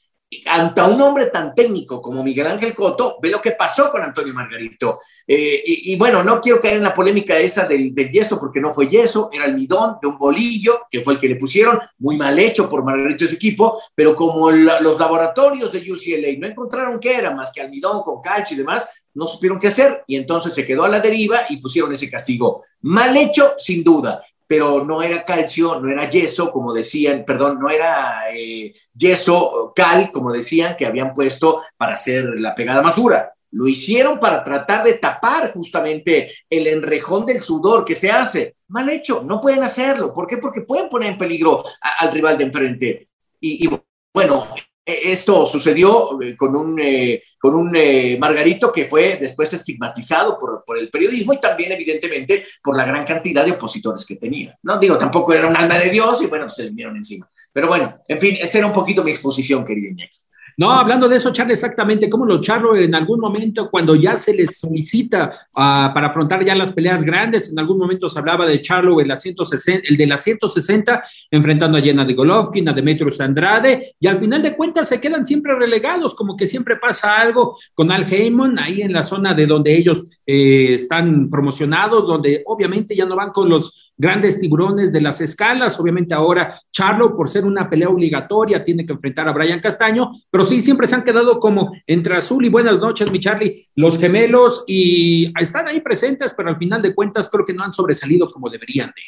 ante 0.47 0.83
un 0.83 1.01
hombre 1.01 1.27
tan 1.27 1.55
técnico 1.55 2.01
como 2.01 2.23
Miguel 2.23 2.47
Ángel 2.47 2.75
Coto, 2.75 3.19
ve 3.21 3.31
lo 3.31 3.41
que 3.41 3.53
pasó 3.53 3.91
con 3.91 4.03
Antonio 4.03 4.33
Margarito. 4.33 5.01
Eh, 5.27 5.63
y, 5.65 5.97
bueno, 5.97 6.23
no 6.23 6.41
quiero 6.41 6.61
caer 6.61 6.77
en 6.77 6.83
la 6.83 6.95
polémica 6.95 7.39
esa 7.39 7.67
del, 7.67 7.95
yeso, 7.95 8.39
porque 8.39 8.61
no 8.61 8.73
fue 8.73 8.89
yeso, 8.89 9.29
era 9.33 9.45
almidón 9.45 9.97
de 10.01 10.09
un 10.09 10.19
bolillo, 10.19 10.83
que 10.91 11.03
fue 11.03 11.15
el 11.15 11.19
que 11.19 11.29
le 11.29 11.37
pusieron, 11.37 11.79
muy 11.99 12.17
mal 12.17 12.39
hecho 12.39 12.69
por 12.69 12.85
Margarito 12.85 13.25
y 13.25 13.29
su 13.29 13.35
equipo, 13.35 13.81
pero 13.95 14.15
como 14.15 14.51
los 14.51 14.99
laboratorios 14.99 15.73
de 15.73 15.81
UCLA 15.81 16.39
no 16.39 16.47
encontraron 16.47 16.99
qué 17.01 17.17
era 17.17 17.31
más 17.35 17.53
que 17.53 17.61
almidón 17.61 18.03
con 18.03 18.21
calcio 18.21 18.55
y 18.55 18.59
demás, 18.59 18.89
no 19.15 19.27
supieron 19.29 19.61
qué 19.61 19.69
hacer 19.69 20.03
y 20.07 20.17
entonces 20.17 20.53
se 20.53 20.67
quedó 20.67 20.85
a 20.85 20.89
la 20.89 21.01
deriva 21.01 21.43
y 21.49 21.59
pusieron 21.59 21.93
ese 21.93 22.11
castigo. 22.11 22.65
Mal 22.83 23.17
hecho, 23.17 23.55
sin 23.57 23.85
duda 23.85 24.23
pero 24.55 24.85
no 24.85 25.03
era 25.03 25.25
calcio, 25.25 25.81
no 25.81 25.91
era 25.91 26.09
yeso, 26.09 26.53
como 26.53 26.73
decían, 26.73 27.25
perdón, 27.27 27.59
no 27.59 27.69
era 27.71 28.33
eh, 28.33 28.73
yeso, 28.95 29.73
cal, 29.75 30.13
como 30.13 30.31
decían, 30.31 30.77
que 30.77 30.87
habían 30.87 31.13
puesto 31.13 31.63
para 31.77 31.95
hacer 31.95 32.25
la 32.37 32.55
pegada 32.55 32.81
más 32.81 32.95
dura. 32.95 33.35
lo 33.51 33.67
hicieron 33.67 34.21
para 34.21 34.45
tratar 34.45 34.85
de 34.85 34.93
tapar 34.95 35.53
justamente 35.53 36.33
el 36.49 36.69
enrejón 36.69 37.27
del 37.27 37.43
sudor 37.43 37.85
que 37.85 37.97
se 37.97 38.13
hace. 38.13 38.55
Mal 38.69 38.89
hecho, 38.91 39.25
no 39.25 39.41
pueden 39.41 39.65
hacerlo. 39.65 40.15
¿Por 40.15 40.29
qué? 40.29 40.37
Porque 40.37 40.61
pueden 40.61 40.89
poner 40.89 41.11
en 41.11 41.19
peligro 41.19 41.65
al 41.81 42.13
rival 42.13 42.39
de 42.39 42.45
enfrente. 42.45 43.09
Y, 43.41 43.69
bueno, 44.13 44.47
esto 44.87 45.47
sucedió 45.47 46.21
eh, 46.21 46.37
con 46.37 46.55
un, 46.55 46.79
eh, 46.79 47.23
con 47.39 47.55
un 47.55 47.75
eh, 47.75 48.19
Margarito 48.21 48.71
que 48.71 48.85
fue 48.85 49.17
después 49.19 49.53
estigmatizado 49.53 50.39
por, 50.39 50.63
por, 50.65 50.79
el 50.79 50.91
periodismo 50.91 51.33
y 51.33 51.41
también 51.41 51.73
evidentemente 51.73 52.45
por 52.63 52.77
la 52.77 52.85
gran 52.85 53.05
cantidad 53.05 53.45
de 53.45 53.53
opositores 53.53 54.05
que 54.05 54.17
tenía. 54.17 54.59
No 54.63 54.79
digo, 54.79 54.99
tampoco 54.99 55.33
era 55.33 55.49
un 55.49 55.57
alma 55.57 55.79
de 55.79 55.89
Dios 55.89 56.21
y 56.23 56.27
bueno, 56.27 56.51
se 56.51 56.65
le 56.65 56.69
vinieron 56.71 56.97
encima. 56.97 57.29
Pero 57.53 57.69
bueno, 57.69 57.99
en 58.07 58.21
fin, 58.21 58.37
esa 58.41 58.59
era 58.59 58.67
un 58.67 58.75
poquito 58.75 59.03
mi 59.03 59.13
exposición, 59.13 59.65
querido 59.65 59.91
Iñaki. 59.91 60.19
No, 60.57 60.71
hablando 60.71 61.09
de 61.09 61.17
eso, 61.17 61.33
Charlie, 61.33 61.55
exactamente, 61.55 62.09
como 62.09 62.25
lo 62.25 62.41
Charlo 62.41 62.77
en 62.77 62.95
algún 62.95 63.21
momento, 63.21 63.69
cuando 63.71 63.95
ya 63.95 64.17
se 64.17 64.35
les 64.35 64.59
solicita 64.59 65.49
ah, 65.55 65.91
para 65.93 66.09
afrontar 66.09 66.45
ya 66.45 66.55
las 66.55 66.73
peleas 66.73 67.03
grandes, 67.03 67.51
en 67.51 67.59
algún 67.59 67.79
momento 67.79 68.09
se 68.09 68.19
hablaba 68.19 68.47
de 68.47 68.61
Charlo 68.61 69.01
el, 69.01 69.11
el 69.11 69.97
de 69.97 70.07
la 70.07 70.17
160, 70.17 71.05
enfrentando 71.31 71.79
a 71.79 71.81
Jenna 71.81 72.05
de 72.05 72.15
Golovkin, 72.15 72.69
a 72.69 72.73
Demetrius 72.73 73.21
Andrade, 73.21 73.95
y 73.99 74.07
al 74.07 74.21
final 74.21 74.43
de 74.43 74.55
cuentas 74.57 74.89
se 74.89 75.01
quedan 75.01 75.27
siempre 75.27 75.55
relegados, 75.57 76.15
como 76.15 76.37
que 76.37 76.47
siempre 76.47 76.77
pasa 76.77 77.17
algo 77.17 77.59
con 77.75 77.91
Al 77.91 78.13
Heyman, 78.13 78.59
ahí 78.59 78.83
en 78.83 78.93
la 78.93 79.03
zona 79.03 79.35
de 79.35 79.47
donde 79.47 79.77
ellos 79.77 80.05
eh, 80.27 80.75
están 80.75 81.29
promocionados, 81.31 82.07
donde 82.07 82.43
obviamente 82.47 82.95
ya 82.95 83.05
no 83.07 83.17
van 83.17 83.31
con 83.31 83.49
los 83.49 83.84
grandes 83.97 84.41
tiburones 84.41 84.93
de 84.93 85.01
las 85.01 85.21
escalas. 85.21 85.79
Obviamente 85.79 86.15
ahora 86.15 86.61
Charlo, 86.73 87.15
por 87.15 87.29
ser 87.29 87.45
una 87.45 87.69
pelea 87.69 87.89
obligatoria, 87.89 88.65
tiene 88.65 88.85
que 88.85 88.93
enfrentar 88.93 89.29
a 89.29 89.33
Brian 89.33 89.61
Castaño, 89.61 90.13
pero 90.31 90.45
sí, 90.45 90.61
siempre 90.61 90.87
se 90.87 90.95
han 90.95 91.05
quedado 91.05 91.39
como 91.39 91.73
entre 91.87 92.17
azul 92.17 92.45
y 92.45 92.49
buenas 92.49 92.79
noches, 92.79 93.11
mi 93.11 93.21
Charlie, 93.21 93.69
los 93.75 93.99
gemelos, 93.99 94.65
y 94.67 95.33
están 95.41 95.69
ahí 95.69 95.81
presentes, 95.81 96.35
pero 96.37 96.49
al 96.49 96.59
final 96.59 96.83
de 96.83 96.95
cuentas 96.95 97.29
creo 97.29 97.45
que 97.45 97.55
no 97.55 97.65
han 97.65 97.73
sobresalido 97.73 98.29
como 98.31 98.51
deberían 98.51 98.93
de. 98.95 99.03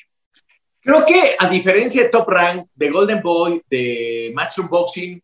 Creo 0.81 1.05
que 1.05 1.35
a 1.39 1.49
diferencia 1.49 2.05
de 2.05 2.11
Top 2.11 2.29
Rank, 2.29 2.69
de 2.75 2.91
Golden 2.91 3.21
Boy, 3.21 3.61
de 3.69 4.31
Matchroom 4.35 4.69
Boxing, 4.69 5.21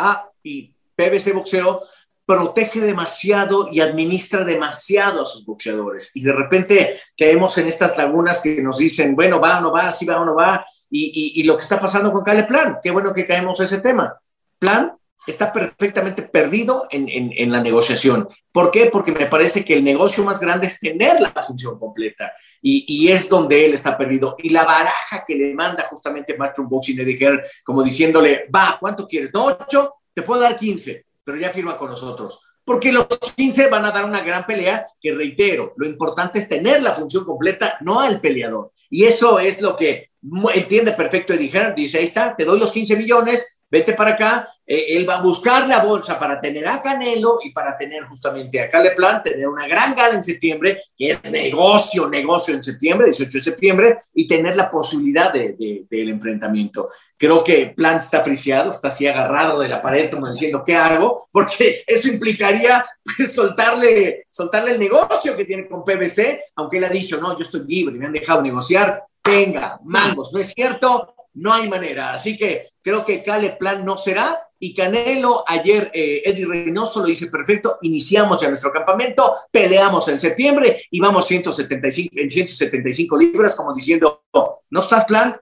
ah, 0.00 0.28
y 0.42 0.74
PBC 0.96 1.32
Boxeo, 1.32 1.82
protege 2.26 2.80
demasiado 2.80 3.68
y 3.70 3.80
administra 3.80 4.44
demasiado 4.44 5.22
a 5.22 5.26
sus 5.26 5.44
boxeadores. 5.44 6.10
Y 6.14 6.22
de 6.22 6.32
repente 6.32 7.00
caemos 7.16 7.56
en 7.58 7.66
estas 7.66 7.96
lagunas 7.96 8.40
que 8.40 8.62
nos 8.62 8.78
dicen, 8.78 9.14
bueno, 9.14 9.40
va 9.40 9.58
o 9.58 9.60
no 9.60 9.72
va, 9.72 9.90
si 9.90 10.06
va 10.06 10.20
o 10.20 10.24
no 10.24 10.34
va. 10.34 10.64
Y, 10.90 11.42
lo 11.42 11.56
que 11.56 11.62
está 11.62 11.80
pasando 11.80 12.12
con 12.12 12.22
Cale 12.22 12.44
Plan, 12.44 12.78
qué 12.80 12.92
bueno 12.92 13.12
que 13.12 13.26
caemos 13.26 13.58
en 13.58 13.66
ese 13.66 13.78
tema. 13.78 14.16
Plan 14.60 14.92
está 15.26 15.52
perfectamente 15.52 16.22
perdido 16.22 16.86
en, 16.90 17.50
la 17.50 17.60
negociación. 17.60 18.28
¿Por 18.52 18.70
qué? 18.70 18.90
Porque 18.92 19.10
me 19.10 19.26
parece 19.26 19.64
que 19.64 19.74
el 19.74 19.82
negocio 19.82 20.22
más 20.22 20.38
grande 20.38 20.68
es 20.68 20.78
tener 20.78 21.20
la 21.20 21.32
función 21.42 21.80
completa 21.80 22.32
y, 22.62 23.08
es 23.10 23.28
donde 23.28 23.66
él 23.66 23.74
está 23.74 23.98
perdido. 23.98 24.36
Y 24.38 24.50
la 24.50 24.64
baraja 24.64 25.24
que 25.26 25.34
le 25.34 25.52
manda 25.52 25.84
justamente 25.90 26.36
Matchroom 26.36 26.68
Boxing 26.68 27.00
Eddie 27.00 27.42
como 27.64 27.82
diciéndole, 27.82 28.46
va, 28.54 28.76
¿cuánto 28.78 29.08
quieres? 29.08 29.34
¿No? 29.34 29.46
¿Ocho? 29.46 29.96
Te 30.14 30.22
puedo 30.22 30.42
dar 30.42 30.54
15 30.54 31.04
pero 31.24 31.38
ya 31.38 31.50
firma 31.50 31.78
con 31.78 31.90
nosotros. 31.90 32.40
Porque 32.64 32.92
los 32.92 33.06
15 33.36 33.68
van 33.68 33.84
a 33.84 33.90
dar 33.90 34.04
una 34.04 34.22
gran 34.22 34.46
pelea 34.46 34.86
que, 35.00 35.12
reitero, 35.12 35.74
lo 35.76 35.86
importante 35.86 36.38
es 36.38 36.48
tener 36.48 36.82
la 36.82 36.94
función 36.94 37.24
completa, 37.24 37.76
no 37.80 38.00
al 38.00 38.20
peleador. 38.20 38.72
Y 38.88 39.04
eso 39.04 39.38
es 39.38 39.60
lo 39.60 39.76
que 39.76 40.10
entiende 40.54 40.92
perfecto 40.92 41.34
Eddie 41.34 41.50
Hearn. 41.50 41.74
Dice, 41.74 41.98
ahí 41.98 42.04
está, 42.04 42.34
te 42.34 42.44
doy 42.44 42.58
los 42.58 42.72
15 42.72 42.96
millones, 42.96 43.58
vete 43.74 43.94
para 43.94 44.12
acá, 44.12 44.48
eh, 44.64 44.96
él 44.96 45.08
va 45.08 45.16
a 45.16 45.20
buscar 45.20 45.66
la 45.66 45.80
bolsa 45.80 46.16
para 46.16 46.40
tener 46.40 46.66
a 46.68 46.80
Canelo 46.80 47.38
y 47.42 47.50
para 47.50 47.76
tener 47.76 48.04
justamente 48.04 48.60
a 48.60 48.70
Caleplan, 48.70 49.20
tener 49.20 49.48
una 49.48 49.66
gran 49.66 49.96
gala 49.96 50.14
en 50.14 50.22
septiembre, 50.22 50.84
que 50.96 51.10
es 51.10 51.30
negocio, 51.32 52.08
negocio 52.08 52.54
en 52.54 52.62
septiembre, 52.62 53.06
18 53.06 53.32
de 53.32 53.40
septiembre, 53.40 53.98
y 54.14 54.28
tener 54.28 54.54
la 54.54 54.70
posibilidad 54.70 55.32
de, 55.32 55.84
del 55.90 56.08
enfrentamiento. 56.08 56.88
Creo 57.16 57.42
que 57.42 57.74
Plan 57.76 57.96
está 57.96 58.18
apreciado, 58.18 58.70
está 58.70 58.88
así 58.88 59.08
agarrado 59.08 59.58
de 59.58 59.68
la 59.68 59.82
pared 59.82 60.08
como 60.08 60.30
diciendo, 60.30 60.62
¿qué 60.64 60.76
hago? 60.76 61.28
Porque 61.32 61.82
eso 61.84 62.06
implicaría 62.06 62.86
pues, 63.16 63.34
soltarle, 63.34 64.28
soltarle 64.30 64.74
el 64.74 64.78
negocio 64.78 65.36
que 65.36 65.46
tiene 65.46 65.66
con 65.66 65.84
PBC, 65.84 66.52
aunque 66.54 66.78
él 66.78 66.84
ha 66.84 66.90
dicho, 66.90 67.20
no, 67.20 67.36
yo 67.36 67.42
estoy 67.42 67.66
libre, 67.66 67.96
me 67.96 68.06
han 68.06 68.12
dejado 68.12 68.40
negociar, 68.40 69.02
venga, 69.24 69.80
mangos, 69.82 70.32
¿no 70.32 70.38
es 70.38 70.52
cierto? 70.54 71.10
No 71.34 71.52
hay 71.52 71.68
manera. 71.68 72.12
Así 72.12 72.36
que 72.36 72.73
creo 72.84 73.04
que 73.04 73.22
Cale 73.22 73.56
Plan 73.58 73.84
no 73.84 73.96
será 73.96 74.46
y 74.58 74.74
Canelo, 74.74 75.42
ayer 75.46 75.90
eh, 75.94 76.22
Eddie 76.24 76.46
Reynoso 76.46 77.00
lo 77.00 77.06
dice 77.06 77.26
perfecto, 77.26 77.78
iniciamos 77.82 78.40
ya 78.40 78.48
nuestro 78.48 78.70
campamento, 78.70 79.34
peleamos 79.50 80.06
en 80.08 80.20
septiembre 80.20 80.84
y 80.90 81.00
vamos 81.00 81.26
175, 81.26 82.14
en 82.16 82.30
175 82.30 83.16
libras, 83.16 83.56
como 83.56 83.74
diciendo, 83.74 84.22
¿no 84.32 84.80
estás 84.80 85.06
plan? 85.06 85.36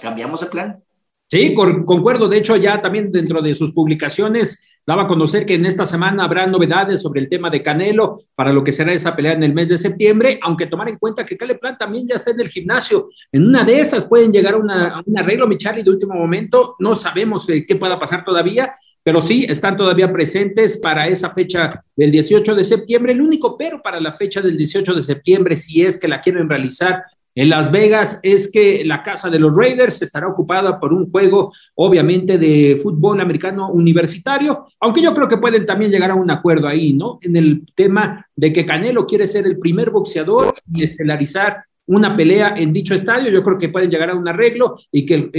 Cambiamos 0.00 0.40
de 0.40 0.46
plan. 0.46 0.82
Sí, 1.28 1.54
concuerdo. 1.54 2.28
De 2.28 2.38
hecho, 2.38 2.56
ya 2.56 2.80
también 2.80 3.10
dentro 3.10 3.42
de 3.42 3.54
sus 3.54 3.72
publicaciones 3.72 4.60
daba 4.86 5.02
a 5.02 5.06
conocer 5.06 5.46
que 5.46 5.54
en 5.54 5.66
esta 5.66 5.84
semana 5.84 6.24
habrá 6.24 6.46
novedades 6.46 7.02
sobre 7.02 7.20
el 7.20 7.28
tema 7.28 7.50
de 7.50 7.62
Canelo 7.62 8.20
para 8.34 8.52
lo 8.52 8.62
que 8.62 8.72
será 8.72 8.92
esa 8.92 9.16
pelea 9.16 9.32
en 9.32 9.42
el 9.42 9.54
mes 9.54 9.68
de 9.68 9.76
septiembre, 9.76 10.38
aunque 10.42 10.66
tomar 10.66 10.88
en 10.88 10.98
cuenta 10.98 11.24
que 11.24 11.36
Cale 11.36 11.56
Plan 11.56 11.76
también 11.78 12.06
ya 12.06 12.16
está 12.16 12.30
en 12.30 12.40
el 12.40 12.48
gimnasio. 12.48 13.08
En 13.32 13.46
una 13.46 13.64
de 13.64 13.80
esas 13.80 14.06
pueden 14.06 14.32
llegar 14.32 14.54
a, 14.54 15.02
un 15.04 15.18
arreglo, 15.18 15.46
mi 15.46 15.56
Charlie, 15.56 15.82
de 15.82 15.90
último 15.90 16.14
momento. 16.14 16.76
No 16.78 16.94
sabemos 16.94 17.48
eh, 17.48 17.64
qué 17.66 17.76
pueda 17.76 17.98
pasar 17.98 18.24
todavía, 18.24 18.74
pero 19.02 19.20
sí 19.20 19.46
están 19.48 19.76
todavía 19.76 20.12
presentes 20.12 20.78
para 20.78 21.08
esa 21.08 21.30
fecha 21.32 21.68
del 21.96 22.10
18 22.10 22.54
de 22.54 22.64
septiembre. 22.64 23.12
El 23.12 23.20
único 23.20 23.56
pero 23.56 23.82
para 23.82 24.00
la 24.00 24.14
fecha 24.14 24.40
del 24.40 24.56
18 24.56 24.94
de 24.94 25.00
septiembre, 25.00 25.56
si 25.56 25.82
es 25.82 25.98
que 25.98 26.08
la 26.08 26.20
quieren 26.20 26.48
realizar 26.48 27.02
en 27.34 27.48
Las 27.48 27.70
Vegas 27.70 28.20
es 28.22 28.50
que 28.50 28.84
la 28.84 29.02
casa 29.02 29.28
de 29.28 29.38
los 29.38 29.56
Raiders 29.56 30.00
estará 30.02 30.28
ocupada 30.28 30.78
por 30.78 30.92
un 30.92 31.10
juego, 31.10 31.52
obviamente, 31.74 32.38
de 32.38 32.78
fútbol 32.80 33.20
americano 33.20 33.70
universitario, 33.70 34.66
aunque 34.80 35.02
yo 35.02 35.12
creo 35.12 35.28
que 35.28 35.38
pueden 35.38 35.66
también 35.66 35.90
llegar 35.90 36.10
a 36.10 36.14
un 36.14 36.30
acuerdo 36.30 36.68
ahí, 36.68 36.92
¿no? 36.92 37.18
En 37.22 37.34
el 37.36 37.66
tema 37.74 38.26
de 38.36 38.52
que 38.52 38.64
Canelo 38.64 39.06
quiere 39.06 39.26
ser 39.26 39.46
el 39.46 39.58
primer 39.58 39.90
boxeador 39.90 40.54
y 40.72 40.84
estelarizar 40.84 41.64
una 41.86 42.16
pelea 42.16 42.54
en 42.56 42.72
dicho 42.72 42.94
estadio, 42.94 43.30
yo 43.30 43.42
creo 43.42 43.58
que 43.58 43.68
pueden 43.68 43.90
llegar 43.90 44.10
a 44.10 44.14
un 44.14 44.26
arreglo 44.26 44.78
y 44.90 45.04
que, 45.04 45.30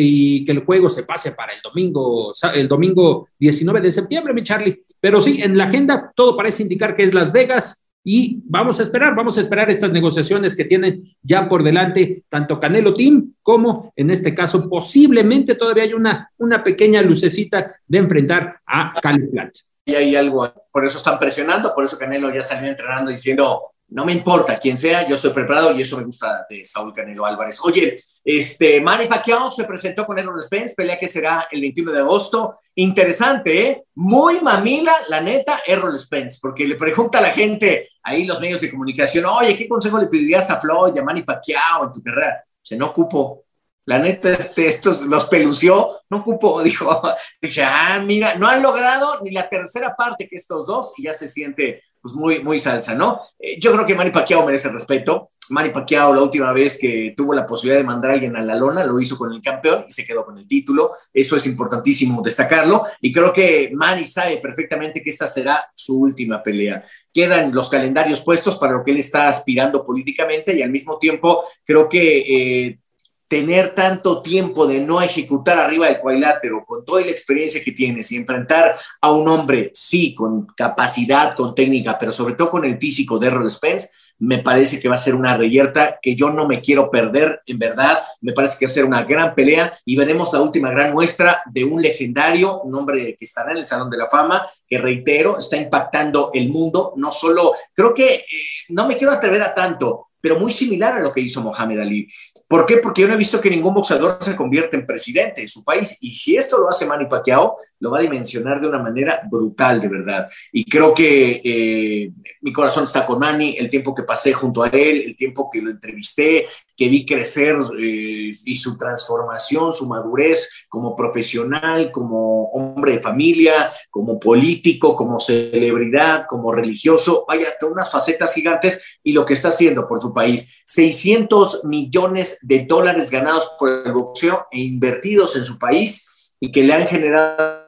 el 0.47 0.59
juego 0.59 0.89
se 0.89 1.03
pase 1.03 1.31
para 1.31 1.53
el 1.53 1.59
domingo, 1.63 2.33
el 2.53 2.67
domingo 2.67 3.29
19 3.39 3.81
de 3.81 3.91
septiembre, 3.91 4.33
mi 4.33 4.43
Charlie. 4.43 4.83
Pero 4.99 5.19
sí, 5.19 5.39
en 5.41 5.57
la 5.57 5.65
agenda 5.65 6.11
todo 6.15 6.35
parece 6.35 6.63
indicar 6.63 6.95
que 6.95 7.03
es 7.03 7.13
Las 7.13 7.31
Vegas, 7.31 7.84
y 8.07 8.39
vamos 8.45 8.79
a 8.79 8.83
esperar, 8.83 9.15
vamos 9.15 9.35
a 9.39 9.41
esperar 9.41 9.67
estas 9.71 9.91
negociaciones 9.91 10.55
que 10.55 10.63
tienen 10.63 11.15
ya 11.23 11.49
por 11.49 11.63
delante 11.63 12.23
tanto 12.29 12.59
Canelo 12.59 12.93
Team 12.93 13.33
como 13.41 13.91
en 13.95 14.11
este 14.11 14.35
caso 14.35 14.69
posiblemente 14.69 15.55
todavía 15.55 15.83
hay 15.83 15.93
una, 15.93 16.31
una 16.37 16.63
pequeña 16.63 17.01
lucecita 17.01 17.75
de 17.87 17.97
enfrentar 17.97 18.59
a 18.67 18.93
Cali 19.01 19.25
Plant. 19.27 19.55
Y 19.87 19.95
hay 19.95 20.15
algo, 20.15 20.53
por 20.71 20.85
eso 20.85 20.99
están 20.99 21.17
presionando, 21.17 21.73
por 21.73 21.83
eso 21.83 21.97
Canelo 21.97 22.31
ya 22.31 22.43
salió 22.43 22.69
entrenando 22.69 23.09
diciendo, 23.09 23.71
no 23.89 24.05
me 24.05 24.11
importa 24.11 24.57
quién 24.57 24.77
sea, 24.77 25.07
yo 25.07 25.15
estoy 25.15 25.31
preparado 25.31 25.75
y 25.75 25.81
eso 25.81 25.97
me 25.97 26.03
gusta 26.03 26.45
de 26.49 26.65
Saúl 26.65 26.91
Canelo 26.91 27.25
Álvarez. 27.25 27.59
Oye, 27.63 27.95
este, 28.23 28.81
Manny 28.81 29.05
Pacquiao 29.05 29.51
se 29.51 29.63
presentó 29.63 30.05
con 30.05 30.17
Errol 30.17 30.41
Spence, 30.41 30.73
pelea 30.75 30.97
que 30.97 31.07
será 31.07 31.47
el 31.51 31.61
21 31.61 31.91
de 31.91 31.99
agosto. 31.99 32.59
Interesante, 32.73 33.69
¿eh? 33.69 33.83
Muy 33.95 34.41
mamila, 34.41 34.93
la 35.09 35.21
neta, 35.21 35.61
Errol 35.65 35.97
Spence, 35.99 36.39
porque 36.41 36.67
le 36.67 36.75
pregunta 36.75 37.19
a 37.19 37.21
la 37.21 37.31
gente, 37.31 37.89
ahí 38.01 38.25
los 38.25 38.39
medios 38.39 38.61
de 38.61 38.71
comunicación, 38.71 39.25
oye, 39.25 39.55
¿qué 39.55 39.67
consejo 39.67 39.99
le 39.99 40.07
pedirías 40.07 40.49
a 40.49 40.59
Floyd, 40.59 40.97
a 40.97 41.03
Manny 41.03 41.21
Pacquiao 41.21 41.85
en 41.85 41.91
tu 41.91 42.01
carrera? 42.01 42.43
Se 42.61 42.75
no 42.75 42.87
ocupo. 42.87 43.43
La 43.87 43.99
neta, 43.99 44.31
este, 44.31 44.65
estos 44.65 45.03
los 45.03 45.25
pelució, 45.27 46.01
no 46.09 46.17
ocupo, 46.17 46.63
dijo, 46.63 47.01
dije, 47.39 47.63
ah, 47.63 48.01
mira, 48.03 48.33
no 48.35 48.47
han 48.47 48.63
logrado 48.63 49.21
ni 49.21 49.29
la 49.29 49.47
tercera 49.47 49.95
parte 49.95 50.27
que 50.27 50.37
estos 50.37 50.65
dos 50.65 50.93
y 50.97 51.03
ya 51.03 51.13
se 51.13 51.29
siente 51.29 51.83
pues 52.05 52.13
muy, 52.13 52.43
muy 52.43 52.59
salsa, 52.59 52.93
¿no? 52.93 53.19
Eh, 53.39 53.59
yo 53.59 53.71
creo 53.71 53.83
que 53.83 53.95
Manny 53.95 54.11
Pacquiao 54.11 54.45
merece 54.45 54.69
respeto. 54.69 55.31
Manny 55.49 55.69
Pacquiao 55.69 56.13
la 56.13 56.21
última 56.21 56.53
vez 56.53 56.77
que 56.77 57.15
tuvo 57.17 57.33
la 57.33 57.47
posibilidad 57.47 57.79
de 57.79 57.83
mandar 57.83 58.11
a 58.11 58.13
alguien 58.13 58.35
a 58.35 58.43
la 58.43 58.55
lona 58.55 58.85
lo 58.85 58.99
hizo 58.99 59.17
con 59.17 59.33
el 59.33 59.41
campeón 59.41 59.85
y 59.87 59.91
se 59.91 60.05
quedó 60.05 60.23
con 60.23 60.37
el 60.37 60.47
título. 60.47 60.91
Eso 61.11 61.35
es 61.35 61.47
importantísimo 61.47 62.21
destacarlo 62.21 62.83
y 63.01 63.11
creo 63.11 63.33
que 63.33 63.71
Manny 63.73 64.05
sabe 64.05 64.37
perfectamente 64.37 65.01
que 65.01 65.09
esta 65.09 65.25
será 65.25 65.67
su 65.73 65.99
última 65.99 66.43
pelea. 66.43 66.85
Quedan 67.11 67.51
los 67.55 67.69
calendarios 67.69 68.21
puestos 68.21 68.59
para 68.59 68.73
lo 68.73 68.83
que 68.83 68.91
él 68.91 68.97
está 68.97 69.27
aspirando 69.27 69.83
políticamente 69.83 70.55
y 70.55 70.61
al 70.61 70.69
mismo 70.69 70.99
tiempo 70.99 71.43
creo 71.63 71.89
que 71.89 72.67
eh, 72.67 72.79
tener 73.27 73.73
tanto 73.73 74.21
tiempo 74.21 74.67
de 74.67 74.79
no 74.81 75.01
ejecutar 75.01 75.59
arriba 75.59 75.87
del 75.87 75.99
cuadrilátero, 75.99 76.63
con 76.65 76.85
toda 76.85 77.01
la 77.01 77.11
experiencia 77.11 77.63
que 77.63 77.71
tienes 77.71 78.11
y 78.11 78.17
enfrentar 78.17 78.75
a 79.01 79.11
un 79.11 79.27
hombre, 79.27 79.71
sí, 79.73 80.13
con 80.13 80.45
capacidad, 80.45 81.35
con 81.35 81.55
técnica, 81.55 81.97
pero 81.99 82.11
sobre 82.11 82.35
todo 82.35 82.49
con 82.49 82.65
el 82.65 82.77
físico 82.77 83.17
de 83.17 83.27
Errol 83.27 83.49
Spence, 83.49 83.89
me 84.17 84.39
parece 84.39 84.79
que 84.79 84.87
va 84.87 84.95
a 84.95 84.99
ser 84.99 85.15
una 85.15 85.35
reyerta 85.35 85.99
que 86.01 86.15
yo 86.15 86.29
no 86.29 86.47
me 86.47 86.61
quiero 86.61 86.89
perder, 86.89 87.41
en 87.45 87.59
verdad, 87.59 87.99
me 88.21 88.31
parece 88.31 88.57
que 88.57 88.65
va 88.65 88.71
a 88.71 88.73
ser 88.73 88.85
una 88.85 89.03
gran 89.03 89.35
pelea 89.35 89.77
y 89.83 89.95
veremos 89.95 90.31
la 90.31 90.41
última 90.41 90.71
gran 90.71 90.93
muestra 90.93 91.41
de 91.51 91.63
un 91.63 91.81
legendario, 91.81 92.61
un 92.61 92.75
hombre 92.75 93.17
que 93.17 93.25
estará 93.25 93.51
en 93.51 93.57
el 93.57 93.67
Salón 93.67 93.89
de 93.89 93.97
la 93.97 94.09
Fama, 94.09 94.47
que 94.67 94.77
reitero, 94.77 95.37
está 95.37 95.57
impactando 95.57 96.31
el 96.33 96.49
mundo, 96.49 96.93
no 96.95 97.11
solo, 97.11 97.53
creo 97.73 97.93
que 97.93 98.15
eh, 98.15 98.25
no 98.69 98.87
me 98.87 98.95
quiero 98.95 99.11
atrever 99.11 99.41
a 99.41 99.53
tanto, 99.53 100.07
pero 100.25 100.39
muy 100.39 100.51
similar 100.51 100.97
a 100.97 101.01
lo 101.01 101.11
que 101.11 101.21
hizo 101.21 101.39
Mohamed 101.39 101.81
Ali. 101.81 102.07
¿Por 102.47 102.65
qué? 102.65 102.77
Porque 102.77 103.03
yo 103.03 103.07
no 103.07 103.13
he 103.13 103.17
visto 103.17 103.39
que 103.39 103.47
ningún 103.47 103.75
boxeador 103.75 104.17
se 104.19 104.35
convierta 104.35 104.75
en 104.75 104.83
presidente 104.83 105.43
en 105.43 105.47
su 105.47 105.63
país. 105.63 105.99
Y 106.01 106.15
si 106.15 106.35
esto 106.35 106.57
lo 106.57 106.67
hace 106.67 106.87
Manny 106.87 107.05
Pacquiao, 107.05 107.57
lo 107.79 107.91
va 107.91 107.99
a 107.99 108.01
dimensionar 108.01 108.59
de 108.59 108.67
una 108.67 108.79
manera 108.79 109.21
brutal, 109.29 109.79
de 109.79 109.87
verdad. 109.87 110.27
Y 110.51 110.65
creo 110.65 110.95
que 110.95 111.41
eh, 111.45 112.11
mi 112.41 112.51
corazón 112.51 112.85
está 112.85 113.05
con 113.05 113.19
Manny, 113.19 113.55
el 113.59 113.69
tiempo 113.69 113.93
que 113.93 114.01
pasé 114.01 114.33
junto 114.33 114.63
a 114.63 114.69
él, 114.69 115.03
el 115.05 115.15
tiempo 115.15 115.47
que 115.47 115.61
lo 115.61 115.69
entrevisté, 115.69 116.47
que 116.75 116.89
vi 116.89 117.05
crecer 117.05 117.55
eh, 117.79 118.31
y 118.45 118.57
su 118.57 118.77
transformación, 118.77 119.73
su 119.73 119.87
madurez 119.87 120.49
como 120.69 120.95
profesional, 120.95 121.91
como 121.91 122.45
hombre 122.51 122.93
de 122.93 123.01
familia, 123.01 123.73
como 123.89 124.19
político, 124.19 124.95
como 124.95 125.19
celebridad, 125.19 126.25
como 126.27 126.51
religioso, 126.51 127.25
vaya, 127.27 127.47
unas 127.69 127.91
facetas 127.91 128.33
gigantes 128.33 128.99
y 129.03 129.13
lo 129.13 129.25
que 129.25 129.33
está 129.33 129.49
haciendo 129.49 129.87
por 129.87 130.01
su 130.01 130.13
país. 130.13 130.61
600 130.65 131.63
millones 131.63 132.39
de 132.41 132.65
dólares 132.65 133.09
ganados 133.09 133.49
por 133.57 133.69
el 133.69 133.93
boxeo 133.93 134.47
e 134.51 134.59
invertidos 134.59 135.35
en 135.35 135.45
su 135.45 135.57
país 135.57 136.35
y 136.39 136.51
que 136.51 136.63
le 136.63 136.73
han 136.73 136.87
generado 136.87 137.64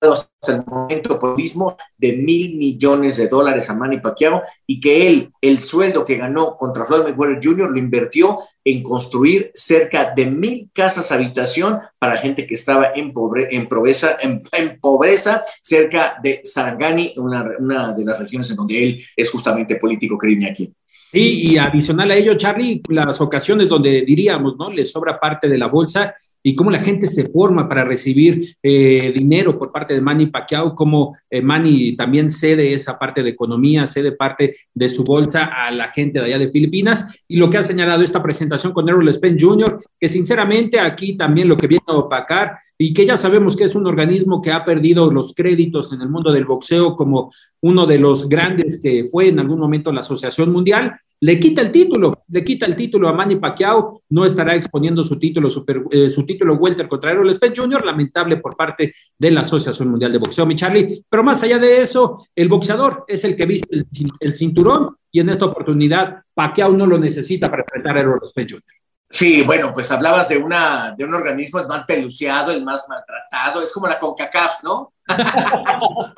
hasta 0.00 0.52
el 0.52 0.64
momento 0.64 1.18
por 1.18 1.36
mismo 1.36 1.76
de 1.96 2.16
mil 2.16 2.56
millones 2.56 3.16
de 3.16 3.28
dólares 3.28 3.70
a 3.70 3.74
Manny 3.74 4.00
Pacquiao 4.00 4.42
y 4.66 4.78
que 4.80 5.08
él, 5.08 5.32
el 5.40 5.58
sueldo 5.58 6.04
que 6.04 6.16
ganó 6.16 6.54
contra 6.56 6.84
Floyd 6.84 7.04
Mayweather 7.04 7.40
Jr., 7.42 7.70
lo 7.70 7.78
invirtió 7.78 8.40
en 8.64 8.82
construir 8.82 9.50
cerca 9.54 10.12
de 10.14 10.26
mil 10.26 10.70
casas 10.72 11.12
habitación 11.12 11.80
para 11.98 12.18
gente 12.18 12.46
que 12.46 12.54
estaba 12.54 12.92
en, 12.94 13.12
pobre, 13.12 13.48
en, 13.50 13.68
pobreza, 13.68 14.18
en, 14.20 14.40
pobreza 14.80 15.44
cerca 15.62 16.18
de 16.22 16.40
Sarangani, 16.44 17.14
una, 17.16 17.52
una, 17.58 17.92
de 17.92 18.04
las 18.04 18.18
regiones 18.18 18.50
en 18.50 18.56
donde 18.56 18.84
él 18.84 19.02
es 19.14 19.30
justamente 19.30 19.76
político, 19.76 20.18
que 20.18 20.46
aquí. 20.50 20.72
Sí, 21.12 21.52
y 21.52 21.58
adicional 21.58 22.10
a 22.10 22.16
ello, 22.16 22.36
Charlie, 22.36 22.82
las 22.88 23.20
ocasiones 23.20 23.68
donde 23.68 24.02
diríamos, 24.02 24.56
¿no? 24.58 24.70
Le 24.70 24.84
sobra 24.84 25.18
parte 25.18 25.48
de 25.48 25.56
la 25.56 25.68
bolsa 25.68 26.14
y 26.46 26.54
cómo 26.54 26.70
la 26.70 26.78
gente 26.78 27.08
se 27.08 27.28
forma 27.28 27.68
para 27.68 27.84
recibir 27.84 28.56
eh, 28.62 29.10
dinero 29.12 29.58
por 29.58 29.72
parte 29.72 29.94
de 29.94 30.00
Manny 30.00 30.26
Pacquiao, 30.26 30.76
cómo 30.76 31.16
eh, 31.28 31.42
Manny 31.42 31.96
también 31.96 32.30
cede 32.30 32.72
esa 32.72 32.96
parte 32.96 33.24
de 33.24 33.30
economía, 33.30 33.84
cede 33.84 34.12
parte 34.12 34.54
de 34.72 34.88
su 34.88 35.02
bolsa 35.02 35.46
a 35.46 35.72
la 35.72 35.88
gente 35.88 36.20
de 36.20 36.26
allá 36.26 36.38
de 36.38 36.52
Filipinas, 36.52 37.04
y 37.26 37.38
lo 37.38 37.50
que 37.50 37.58
ha 37.58 37.64
señalado 37.64 38.04
esta 38.04 38.22
presentación 38.22 38.72
con 38.72 38.88
Errol 38.88 39.12
Spence 39.12 39.44
Jr., 39.44 39.80
que 39.98 40.08
sinceramente 40.08 40.78
aquí 40.78 41.16
también 41.16 41.48
lo 41.48 41.56
que 41.56 41.66
viene 41.66 41.82
a 41.88 41.94
opacar 41.94 42.58
y 42.78 42.94
que 42.94 43.06
ya 43.06 43.16
sabemos 43.16 43.56
que 43.56 43.64
es 43.64 43.74
un 43.74 43.88
organismo 43.88 44.40
que 44.40 44.52
ha 44.52 44.64
perdido 44.64 45.10
los 45.10 45.34
créditos 45.34 45.92
en 45.92 46.00
el 46.00 46.08
mundo 46.08 46.30
del 46.30 46.44
boxeo 46.44 46.94
como 46.94 47.32
uno 47.62 47.86
de 47.86 47.98
los 47.98 48.28
grandes 48.28 48.80
que 48.80 49.04
fue 49.10 49.30
en 49.30 49.40
algún 49.40 49.58
momento 49.58 49.90
la 49.90 49.98
Asociación 49.98 50.52
Mundial, 50.52 51.00
le 51.20 51.38
quita 51.38 51.62
el 51.62 51.72
título, 51.72 52.24
le 52.28 52.44
quita 52.44 52.66
el 52.66 52.76
título 52.76 53.08
a 53.08 53.12
Manny 53.12 53.36
Pacquiao, 53.36 54.02
no 54.10 54.24
estará 54.24 54.54
exponiendo 54.54 55.02
su 55.02 55.18
título, 55.18 55.48
super, 55.48 55.82
eh, 55.90 56.10
su 56.10 56.26
título 56.26 56.54
Welter 56.54 56.88
contra 56.88 57.10
Errol 57.10 57.32
Spence 57.32 57.60
Jr., 57.60 57.84
lamentable 57.84 58.36
por 58.36 58.56
parte 58.56 58.94
de 59.18 59.30
la 59.30 59.40
Asociación 59.40 59.88
Mundial 59.88 60.12
de 60.12 60.18
Boxeo, 60.18 60.44
mi 60.44 60.56
Charlie. 60.56 61.04
Pero 61.08 61.22
más 61.22 61.42
allá 61.42 61.58
de 61.58 61.80
eso, 61.80 62.26
el 62.34 62.48
boxeador 62.48 63.04
es 63.08 63.24
el 63.24 63.34
que 63.34 63.46
viste 63.46 63.86
el, 64.20 64.36
cinturón 64.36 64.96
y 65.10 65.20
en 65.20 65.30
esta 65.30 65.46
oportunidad 65.46 66.22
Pacquiao 66.34 66.72
no 66.72 66.86
lo 66.86 66.98
necesita 66.98 67.48
para 67.48 67.62
enfrentar 67.62 67.96
a 67.96 68.00
Errol 68.00 68.20
Spence 68.28 68.54
Jr. 68.54 68.74
Sí, 69.08 69.42
bueno, 69.42 69.72
pues 69.72 69.90
hablabas 69.90 70.28
de, 70.28 70.36
una, 70.36 70.94
de 70.96 71.04
un 71.04 71.14
organismo 71.14 71.60
el 71.60 71.68
más 71.68 71.84
peluciado, 71.84 72.52
el 72.52 72.64
más 72.64 72.86
maltratado, 72.88 73.62
es 73.62 73.72
como 73.72 73.86
la 73.86 74.00
CONCACAF, 74.00 74.64
¿no? 74.64 74.92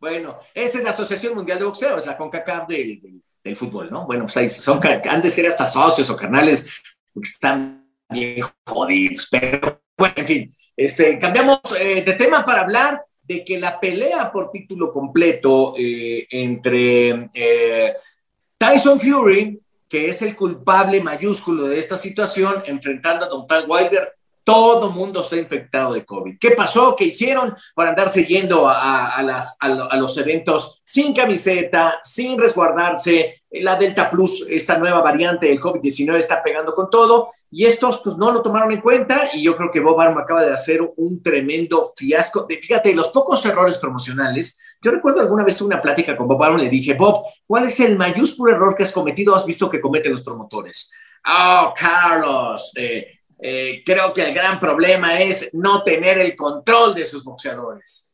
bueno, 0.00 0.38
esa 0.54 0.78
es 0.78 0.84
la 0.84 0.90
Asociación 0.90 1.34
Mundial 1.34 1.58
de 1.58 1.64
Boxeo, 1.64 1.98
es 1.98 2.06
la 2.06 2.16
CONCACAF 2.16 2.68
del, 2.68 3.00
del, 3.00 3.22
fútbol, 3.56 3.90
¿no? 3.90 4.06
Bueno, 4.06 4.26
pues 4.26 4.56
son, 4.56 4.80
han 4.84 5.22
de 5.22 5.30
ser 5.30 5.46
hasta 5.46 5.66
socios 5.66 6.08
o 6.10 6.16
carnales, 6.16 6.66
porque 7.12 7.28
están 7.28 7.86
bien 8.08 8.44
jodidos, 8.66 9.28
pero 9.30 9.82
bueno, 9.96 10.14
en 10.16 10.26
fin, 10.26 10.54
este, 10.76 11.18
cambiamos 11.18 11.60
eh, 11.78 12.02
de 12.02 12.12
tema 12.14 12.44
para 12.44 12.62
hablar 12.62 13.02
de 13.22 13.44
que 13.44 13.58
la 13.58 13.78
pelea 13.78 14.32
por 14.32 14.50
título 14.50 14.90
completo 14.90 15.74
eh, 15.76 16.26
entre 16.30 17.30
eh, 17.34 17.94
Tyson 18.56 18.98
Fury 18.98 19.60
que 19.88 20.10
es 20.10 20.22
el 20.22 20.36
culpable 20.36 21.00
mayúsculo 21.00 21.66
de 21.66 21.78
esta 21.78 21.96
situación, 21.96 22.62
enfrentando 22.66 23.24
a 23.24 23.28
Don 23.28 23.46
Tal 23.46 23.64
Wilder. 23.68 24.17
Todo 24.48 24.90
mundo 24.92 25.20
está 25.20 25.36
infectado 25.36 25.92
de 25.92 26.06
COVID. 26.06 26.38
¿Qué 26.40 26.52
pasó? 26.52 26.96
¿Qué 26.96 27.04
hicieron 27.04 27.54
para 27.74 27.90
andarse 27.90 28.24
yendo 28.24 28.66
a, 28.66 29.22
las, 29.22 29.58
a, 29.60 29.96
los 29.98 30.16
eventos 30.16 30.80
sin 30.84 31.12
camiseta, 31.12 32.00
sin 32.02 32.40
resguardarse? 32.40 33.42
La 33.50 33.76
Delta 33.76 34.08
Plus, 34.08 34.46
esta 34.48 34.78
nueva 34.78 35.02
variante 35.02 35.48
del 35.48 35.60
COVID-19, 35.60 36.16
está 36.16 36.42
pegando 36.42 36.74
con 36.74 36.88
todo 36.88 37.32
y 37.50 37.66
estos 37.66 37.98
pues 37.98 38.16
no 38.16 38.30
lo 38.30 38.40
tomaron 38.40 38.72
en 38.72 38.80
cuenta 38.80 39.28
y 39.34 39.42
yo 39.42 39.54
creo 39.54 39.70
que 39.70 39.80
Bob 39.80 40.00
Arum 40.00 40.16
acaba 40.16 40.42
de 40.42 40.54
hacer 40.54 40.80
un 40.96 41.22
tremendo 41.22 41.92
fiasco. 41.94 42.46
Fíjate, 42.48 42.94
los 42.94 43.10
pocos 43.10 43.44
errores 43.44 43.76
promocionales, 43.76 44.58
yo 44.80 44.90
recuerdo 44.90 45.20
alguna 45.20 45.44
vez 45.44 45.60
una 45.60 45.82
plática 45.82 46.16
con 46.16 46.26
Bob 46.26 46.42
Arum, 46.42 46.56
le 46.56 46.70
dije, 46.70 46.94
Bob, 46.94 47.22
¿cuál 47.46 47.64
es 47.64 47.78
el 47.80 47.98
mayúsculo 47.98 48.52
error 48.52 48.74
que 48.74 48.84
has 48.84 48.92
cometido, 48.92 49.36
has 49.36 49.44
visto 49.44 49.68
que 49.68 49.78
cometen 49.80 50.12
los 50.12 50.22
promotores? 50.22 50.90
Oh, 51.26 51.74
Carlos, 51.76 52.72
eh, 52.76 53.17
eh, 53.40 53.82
creo 53.84 54.12
que 54.12 54.22
el 54.22 54.34
gran 54.34 54.58
problema 54.58 55.20
es 55.20 55.50
no 55.52 55.82
tener 55.82 56.18
el 56.18 56.34
control 56.34 56.94
de 56.94 57.06
sus 57.06 57.24
boxeadores. 57.24 58.10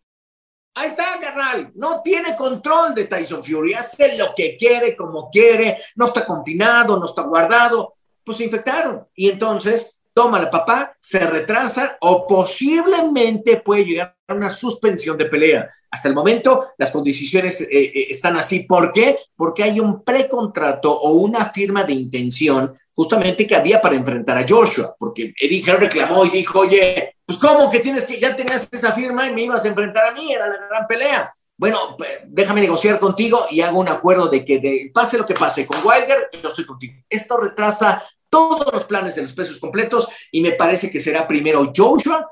Ahí 0.76 0.88
está, 0.88 1.18
carnal. 1.20 1.70
No 1.74 2.02
tiene 2.02 2.34
control 2.36 2.94
de 2.94 3.04
Tyson 3.04 3.44
Fury. 3.44 3.74
Hace 3.74 4.18
lo 4.18 4.34
que 4.34 4.56
quiere, 4.56 4.96
como 4.96 5.30
quiere. 5.30 5.78
No 5.94 6.06
está 6.06 6.26
confinado, 6.26 6.98
no 6.98 7.06
está 7.06 7.22
guardado 7.22 7.94
pues 8.24 8.38
se 8.38 8.44
infectaron. 8.44 9.06
Y 9.14 9.30
entonces 9.30 10.00
toma 10.14 10.38
la 10.38 10.50
papá, 10.50 10.96
se 11.00 11.18
retrasa 11.18 11.98
o 12.00 12.26
posiblemente 12.26 13.56
puede 13.56 13.84
llegar 13.84 14.16
a 14.28 14.34
una 14.34 14.48
suspensión 14.48 15.18
de 15.18 15.26
pelea. 15.26 15.68
Hasta 15.90 16.08
el 16.08 16.14
momento 16.14 16.68
las 16.78 16.92
condiciones 16.92 17.60
eh, 17.60 17.68
eh, 17.70 18.06
están 18.08 18.36
así. 18.36 18.60
¿Por 18.60 18.92
qué? 18.92 19.18
Porque 19.36 19.64
hay 19.64 19.80
un 19.80 20.04
precontrato 20.04 20.92
o 20.92 21.12
una 21.12 21.50
firma 21.50 21.82
de 21.82 21.94
intención 21.94 22.78
justamente 22.94 23.46
que 23.46 23.56
había 23.56 23.80
para 23.80 23.96
enfrentar 23.96 24.38
a 24.38 24.46
Joshua, 24.48 24.94
porque 24.96 25.34
Eddie 25.36 25.64
reclamó 25.74 26.24
y 26.24 26.30
dijo, 26.30 26.60
oye, 26.60 27.16
pues 27.26 27.38
cómo 27.38 27.68
que 27.68 27.80
tienes 27.80 28.04
que, 28.04 28.20
ya 28.20 28.36
tenías 28.36 28.68
esa 28.70 28.92
firma 28.92 29.28
y 29.28 29.34
me 29.34 29.42
ibas 29.42 29.64
a 29.64 29.68
enfrentar 29.68 30.06
a 30.06 30.14
mí, 30.14 30.32
era 30.32 30.46
la 30.46 30.68
gran 30.68 30.86
pelea. 30.86 31.34
Bueno, 31.56 31.96
déjame 32.26 32.60
negociar 32.60 32.98
contigo 32.98 33.46
y 33.50 33.60
hago 33.60 33.78
un 33.78 33.88
acuerdo 33.88 34.28
de 34.28 34.44
que 34.44 34.90
pase 34.92 35.18
lo 35.18 35.26
que 35.26 35.34
pase 35.34 35.66
con 35.66 35.84
Wilder, 35.84 36.30
yo 36.40 36.48
estoy 36.48 36.66
contigo. 36.66 36.94
Esto 37.08 37.36
retrasa 37.36 38.02
todos 38.34 38.72
los 38.72 38.84
planes 38.86 39.14
de 39.14 39.22
los 39.22 39.32
pesos 39.32 39.60
completos 39.60 40.08
y 40.32 40.40
me 40.40 40.50
parece 40.52 40.90
que 40.90 40.98
será 40.98 41.28
primero 41.28 41.70
Joshua 41.74 42.28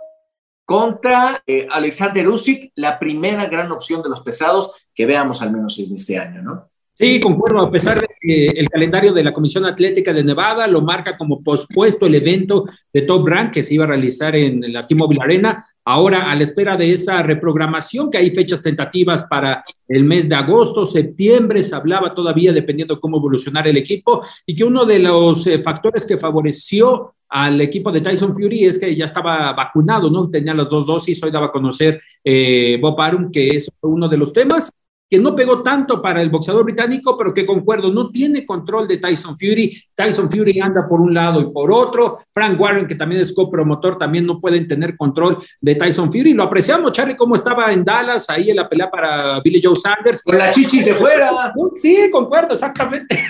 contra 0.64 1.40
eh, 1.46 1.68
Alexander 1.70 2.26
Usyk, 2.26 2.72
la 2.74 2.98
primera 2.98 3.46
gran 3.46 3.70
opción 3.70 4.02
de 4.02 4.08
los 4.08 4.20
pesados 4.22 4.88
que 4.92 5.06
veamos 5.06 5.42
al 5.42 5.52
menos 5.52 5.78
en 5.78 5.94
este 5.94 6.18
año, 6.18 6.42
¿no? 6.42 6.70
Sí, 6.94 7.20
concuerdo, 7.20 7.60
a 7.60 7.70
pesar 7.70 8.00
de 8.00 8.08
que 8.20 8.46
el 8.46 8.68
calendario 8.68 9.12
de 9.12 9.22
la 9.22 9.32
Comisión 9.32 9.64
Atlética 9.64 10.12
de 10.12 10.24
Nevada 10.24 10.66
lo 10.66 10.80
marca 10.80 11.16
como 11.16 11.40
pospuesto 11.40 12.06
el 12.06 12.16
evento 12.16 12.64
de 12.92 13.02
Top 13.02 13.26
Rank 13.26 13.52
que 13.52 13.62
se 13.62 13.74
iba 13.74 13.84
a 13.84 13.88
realizar 13.88 14.34
en 14.34 14.72
la 14.72 14.86
T-Mobile 14.88 15.22
Arena, 15.22 15.64
ahora 15.84 16.30
a 16.30 16.34
la 16.34 16.42
espera 16.42 16.76
de 16.76 16.92
esa 16.92 17.22
reprogramación, 17.22 18.10
que 18.10 18.18
hay 18.18 18.30
fechas 18.30 18.62
tentativas 18.62 19.24
para 19.24 19.64
el 19.88 20.04
mes 20.04 20.28
de 20.28 20.34
agosto, 20.34 20.84
septiembre, 20.84 21.62
se 21.62 21.74
hablaba 21.74 22.14
todavía 22.14 22.52
dependiendo 22.52 23.00
cómo 23.00 23.18
evolucionar 23.18 23.66
el 23.66 23.76
equipo, 23.76 24.24
y 24.46 24.54
que 24.54 24.64
uno 24.64 24.84
de 24.84 24.98
los 24.98 25.46
eh, 25.46 25.58
factores 25.58 26.06
que 26.06 26.18
favoreció 26.18 27.14
al 27.28 27.60
equipo 27.62 27.90
de 27.90 28.02
Tyson 28.02 28.34
Fury 28.34 28.66
es 28.66 28.78
que 28.78 28.94
ya 28.94 29.06
estaba 29.06 29.52
vacunado, 29.54 30.10
¿no? 30.10 30.28
Tenía 30.28 30.52
las 30.52 30.68
dos 30.68 30.84
dosis, 30.84 31.22
hoy 31.22 31.30
daba 31.30 31.46
a 31.46 31.52
conocer 31.52 32.00
eh, 32.22 32.78
Bob 32.80 33.00
Arum 33.00 33.30
que 33.30 33.48
es 33.48 33.70
uno 33.80 34.06
de 34.06 34.18
los 34.18 34.32
temas, 34.32 34.70
que 35.12 35.18
no 35.18 35.36
pegó 35.36 35.62
tanto 35.62 36.00
para 36.00 36.22
el 36.22 36.30
boxeador 36.30 36.64
británico, 36.64 37.18
pero 37.18 37.34
que 37.34 37.44
concuerdo, 37.44 37.92
no 37.92 38.08
tiene 38.08 38.46
control 38.46 38.88
de 38.88 38.96
Tyson 38.96 39.36
Fury. 39.36 39.78
Tyson 39.94 40.30
Fury 40.30 40.58
anda 40.58 40.88
por 40.88 41.02
un 41.02 41.12
lado 41.12 41.38
y 41.42 41.52
por 41.52 41.70
otro. 41.70 42.20
Frank 42.32 42.58
Warren, 42.58 42.88
que 42.88 42.94
también 42.94 43.20
es 43.20 43.34
copromotor, 43.34 43.98
también 43.98 44.24
no 44.24 44.40
pueden 44.40 44.66
tener 44.66 44.96
control 44.96 45.44
de 45.60 45.74
Tyson 45.74 46.10
Fury. 46.10 46.32
Lo 46.32 46.44
apreciamos, 46.44 46.92
Charlie, 46.92 47.14
cómo 47.14 47.34
estaba 47.34 47.70
en 47.74 47.84
Dallas, 47.84 48.30
ahí 48.30 48.48
en 48.48 48.56
la 48.56 48.66
pelea 48.66 48.90
para 48.90 49.38
Billy 49.40 49.60
Joe 49.62 49.76
Sanders. 49.76 50.22
Con 50.22 50.38
la 50.38 50.50
chichis 50.50 50.86
de 50.86 50.94
fuera. 50.94 51.52
Sí, 51.74 52.08
concuerdo, 52.10 52.54
exactamente. 52.54 53.22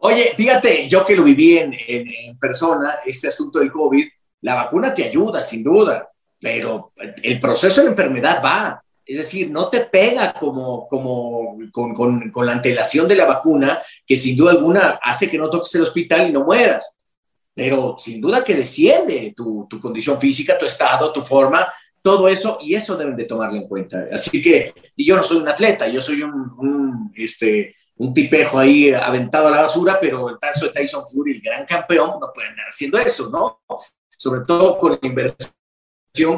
Oye, 0.00 0.34
fíjate, 0.36 0.90
yo 0.90 1.06
que 1.06 1.16
lo 1.16 1.24
viví 1.24 1.56
en, 1.56 1.72
en 1.88 2.36
persona, 2.36 2.96
este 3.06 3.28
asunto 3.28 3.60
del 3.60 3.72
COVID, 3.72 4.06
la 4.42 4.56
vacuna 4.56 4.92
te 4.92 5.04
ayuda, 5.04 5.40
sin 5.40 5.64
duda, 5.64 6.06
pero 6.38 6.92
el 7.22 7.40
proceso 7.40 7.80
de 7.80 7.86
la 7.86 7.90
enfermedad 7.92 8.42
va 8.44 8.82
Es 9.12 9.18
decir, 9.18 9.50
no 9.50 9.68
te 9.68 9.80
pega 9.80 10.32
como, 10.32 10.88
con, 10.88 12.46
la 12.46 12.52
antelación 12.52 13.06
de 13.06 13.14
la 13.14 13.26
vacuna, 13.26 13.82
que 14.06 14.16
sin 14.16 14.34
duda 14.34 14.52
alguna 14.52 14.98
hace 15.02 15.30
que 15.30 15.36
no 15.36 15.50
toques 15.50 15.74
el 15.74 15.82
hospital 15.82 16.30
y 16.30 16.32
no 16.32 16.44
mueras. 16.44 16.96
Pero 17.54 17.96
sin 17.98 18.22
duda 18.22 18.42
que 18.42 18.54
desciende 18.54 19.34
tu, 19.36 19.68
condición 19.82 20.18
física, 20.18 20.58
tu 20.58 20.64
estado, 20.64 21.12
tu 21.12 21.20
forma, 21.20 21.70
todo 22.00 22.26
eso, 22.26 22.56
y 22.62 22.74
eso 22.74 22.96
deben 22.96 23.14
de 23.14 23.26
tomarlo 23.26 23.58
en 23.58 23.68
cuenta. 23.68 24.06
Así 24.10 24.40
que, 24.40 24.72
y 24.96 25.04
yo 25.04 25.14
no 25.14 25.22
soy 25.22 25.36
un 25.42 25.48
atleta, 25.48 25.86
yo 25.88 26.00
soy 26.00 26.22
un, 26.22 26.32
un 26.56 27.12
este, 27.14 27.76
un 27.96 28.14
tipejo 28.14 28.60
ahí 28.60 28.94
aventado 28.94 29.48
a 29.48 29.50
la 29.50 29.62
basura, 29.64 29.98
pero 30.00 30.30
el 30.30 30.38
caso 30.38 30.64
de 30.64 30.72
Tyson 30.72 31.04
Fury, 31.06 31.32
el 31.32 31.42
gran 31.42 31.66
campeón, 31.66 32.18
no 32.18 32.32
puede 32.34 32.48
andar 32.48 32.68
haciendo 32.68 32.96
eso, 32.96 33.28
¿no? 33.28 33.60
Sobre 34.16 34.40
todo 34.46 34.78
con 34.78 34.92
la 34.92 34.98
inversión 35.02 35.52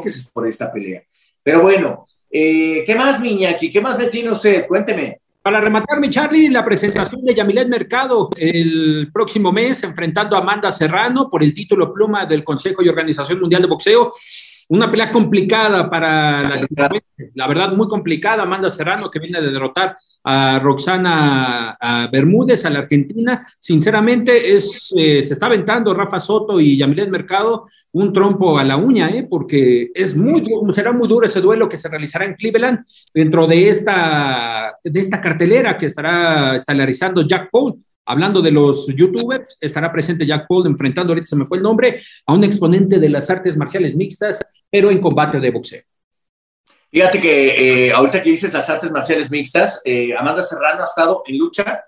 que 0.02 0.10
se 0.10 0.18
hace 0.18 0.30
por 0.32 0.48
esta 0.48 0.72
pelea. 0.72 1.04
Pero 1.44 1.60
bueno, 1.60 2.06
eh, 2.30 2.82
¿qué 2.86 2.94
más, 2.96 3.20
Miñaki? 3.20 3.70
¿Qué 3.70 3.80
más 3.80 3.98
me 3.98 4.06
tiene 4.06 4.30
usted? 4.30 4.66
Cuénteme. 4.66 5.20
Para 5.42 5.60
rematar, 5.60 6.00
mi 6.00 6.08
Charlie, 6.08 6.48
la 6.48 6.64
presentación 6.64 7.22
de 7.22 7.34
Yamilet 7.34 7.68
Mercado 7.68 8.30
el 8.34 9.10
próximo 9.12 9.52
mes, 9.52 9.82
enfrentando 9.82 10.36
a 10.36 10.38
Amanda 10.38 10.70
Serrano 10.70 11.28
por 11.28 11.42
el 11.42 11.52
título 11.52 11.92
pluma 11.92 12.24
del 12.24 12.42
Consejo 12.42 12.82
y 12.82 12.88
Organización 12.88 13.40
Mundial 13.40 13.60
de 13.60 13.68
Boxeo. 13.68 14.10
Una 14.70 14.90
pelea 14.90 15.10
complicada 15.10 15.90
para 15.90 16.42
la, 16.42 16.90
la 17.34 17.48
verdad, 17.48 17.72
muy 17.72 17.88
complicada. 17.88 18.42
Amanda 18.42 18.70
Serrano, 18.70 19.10
que 19.10 19.18
viene 19.18 19.40
de 19.40 19.50
derrotar 19.50 19.96
a 20.24 20.58
Roxana 20.58 21.76
Bermúdez, 22.10 22.64
a 22.64 22.70
la 22.70 22.80
Argentina. 22.80 23.46
Sinceramente, 23.60 24.54
es, 24.54 24.92
eh, 24.96 25.22
se 25.22 25.34
está 25.34 25.46
aventando 25.46 25.92
Rafa 25.92 26.18
Soto 26.18 26.58
y 26.60 26.78
Yamilet 26.78 27.10
Mercado 27.10 27.66
un 27.92 28.12
trompo 28.12 28.58
a 28.58 28.64
la 28.64 28.76
uña, 28.76 29.08
¿eh? 29.10 29.24
porque 29.28 29.90
es 29.94 30.16
muy, 30.16 30.44
será 30.72 30.92
muy 30.92 31.06
duro 31.06 31.26
ese 31.26 31.40
duelo 31.40 31.68
que 31.68 31.76
se 31.76 31.88
realizará 31.88 32.24
en 32.24 32.34
Cleveland 32.34 32.80
dentro 33.12 33.46
de 33.46 33.68
esta, 33.68 34.74
de 34.82 34.98
esta 34.98 35.20
cartelera 35.20 35.78
que 35.78 35.86
estará 35.86 36.56
estelarizando 36.56 37.22
Jack 37.22 37.50
Paul. 37.52 37.76
Hablando 38.06 38.42
de 38.42 38.50
los 38.50 38.86
youtubers, 38.88 39.56
estará 39.60 39.90
presente 39.90 40.26
Jack 40.26 40.46
Paul 40.48 40.66
enfrentando, 40.66 41.12
ahorita 41.12 41.26
se 41.26 41.36
me 41.36 41.46
fue 41.46 41.58
el 41.58 41.62
nombre, 41.62 42.02
a 42.26 42.34
un 42.34 42.44
exponente 42.44 42.98
de 42.98 43.08
las 43.08 43.30
artes 43.30 43.56
marciales 43.56 43.96
mixtas, 43.96 44.44
pero 44.70 44.90
en 44.90 45.00
combate 45.00 45.40
de 45.40 45.50
boxeo. 45.50 45.82
Fíjate 46.90 47.20
que 47.20 47.86
eh, 47.88 47.92
ahorita 47.92 48.22
que 48.22 48.30
dices 48.30 48.52
las 48.52 48.68
artes 48.70 48.90
marciales 48.90 49.30
mixtas, 49.30 49.82
eh, 49.84 50.14
Amanda 50.16 50.42
Serrano 50.42 50.82
ha 50.82 50.84
estado 50.84 51.22
en 51.26 51.38
lucha, 51.38 51.84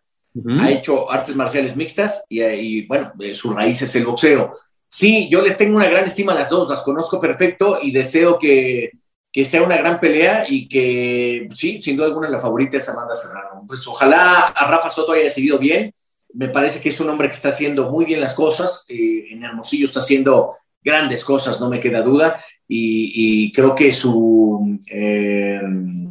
ha 0.60 0.70
hecho 0.70 1.10
artes 1.10 1.34
marciales 1.34 1.76
mixtas 1.76 2.24
y, 2.28 2.42
y 2.42 2.86
bueno, 2.86 3.12
su 3.32 3.54
raíz 3.54 3.80
es 3.82 3.94
el 3.96 4.04
boxeo. 4.04 4.54
Sí, 4.88 5.28
yo 5.30 5.42
les 5.42 5.56
tengo 5.56 5.76
una 5.76 5.88
gran 5.88 6.04
estima 6.04 6.32
a 6.32 6.36
las 6.36 6.50
dos, 6.50 6.68
las 6.68 6.82
conozco 6.82 7.20
perfecto 7.20 7.78
y 7.80 7.90
deseo 7.90 8.38
que, 8.38 8.90
que 9.32 9.44
sea 9.44 9.62
una 9.62 9.76
gran 9.76 10.00
pelea 10.00 10.46
y 10.48 10.68
que, 10.68 11.46
sí, 11.54 11.80
sin 11.80 11.96
duda 11.96 12.06
alguna 12.06 12.28
la 12.28 12.40
favorita 12.40 12.78
es 12.78 12.88
Amanda 12.88 13.14
Serrano. 13.14 13.64
Pues 13.66 13.86
ojalá 13.86 14.48
a 14.48 14.70
Rafa 14.70 14.90
Soto 14.90 15.12
haya 15.12 15.30
seguido 15.30 15.58
bien. 15.58 15.92
Me 16.36 16.48
parece 16.48 16.80
que 16.80 16.90
es 16.90 17.00
un 17.00 17.08
hombre 17.08 17.28
que 17.28 17.34
está 17.34 17.48
haciendo 17.48 17.90
muy 17.90 18.04
bien 18.04 18.20
las 18.20 18.34
cosas. 18.34 18.84
Eh, 18.88 19.28
en 19.30 19.42
Hermosillo 19.42 19.86
está 19.86 20.00
haciendo 20.00 20.54
grandes 20.82 21.24
cosas, 21.24 21.60
no 21.60 21.68
me 21.68 21.80
queda 21.80 22.02
duda. 22.02 22.40
Y, 22.68 23.52
creo 23.52 23.74
que 23.74 23.92
su, 23.92 24.78
eh, 24.90 25.60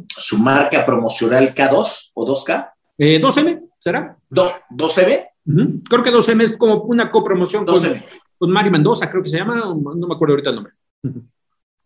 su 0.08 0.38
marca 0.38 0.84
promocional 0.84 1.54
K2 1.54 2.10
o 2.14 2.26
2K. 2.26 2.70
Eh, 2.98 3.20
2M, 3.20 3.68
¿será? 3.78 4.16
2M. 4.30 5.28
Creo 5.88 6.02
que 6.02 6.10
2M 6.10 6.42
es 6.42 6.56
como 6.56 6.82
una 6.82 7.10
copromoción 7.10 7.64
con, 7.64 7.80
con 8.38 8.50
Mari 8.50 8.70
Mendoza, 8.70 9.08
creo 9.08 9.22
que 9.22 9.30
se 9.30 9.38
llama, 9.38 9.56
no 9.56 10.06
me 10.08 10.14
acuerdo 10.14 10.32
ahorita 10.32 10.50
el 10.50 10.56
nombre. 10.56 10.72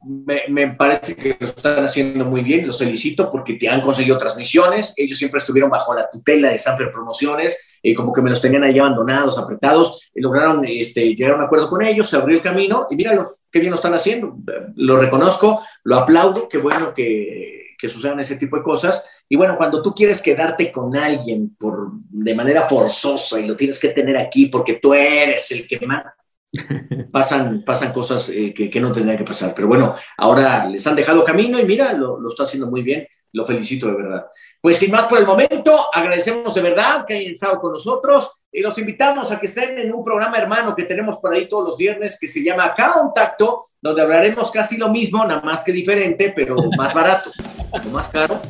Me, 0.03 0.69
parece 0.69 1.15
que 1.15 1.37
lo 1.39 1.47
están 1.47 1.85
haciendo 1.85 2.25
muy 2.25 2.41
bien, 2.41 2.67
los 2.67 2.79
felicito 2.79 3.31
porque 3.31 3.55
te 3.55 3.69
han 3.69 3.83
conseguido 3.83 4.17
transmisiones, 4.17 4.95
ellos 4.97 5.19
siempre 5.19 5.39
estuvieron 5.39 5.69
bajo 5.69 5.93
la 5.95 6.09
tutela 6.09 6.49
de 6.49 6.59
Sanfer 6.59 6.91
Promociones, 6.91 7.79
eh, 7.83 7.95
como 7.95 8.13
que 8.13 8.23
me 8.23 8.31
los 8.31 8.41
tenían 8.41 8.65
ahí 8.65 8.79
abandonados, 8.79 9.39
apretados, 9.39 10.11
y 10.15 10.23
lograron 10.23 10.65
este, 10.67 11.15
llegar 11.15 11.33
a 11.33 11.37
un 11.37 11.43
acuerdo 11.43 11.69
con 11.69 11.83
ellos, 11.83 12.09
se 12.09 12.17
abrió 12.17 12.37
el 12.37 12.43
camino 12.43 12.87
y 12.91 12.97
mira 12.97 13.23
qué 13.51 13.61
bien 13.61 13.71
lo 13.71 13.77
están 13.77 13.93
haciendo, 13.93 14.39
lo 14.77 14.97
reconozco, 14.97 15.61
lo 15.85 15.99
aplaudo, 15.99 16.49
qué 16.49 16.59
bueno 16.59 16.95
que, 16.95 17.61
que 17.81 17.89
sucedan 17.89 18.21
ese 18.21 18.37
tipo 18.37 18.57
de 18.57 18.63
cosas. 18.63 19.03
Y 19.29 19.37
bueno, 19.37 19.57
cuando 19.57 19.83
tú 19.83 19.95
quieres 19.95 20.23
quedarte 20.23 20.71
con 20.71 20.97
alguien 20.97 21.57
por, 21.59 21.91
de 21.93 22.35
manera 22.35 22.69
forzosa 22.69 23.41
y 23.41 23.47
lo 23.47 23.57
tienes 23.57 23.79
que 23.79 23.89
tener 23.89 24.17
aquí 24.17 24.47
porque 24.47 24.75
tú 24.75 24.93
eres 24.93 25.51
el 25.51 25.67
que 25.67 25.85
más 25.87 26.05
pasan, 27.13 27.63
pasan 27.65 27.93
cosas 27.93 28.29
eh, 28.31 28.53
que, 28.55 28.81
no 28.81 28.93
tendrían 28.93 29.19
que 29.19 29.25
pasar. 29.25 29.55
Pero 29.55 29.69
bueno, 29.69 29.95
ahora 30.17 30.67
les 30.67 30.87
han 30.87 30.97
dejado 30.97 31.25
camino 31.25 31.59
y 31.59 31.65
mira, 31.65 31.93
lo, 31.93 32.19
lo, 32.21 32.29
está 32.29 32.45
haciendo 32.45 32.71
muy 32.71 32.83
bien. 32.83 33.07
Lo 33.33 33.47
felicito 33.47 33.87
de 33.87 33.95
verdad. 33.95 34.27
Pues 34.61 34.79
sin 34.79 34.91
más 34.91 35.05
por 35.07 35.19
el 35.19 35.27
momento, 35.27 35.79
agradecemos 35.93 36.53
de 36.53 36.63
verdad 36.63 37.05
que 37.07 37.15
hayan 37.15 37.33
estado 37.33 37.61
con 37.61 37.73
nosotros 37.73 38.33
y 38.51 38.61
los 38.61 38.77
invitamos 38.79 39.31
a 39.31 39.39
que 39.39 39.47
estén 39.47 39.79
en 39.79 39.93
un 39.93 40.05
programa 40.05 40.37
hermano 40.37 40.75
que 40.75 40.83
tenemos 40.83 41.19
por 41.19 41.33
ahí 41.33 41.49
todos 41.49 41.65
los 41.65 41.77
viernes 41.77 42.19
que 42.21 42.27
se 42.27 42.43
llama 42.43 42.75
Contacto, 42.75 43.67
donde 43.81 44.03
hablaremos 44.03 44.51
casi 44.51 44.77
lo 44.77 44.89
mismo, 44.89 45.25
nada 45.25 45.43
más 45.43 45.63
que 45.63 45.71
diferente, 45.71 46.33
pero 46.35 46.57
más 46.77 46.93
barato 46.93 47.31
o 47.73 47.89
más 47.91 48.09
caro. 48.09 48.41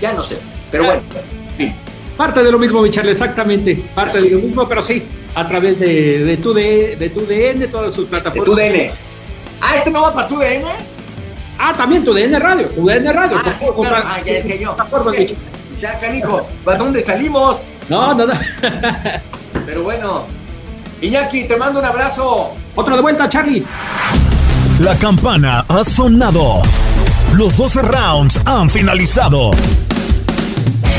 Ya 0.00 0.12
no 0.12 0.22
sé. 0.22 0.36
Pero 0.70 0.84
bueno. 0.84 1.02
Parte 2.18 2.42
de 2.42 2.52
lo 2.52 2.58
mismo, 2.58 2.82
Michelle, 2.82 3.10
exactamente. 3.10 3.82
Parte 3.94 4.20
de 4.20 4.30
lo 4.30 4.38
mismo, 4.38 4.68
pero 4.68 4.82
sí, 4.82 5.02
a 5.36 5.46
través 5.46 5.78
de, 5.78 6.24
de, 6.24 6.36
tu, 6.38 6.54
de, 6.54 6.96
de 6.98 7.10
tu 7.10 7.20
DN, 7.26 7.68
todas 7.68 7.92
sus 7.92 8.08
plataformas. 8.08 8.46
De 8.46 8.50
tu 8.50 8.56
DN. 8.56 8.90
Ah, 9.60 9.76
¿este 9.76 9.90
no 9.90 10.00
va 10.02 10.14
para 10.14 10.26
tu 10.26 10.38
DN? 10.38 10.64
Ah, 11.58 11.74
también 11.76 12.02
tu 12.04 12.14
DN 12.14 12.38
Radio, 12.38 12.68
tu 12.68 12.86
DN 12.86 13.12
Radio. 13.12 13.36
Ah, 13.44 13.52
sí, 13.58 13.66
claro. 13.74 14.06
ah 14.08 14.18
ya 14.24 14.32
es 14.32 14.44
que 14.46 14.58
yo. 14.58 14.74
Okay. 14.90 15.36
Ya, 15.78 16.00
canijo, 16.00 16.46
¿para 16.64 16.78
dónde 16.78 17.02
salimos? 17.02 17.58
No, 17.90 18.14
no, 18.14 18.26
no. 18.26 18.34
Pero 19.66 19.82
bueno, 19.82 20.24
Iñaki, 21.02 21.44
te 21.44 21.56
mando 21.56 21.80
un 21.80 21.84
abrazo. 21.84 22.54
Otro 22.74 22.96
de 22.96 23.02
vuelta, 23.02 23.28
Charlie. 23.28 23.62
La 24.80 24.96
campana 24.96 25.66
ha 25.68 25.84
sonado. 25.84 26.62
Los 27.34 27.58
12 27.58 27.82
rounds 27.82 28.40
han 28.46 28.70
finalizado. 28.70 29.50